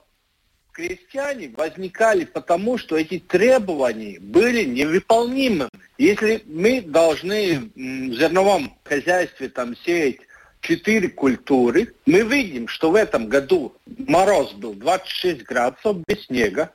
крестьяне 0.72 1.52
возникали 1.56 2.24
потому, 2.24 2.78
что 2.78 2.96
эти 2.96 3.18
требования 3.18 4.18
были 4.20 4.64
невыполнимыми. 4.64 5.70
Если 5.98 6.42
мы 6.46 6.80
должны 6.80 7.70
в 7.74 8.14
зерновом 8.14 8.76
хозяйстве 8.84 9.48
там 9.48 9.76
сеять 9.76 10.20
четыре 10.62 11.08
культуры. 11.08 11.92
Мы 12.06 12.22
видим, 12.22 12.68
что 12.68 12.90
в 12.90 12.94
этом 12.94 13.28
году 13.28 13.74
мороз 14.06 14.52
был 14.52 14.74
26 14.74 15.42
градусов 15.42 15.98
без 16.06 16.24
снега. 16.24 16.72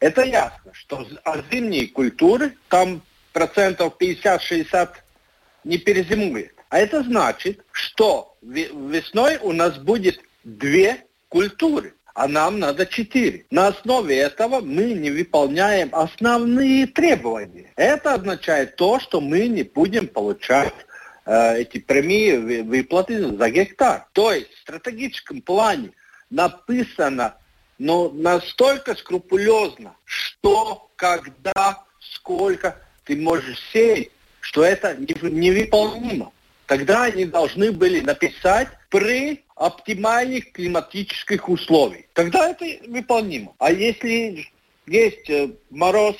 Это 0.00 0.22
ясно, 0.22 0.72
что 0.72 1.06
а 1.24 1.42
зимние 1.52 1.86
культуры 1.86 2.54
там 2.68 3.02
процентов 3.32 3.94
50-60 4.00 4.88
не 5.64 5.78
перезимует. 5.78 6.54
А 6.70 6.78
это 6.78 7.02
значит, 7.02 7.60
что 7.70 8.34
весной 8.42 9.36
у 9.42 9.52
нас 9.52 9.76
будет 9.76 10.20
две 10.42 11.04
культуры, 11.28 11.94
а 12.20 12.28
нам 12.28 12.58
надо 12.58 12.84
четыре. 12.84 13.46
На 13.50 13.68
основе 13.68 14.18
этого 14.18 14.60
мы 14.60 14.92
не 14.92 15.10
выполняем 15.10 15.88
основные 15.92 16.86
требования. 16.86 17.72
Это 17.76 18.12
означает 18.12 18.76
то, 18.76 19.00
что 19.00 19.22
мы 19.22 19.48
не 19.48 19.62
будем 19.62 20.06
получать 20.06 20.74
э, 21.24 21.60
эти 21.60 21.78
премии 21.78 22.60
выплаты 22.60 23.34
за 23.34 23.48
гектар. 23.48 24.06
То 24.12 24.34
есть 24.34 24.52
в 24.52 24.60
стратегическом 24.60 25.40
плане 25.40 25.92
написано 26.28 27.36
но 27.78 28.10
настолько 28.10 28.94
скрупулезно, 28.94 29.96
что, 30.04 30.90
когда, 30.96 31.84
сколько 31.98 32.76
ты 33.04 33.16
можешь 33.16 33.58
сеять, 33.72 34.10
что 34.40 34.62
это 34.62 34.94
невыполнимо. 34.98 36.30
Тогда 36.66 37.04
они 37.04 37.24
должны 37.24 37.72
были 37.72 38.00
написать 38.00 38.68
при 38.90 39.44
оптимальных 39.54 40.52
климатических 40.52 41.48
условиях. 41.48 42.04
Тогда 42.12 42.50
это 42.50 42.66
выполнимо. 42.88 43.54
А 43.58 43.72
если 43.72 44.46
есть 44.86 45.30
э, 45.30 45.50
мороз, 45.70 46.16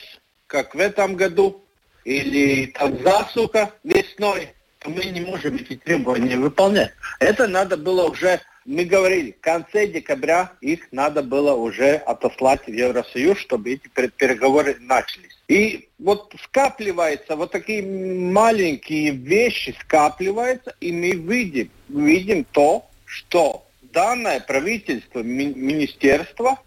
как 0.47 0.75
в 0.75 0.79
этом 0.79 1.17
году, 1.17 1.63
или 2.05 2.67
там 2.67 3.03
засуха 3.03 3.73
весной, 3.85 4.49
то 4.79 4.89
мы 4.89 5.05
не 5.05 5.21
можем 5.21 5.57
эти 5.57 5.77
требования 5.77 6.37
выполнять. 6.37 6.93
Это 7.19 7.47
надо 7.47 7.77
было 7.77 8.09
уже 8.09 8.41
мы 8.67 8.85
говорили, 8.85 9.33
в 9.33 9.41
конце 9.41 9.87
декабря 9.87 10.53
их 10.61 10.93
надо 10.93 11.23
было 11.23 11.55
уже 11.55 11.95
отослать 11.95 12.67
в 12.67 12.73
Евросоюз, 12.73 13.39
чтобы 13.39 13.73
эти 13.73 13.89
переговоры 13.89 14.77
начались. 14.81 15.39
И 15.49 15.89
вот 15.99 16.33
скапливается, 16.45 17.37
вот 17.37 17.53
такие 17.53 17.83
маленькие 17.83 19.11
вещи 19.11 19.75
скапливаются, 19.81 20.77
и 20.81 20.93
мы 20.93 21.11
видим, 21.11 21.71
видим 21.93 22.45
то, 22.45 22.85
что 23.05 23.67
данное 23.83 24.41
правительство, 24.41 25.21
ми- 25.21 25.55
министерство, 25.55 26.59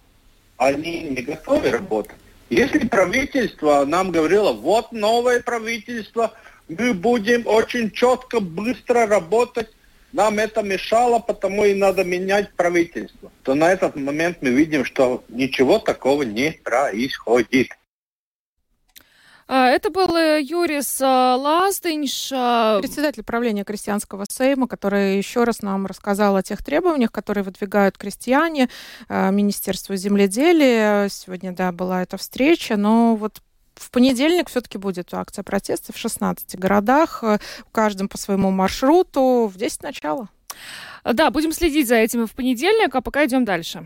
они 0.57 1.01
не 1.01 1.21
готовы 1.21 1.71
работать. 1.71 2.15
Если 2.49 2.87
правительство 2.87 3.85
нам 3.85 4.11
говорило, 4.11 4.53
вот 4.53 4.91
новое 4.91 5.41
правительство, 5.41 6.33
мы 6.67 6.93
будем 6.93 7.47
очень 7.47 7.91
четко, 7.91 8.39
быстро 8.39 9.07
работать, 9.07 9.69
нам 10.11 10.37
это 10.37 10.61
мешало, 10.61 11.19
потому 11.19 11.65
и 11.65 11.73
надо 11.73 12.03
менять 12.03 12.53
правительство. 12.53 13.31
То 13.41 13.55
на 13.55 13.71
этот 13.71 13.95
момент 13.95 14.37
мы 14.41 14.49
видим, 14.49 14.85
что 14.85 15.23
ничего 15.29 15.79
такого 15.79 16.21
не 16.23 16.51
происходит. 16.63 17.69
А, 19.55 19.69
это 19.69 19.91
был 19.91 20.15
э, 20.15 20.41
Юрис 20.41 20.97
а, 20.99 21.35
Лаздынш. 21.35 22.31
А, 22.33 22.79
Председатель 22.79 23.21
правления 23.21 23.63
крестьянского 23.63 24.25
сейма, 24.27 24.67
который 24.67 25.17
еще 25.17 25.43
раз 25.43 25.61
нам 25.61 25.85
рассказал 25.85 26.35
о 26.35 26.41
тех 26.41 26.63
требованиях, 26.63 27.11
которые 27.11 27.43
выдвигают 27.43 27.95
крестьяне, 27.95 28.69
Министерство 29.09 29.95
земледелия. 29.95 31.07
Сегодня, 31.07 31.51
да, 31.51 31.71
была 31.71 32.01
эта 32.01 32.17
встреча, 32.17 32.77
но 32.77 33.15
вот 33.15 33.43
в 33.75 33.91
понедельник 33.91 34.49
все-таки 34.49 34.79
будет 34.79 35.13
акция 35.13 35.43
протеста 35.43 35.93
в 35.93 35.97
16 35.97 36.57
городах, 36.57 37.19
э, 37.23 37.37
в 37.59 37.71
каждом 37.71 38.07
по 38.09 38.17
своему 38.17 38.49
маршруту, 38.49 39.51
в 39.53 39.55
10 39.55 39.83
начала. 39.83 40.29
Да, 41.03 41.29
будем 41.29 41.53
следить 41.53 41.87
за 41.87 41.97
этим 41.97 42.25
в 42.25 42.31
понедельник, 42.31 42.95
а 42.95 43.01
пока 43.01 43.23
идем 43.23 43.45
дальше. 43.45 43.85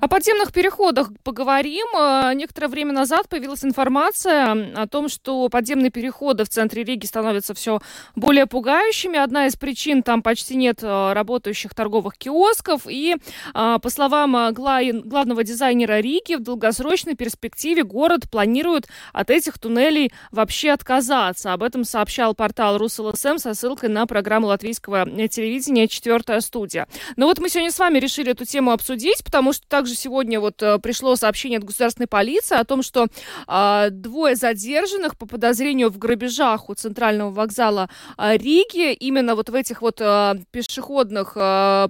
О 0.00 0.08
подземных 0.08 0.50
переходах 0.54 1.10
поговорим. 1.22 1.86
Э, 1.94 2.32
некоторое 2.34 2.68
время 2.68 2.92
назад 2.94 3.28
появилась 3.28 3.66
информация 3.66 4.72
о 4.74 4.86
том, 4.86 5.10
что 5.10 5.50
подземные 5.50 5.90
переходы 5.90 6.44
в 6.44 6.48
центре 6.48 6.84
Риги 6.84 7.04
становятся 7.04 7.52
все 7.52 7.80
более 8.16 8.46
пугающими. 8.46 9.18
Одна 9.18 9.46
из 9.46 9.56
причин 9.56 10.02
там 10.02 10.22
почти 10.22 10.56
нет 10.56 10.78
э, 10.82 11.12
работающих 11.12 11.74
торговых 11.74 12.16
киосков. 12.16 12.86
И, 12.88 13.14
э, 13.54 13.78
по 13.82 13.90
словам 13.90 14.54
главного 14.54 15.44
дизайнера 15.44 16.00
Риги, 16.00 16.36
в 16.36 16.42
долгосрочной 16.42 17.14
перспективе 17.14 17.84
город 17.84 18.30
планирует 18.30 18.88
от 19.12 19.28
этих 19.28 19.58
туннелей 19.58 20.12
вообще 20.30 20.70
отказаться. 20.70 21.52
Об 21.52 21.62
этом 21.62 21.84
сообщал 21.84 22.34
портал 22.34 22.78
РусЛСМ 22.78 23.36
со 23.36 23.52
ссылкой 23.52 23.90
на 23.90 24.06
программу 24.06 24.46
латвийского 24.46 25.04
телевидения 25.28 25.88
«Четвертая 25.88 26.40
студия». 26.40 26.88
Но 27.16 27.26
вот 27.26 27.38
мы 27.38 27.50
сегодня 27.50 27.70
с 27.70 27.78
вами 27.78 27.98
решили 27.98 28.32
эту 28.32 28.46
тему 28.46 28.72
обсудить, 28.72 29.22
потому 29.22 29.52
что 29.52 29.68
также 29.68 29.89
также 29.90 30.00
сегодня 30.00 30.40
вот 30.40 30.62
э, 30.62 30.78
пришло 30.78 31.16
сообщение 31.16 31.58
от 31.58 31.64
государственной 31.64 32.06
полиции 32.06 32.56
о 32.56 32.64
том, 32.64 32.82
что 32.82 33.06
э, 33.48 33.88
двое 33.90 34.36
задержанных 34.36 35.16
по 35.16 35.26
подозрению 35.26 35.90
в 35.90 35.98
грабежах 35.98 36.68
у 36.68 36.74
центрального 36.74 37.30
вокзала 37.30 37.88
э, 38.16 38.36
Риги 38.36 38.92
именно 38.92 39.34
вот 39.34 39.50
в 39.50 39.54
этих 39.54 39.82
вот 39.82 40.00
э, 40.00 40.34
пешеходных 40.50 41.34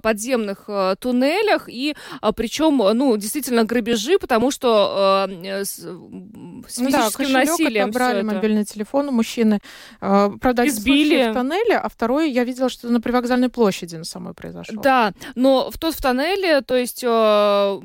подземных 0.01 0.69
туннелях 0.99 1.67
и 1.67 1.95
причем, 2.35 2.77
ну, 2.77 3.17
действительно 3.17 3.63
грабежи, 3.63 4.17
потому 4.17 4.51
что 4.51 5.27
э, 5.43 5.63
с, 5.63 5.77
с 5.77 6.77
физическим 6.77 7.31
да, 7.31 7.39
насилием 7.39 7.89
отобрали, 7.89 8.21
мобильный 8.21 8.65
телефон 8.65 9.09
у 9.09 9.11
мужчины. 9.11 9.59
Правда, 9.99 10.67
Избили. 10.67 11.31
в 11.31 11.33
тоннеле, 11.33 11.77
а 11.77 11.89
второй 11.89 12.31
я 12.31 12.43
видела, 12.43 12.69
что 12.69 12.89
на 12.89 13.01
привокзальной 13.01 13.49
площади 13.49 13.95
на 13.95 14.05
самой 14.05 14.33
произошло. 14.33 14.81
Да, 14.81 15.13
но 15.35 15.69
в 15.69 15.77
тот 15.77 15.93
в 15.95 16.01
тоннеле, 16.01 16.61
то 16.61 16.75
есть 16.75 17.03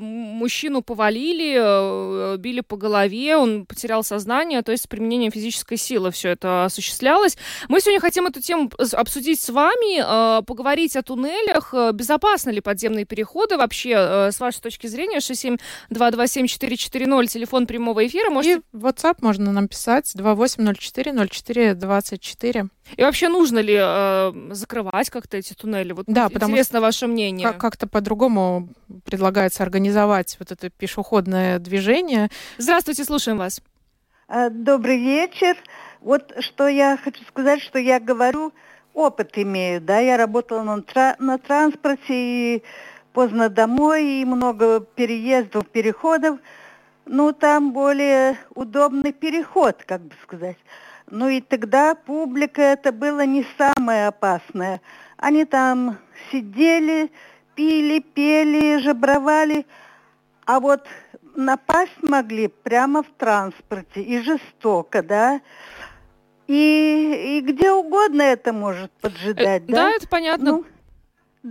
мужчину 0.07 0.81
повалили, 0.81 2.33
э, 2.33 2.37
били 2.37 2.61
по 2.61 2.77
голове, 2.77 3.35
он 3.37 3.65
потерял 3.65 4.03
сознание, 4.03 4.61
то 4.61 4.71
есть 4.71 4.85
с 4.85 4.87
применением 4.87 5.31
физической 5.31 5.77
силы 5.77 6.11
все 6.11 6.29
это 6.29 6.65
осуществлялось. 6.65 7.37
Мы 7.69 7.79
сегодня 7.81 7.99
хотим 7.99 8.25
эту 8.25 8.41
тему 8.41 8.71
обсудить 8.93 9.39
с 9.41 9.49
вами, 9.49 10.39
э, 10.39 10.41
поговорить 10.43 10.95
о 10.95 11.03
туннелях, 11.03 11.73
э, 11.73 11.91
безопасны 11.93 12.51
ли 12.51 12.61
подземные 12.61 13.05
переходы 13.05 13.57
вообще, 13.57 14.31
с 14.31 14.39
вашей 14.39 14.61
точки 14.61 14.87
зрения, 14.87 15.19
67227-440, 15.19 17.27
телефон 17.27 17.67
прямого 17.67 18.05
эфира. 18.05 18.29
Можете... 18.29 18.61
И 18.73 18.75
WhatsApp 18.75 19.17
можно 19.21 19.51
нам 19.51 19.67
писать 19.67 20.13
2804-04-24. 20.15 22.69
И 22.95 23.01
вообще 23.01 23.27
нужно 23.27 23.59
ли 23.59 23.75
э, 23.77 24.31
закрывать 24.51 25.09
как-то 25.09 25.37
эти 25.37 25.53
туннели? 25.53 25.91
Вот 25.91 26.05
да, 26.07 26.29
потому 26.29 26.53
интересно 26.53 26.79
ваше 26.79 27.07
мнение. 27.07 27.47
Как- 27.47 27.57
как-то 27.57 27.87
по-другому 27.87 28.69
предлагается 29.03 29.63
организовать 29.63 29.96
вот 30.39 30.51
это 30.51 30.69
пешеходное 30.69 31.57
движение. 31.59 32.29
Здравствуйте, 32.57 33.03
слушаем 33.03 33.37
вас. 33.37 33.61
А, 34.27 34.49
добрый 34.49 34.99
вечер. 34.99 35.57
Вот 36.01 36.33
что 36.41 36.67
я 36.67 36.97
хочу 36.97 37.23
сказать, 37.25 37.61
что 37.61 37.79
я 37.79 37.99
говорю, 37.99 38.53
опыт 38.93 39.37
имею, 39.37 39.81
да, 39.81 39.99
я 39.99 40.17
работала 40.17 40.61
на, 40.61 40.81
тра- 40.81 41.15
на 41.17 41.37
транспорте 41.37 42.05
и 42.09 42.63
поздно 43.13 43.49
домой, 43.49 44.21
и 44.21 44.25
много 44.25 44.81
переездов, 44.81 45.67
переходов. 45.67 46.39
Ну, 47.05 47.31
там 47.31 47.71
более 47.71 48.37
удобный 48.53 49.13
переход, 49.13 49.83
как 49.85 50.01
бы 50.01 50.13
сказать. 50.23 50.57
Ну 51.09 51.29
и 51.29 51.39
тогда 51.39 51.95
публика 51.95 52.61
это 52.61 52.91
было 52.91 53.25
не 53.25 53.45
самое 53.57 54.07
опасное. 54.07 54.81
Они 55.15 55.45
там 55.45 55.97
сидели, 56.31 57.09
пили, 57.55 57.99
пели, 57.99 58.79
жебровали, 58.79 59.65
а 60.47 60.61
вот 60.61 60.87
напасть 61.35 62.01
могли 62.01 62.47
прямо 62.47 63.03
в 63.03 63.07
транспорте 63.17 64.01
и 64.01 64.21
жестоко, 64.21 65.03
да. 65.03 65.41
И, 66.47 67.37
и 67.37 67.41
где 67.41 67.71
угодно 67.73 68.21
это 68.21 68.53
может 68.53 68.89
поджидать, 69.01 69.63
э, 69.63 69.65
да? 69.67 69.73
Да, 69.75 69.91
это 69.91 70.07
понятно. 70.07 70.51
Ну, 70.51 70.65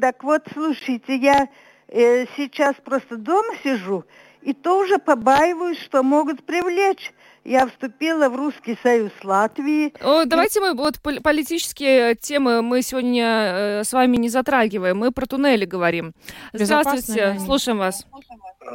так 0.01 0.25
вот, 0.25 0.45
слушайте, 0.51 1.17
я 1.17 1.49
э, 1.89 2.25
сейчас 2.39 2.75
просто 2.77 3.19
дома 3.19 3.55
сижу, 3.63 4.05
И 4.41 4.55
тоже 4.55 4.99
побаиваюсь, 4.99 5.79
что 5.81 6.03
могут 6.03 6.45
привлечь. 6.45 7.13
Я 7.47 7.69
вступила 7.69 8.29
в 8.29 8.35
Русский 8.35 8.77
Союз 8.83 9.13
Латвии. 9.23 9.95
О, 10.03 10.25
давайте 10.25 10.61
мы 10.61 10.75
вот 10.75 11.01
политические 11.01 12.17
темы 12.17 12.61
мы 12.61 12.83
сегодня 12.83 13.23
э, 13.23 13.85
с 13.85 13.93
вами 13.93 14.17
не 14.17 14.29
затрагиваем. 14.29 14.99
Мы 14.99 15.13
про 15.13 15.27
туннели 15.27 15.65
говорим. 15.65 16.13
Здравствуйте, 16.53 17.39
слушаем 17.39 17.79
вас. 17.79 18.05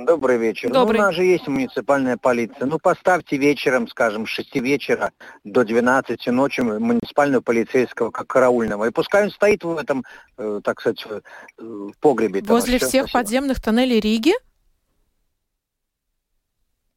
Добрый 0.05 0.37
вечер. 0.37 0.71
Добрый. 0.71 0.99
Ну, 0.99 1.03
у 1.03 1.07
нас 1.07 1.15
же 1.15 1.25
есть 1.25 1.49
муниципальная 1.49 2.15
полиция. 2.15 2.65
Ну, 2.65 2.79
поставьте 2.79 3.35
вечером, 3.35 3.89
скажем, 3.89 4.25
с 4.25 4.29
6 4.29 4.55
вечера 4.61 5.11
до 5.43 5.65
12 5.65 6.27
ночи 6.27 6.61
муниципального 6.61 7.41
полицейского 7.41 8.09
как 8.09 8.27
караульного. 8.27 8.85
И 8.85 8.91
пускай 8.91 9.25
он 9.25 9.31
стоит 9.31 9.65
в 9.65 9.75
этом, 9.75 10.05
э, 10.37 10.61
так 10.63 10.79
сказать, 10.79 11.05
э, 11.09 11.19
в 11.57 11.91
погребе. 11.99 12.41
Возле 12.43 12.77
Всё, 12.77 12.87
всех 12.87 13.01
спасибо. 13.09 13.19
подземных 13.19 13.61
тоннелей 13.61 13.99
Риги? 13.99 14.31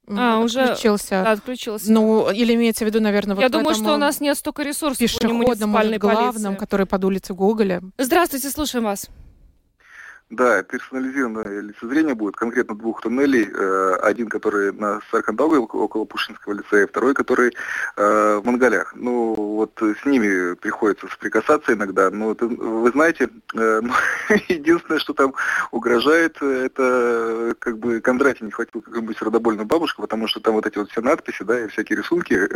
А, 0.07 0.39
уже 0.41 0.63
Отключился. 0.63 1.23
Да, 1.25 1.33
отключился. 1.33 1.91
Ну, 1.91 2.31
или 2.31 2.55
имеется 2.55 2.85
в 2.85 2.89
виду, 2.89 3.01
наверное, 3.01 3.35
вот 3.37 3.43
Я 3.43 3.49
думаю, 3.49 3.75
что 3.75 3.95
у 3.95 3.97
нас 3.97 4.21
нет 4.21 4.37
столько 4.37 4.63
ресурсов 4.63 5.01
у 5.01 5.29
муниципальной 5.33 5.99
может, 5.99 6.01
главном, 6.01 6.33
полиции. 6.33 6.59
который 6.59 6.87
под 6.87 7.05
улицей 7.05 7.35
Гоголя. 7.35 7.83
Здравствуйте, 7.99 8.51
слушаем 8.51 8.85
вас. 8.85 9.09
Да, 10.31 10.63
персонализированное 10.63 11.61
лицезрение 11.61 12.15
будет 12.15 12.35
конкретно 12.35 12.75
двух 12.75 13.03
туннелей. 13.03 13.49
Э, 13.53 13.97
Один, 14.03 14.29
который 14.29 14.73
на 14.73 15.01
Саркандауге 15.11 15.59
около 15.59 16.05
Пушинского 16.07 16.55
лицея, 16.55 16.87
второй, 16.87 17.15
который 17.15 17.55
э, 17.97 18.41
в 18.43 18.47
Монголях. 18.47 18.95
Ну, 18.97 19.35
вот 19.35 19.81
с 19.81 20.05
ними 20.07 20.55
приходится 20.55 21.09
соприкасаться 21.09 21.75
иногда. 21.75 22.11
Но 22.11 22.33
это, 22.33 22.47
вы 22.47 22.91
знаете, 22.91 23.29
э, 23.55 23.81
ну, 23.83 23.93
единственное, 24.49 24.99
что 24.99 25.13
там 25.13 25.35
угрожает, 25.71 26.39
э, 26.41 26.67
это 26.67 26.83
э, 26.83 27.55
как 27.59 27.79
бы 27.79 28.01
Кондратий 28.01 28.47
не 28.47 28.51
хватил 28.53 28.81
какую-нибудь 28.81 29.19
сердобольную 29.19 29.67
бабушку, 29.67 30.03
потому 30.03 30.27
что 30.27 30.41
там 30.41 30.55
вот 30.55 30.67
эти 30.67 30.79
вот 30.79 30.91
все 30.91 31.03
надписи, 31.03 31.43
да, 31.43 31.61
и 31.61 31.69
всякие 31.69 31.99
рисунки, 31.99 32.49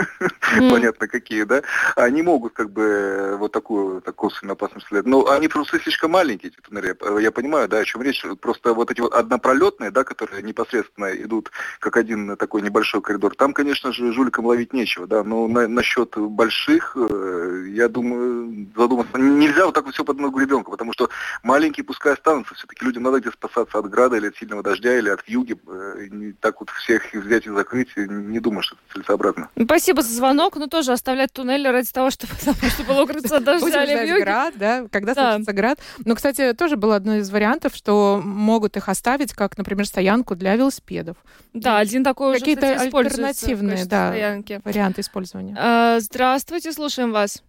понятно 0.70 1.06
какие, 1.06 1.42
да, 1.42 1.62
они 1.96 2.22
могут 2.22 2.54
как 2.54 2.70
бы 2.70 2.82
э, 2.82 3.36
вот 3.36 3.52
такую, 3.52 4.00
такую 4.00 4.30
опасность 4.48 4.86
представлять. 4.86 5.06
Но 5.06 5.30
они 5.30 5.48
просто 5.48 5.78
слишком 5.78 6.12
маленькие, 6.12 6.50
эти 6.50 6.60
туннели. 6.60 6.96
Я- 7.18 7.30
Я 7.30 7.32
понимаю, 7.32 7.68
да, 7.68 7.78
о 7.78 7.84
чем 7.84 8.02
речь. 8.02 8.24
Просто 8.40 8.74
вот 8.74 8.90
эти 8.90 9.00
вот 9.00 9.14
однопролетные, 9.14 9.90
да, 9.92 10.02
которые 10.04 10.42
непосредственно 10.42 11.06
идут 11.14 11.50
как 11.78 11.96
один 11.96 12.36
такой 12.36 12.60
небольшой 12.62 13.00
коридор, 13.02 13.34
там, 13.36 13.52
конечно 13.52 13.92
же, 13.92 14.12
жуликам 14.12 14.46
ловить 14.46 14.72
нечего, 14.72 15.06
да, 15.06 15.22
но 15.22 15.46
на- 15.48 15.68
насчет 15.68 16.16
больших, 16.16 16.96
э, 16.96 17.66
я 17.68 17.88
думаю, 17.88 18.68
задуматься. 18.76 19.16
Нельзя 19.18 19.66
вот 19.66 19.74
так 19.74 19.84
вот 19.84 19.94
все 19.94 20.04
под 20.04 20.18
ногу 20.18 20.38
ребенка, 20.40 20.70
потому 20.70 20.92
что 20.92 21.08
маленькие 21.42 21.84
пускай 21.84 22.14
останутся. 22.14 22.54
Все-таки 22.54 22.84
людям 22.84 23.02
надо 23.04 23.20
где 23.20 23.30
спасаться 23.30 23.78
от 23.78 23.88
града 23.88 24.16
или 24.16 24.28
от 24.28 24.36
сильного 24.36 24.62
дождя, 24.62 24.98
или 24.98 25.08
от 25.08 25.26
вьюги. 25.28 25.56
Э, 25.68 26.06
не 26.10 26.32
Так 26.32 26.60
вот 26.60 26.70
всех 26.70 27.14
их 27.14 27.22
взять 27.24 27.46
и 27.46 27.50
закрыть, 27.50 27.88
э, 27.96 28.06
не 28.08 28.40
думаю, 28.40 28.62
что 28.62 28.74
это 28.76 28.94
целесообразно. 28.94 29.48
Спасибо 29.62 30.02
за 30.02 30.12
звонок, 30.14 30.56
но 30.56 30.66
тоже 30.66 30.92
оставлять 30.92 31.32
туннели 31.32 31.68
ради 31.68 31.90
того, 31.92 32.10
чтобы, 32.10 32.32
чтобы 32.70 32.88
было 32.88 33.02
укрыться 33.02 33.36
от 33.36 33.44
дождя 33.44 33.84
или 33.84 34.20
град, 34.20 34.54
да, 34.56 34.86
когда 34.90 35.14
Да. 35.14 35.30
случится 35.32 35.52
град. 35.52 35.78
Но, 36.04 36.14
кстати, 36.14 36.52
тоже 36.54 36.76
было 36.76 36.96
одно 37.00 37.16
из 37.16 37.30
вариантов, 37.30 37.74
что 37.74 38.20
могут 38.22 38.76
их 38.76 38.88
оставить, 38.88 39.32
как, 39.32 39.56
например, 39.58 39.86
стоянку 39.86 40.36
для 40.36 40.54
велосипедов. 40.54 41.16
Да, 41.54 41.78
один 41.78 42.04
такой 42.04 42.30
уже, 42.32 42.40
Какие-то 42.40 42.78
альтернативные, 42.80 43.84
да, 43.86 44.10
стоянки. 44.10 44.60
варианты 44.64 45.00
использования. 45.00 45.56
А, 45.58 45.98
Здравствуйте, 46.00 46.72
слушаем 46.72 47.12
вас. 47.12 47.42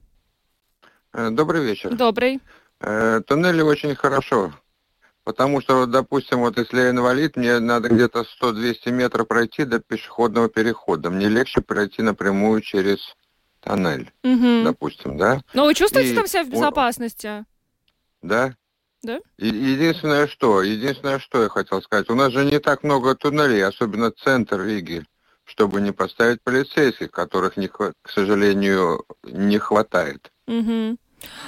Э, 1.14 1.30
Добрый 1.30 1.64
вечер. 1.64 1.94
Добрый. 1.94 2.40
Э, 2.80 3.22
Туннели 3.28 3.62
очень 3.62 3.94
хорошо. 3.96 4.54
Потому 5.24 5.62
что, 5.62 5.82
вот, 5.82 5.92
допустим, 5.92 6.40
вот 6.40 6.58
если 6.58 6.80
я 6.80 6.90
инвалид, 6.90 7.36
мне 7.38 7.60
надо 7.60 7.90
где-то 7.90 8.26
100-200 8.42 8.90
метров 8.92 9.28
пройти 9.28 9.66
до 9.66 9.80
пешеходного 9.80 10.50
перехода. 10.50 11.12
Мне 11.12 11.28
легче 11.30 11.62
пройти 11.62 12.02
напрямую 12.02 12.62
через 12.62 13.16
тоннель, 13.60 14.12
Мгм. 14.24 14.64
допустим, 14.64 15.18
да? 15.18 15.42
Но 15.54 15.66
вы 15.66 15.76
чувствуете 15.76 16.14
И 16.14 16.16
там 16.16 16.26
себя 16.26 16.44
в 16.44 16.50
безопасности? 16.50 17.46
Да? 18.24 18.56
Да? 19.04 19.20
Единственное 19.38 20.28
что, 20.28 20.62
единственное 20.62 21.20
что 21.20 21.42
я 21.44 21.50
хотел 21.50 21.82
сказать, 21.82 22.10
у 22.10 22.16
нас 22.16 22.32
же 22.32 22.46
не 22.46 22.60
так 22.60 22.84
много 22.84 23.16
туннелей, 23.16 23.66
особенно 23.66 24.12
центр 24.12 24.62
Риги, 24.62 25.04
чтобы 25.44 25.82
не 25.82 25.92
поставить 25.92 26.42
полицейских, 26.44 27.12
которых, 27.12 27.58
не 27.58 27.68
к 27.68 27.94
сожалению, 28.08 29.06
не 29.24 29.58
хватает. 29.58 30.32
Мгм. 30.48 30.98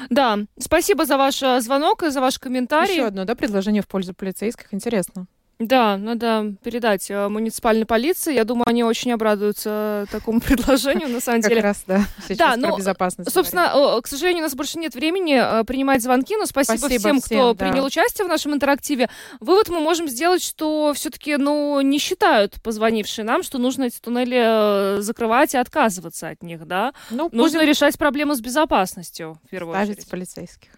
Да, 0.09 0.39
спасибо 0.59 1.05
за 1.05 1.17
ваш 1.17 1.41
э, 1.41 1.59
звонок 1.61 2.03
и 2.03 2.09
за 2.09 2.21
ваш 2.21 2.39
комментарий. 2.39 2.93
Еще 2.93 3.05
одно, 3.05 3.25
да, 3.25 3.35
предложение 3.35 3.81
в 3.81 3.87
пользу 3.87 4.13
полицейских. 4.13 4.73
Интересно. 4.73 5.25
Да, 5.59 5.97
надо 5.97 6.55
передать 6.63 7.09
э, 7.09 7.27
муниципальной 7.29 7.85
полиции. 7.85 8.33
Я 8.33 8.43
думаю, 8.43 8.63
они 8.67 8.83
очень 8.83 9.11
обрадуются 9.11 10.05
такому 10.11 10.41
предложению, 10.45 11.09
на 11.09 11.19
самом 11.19 11.41
Как 11.41 11.49
деле. 11.51 11.61
раз, 11.61 11.83
да, 11.87 12.05
сейчас 12.27 12.37
Да, 12.37 12.47
про 12.53 12.57
ну, 12.57 12.77
безопасность. 12.77 13.31
Собственно, 13.31 13.71
о, 13.73 14.01
к 14.01 14.07
сожалению, 14.07 14.41
у 14.41 14.45
нас 14.45 14.55
больше 14.55 14.79
нет 14.79 14.95
времени 14.95 15.39
э, 15.39 15.63
принимать 15.63 16.01
звонки, 16.01 16.35
но 16.35 16.45
спасибо, 16.45 16.77
Спасибо 16.77 16.99
всем, 16.99 17.21
всем, 17.21 17.37
кто 17.37 17.53
да. 17.53 17.65
принял 17.65 17.85
участие 17.85 18.25
в 18.25 18.29
нашем 18.29 18.53
интерактиве. 18.53 19.09
Вывод 19.39 19.69
мы 19.69 19.79
можем 19.79 20.07
сделать, 20.09 20.43
что 20.43 20.91
все-таки, 20.95 21.37
ну, 21.37 21.79
не 21.81 21.99
считают 21.99 22.61
позвонившие 22.61 23.23
нам, 23.23 23.43
что 23.43 23.57
нужно 23.57 23.83
эти 23.83 23.99
туннели 23.99 24.97
э, 24.97 25.01
закрывать 25.01 25.53
и 25.53 25.57
отказываться 25.57 26.29
от 26.29 26.41
них, 26.43 26.65
да? 26.67 26.93
Ну, 27.09 27.29
Нужно 27.31 27.59
будем 27.59 27.69
решать 27.69 27.97
проблему 27.97 28.35
с 28.35 28.41
безопасностью, 28.41 29.39
в 29.45 29.49
первую 29.49 29.75
ставить 29.75 29.91
очередь. 29.97 30.09
полицейских. 30.09 30.69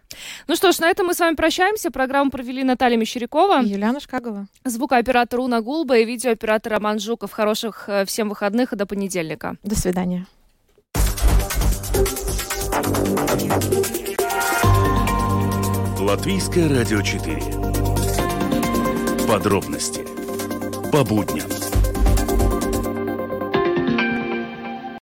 Ну 0.48 0.56
что 0.56 0.72
ж, 0.72 0.80
на 0.80 0.90
этом 0.90 1.08
мы 1.08 1.14
с 1.14 1.20
вами 1.20 1.36
прощаемся. 1.36 1.92
Программу 1.92 2.32
провели 2.32 2.64
Наталья 2.64 2.98
Мещерякова, 2.98 3.62
И 3.64 3.68
Юлиана 3.70 4.00
Шкагова. 4.00 4.48
звукооператор 4.64 5.40
Уна 5.40 5.62
Гулба 5.62 5.98
и 5.98 6.06
видеооператор 6.06 6.74
Роман 6.74 7.00
Жуков. 7.00 7.32
Хороших 7.32 7.86
э, 7.90 8.06
всем 8.06 8.30
выходных 8.30 8.74
и 8.74 8.76
до 8.76 8.86
понедельника. 8.86 9.58
До 9.64 9.76
свидания. 9.76 10.26
Латвийское 16.00 16.70
радио 16.70 17.02
4. 17.02 17.42
Подробности 19.28 20.06
по 20.92 21.04
будням. 21.04 21.55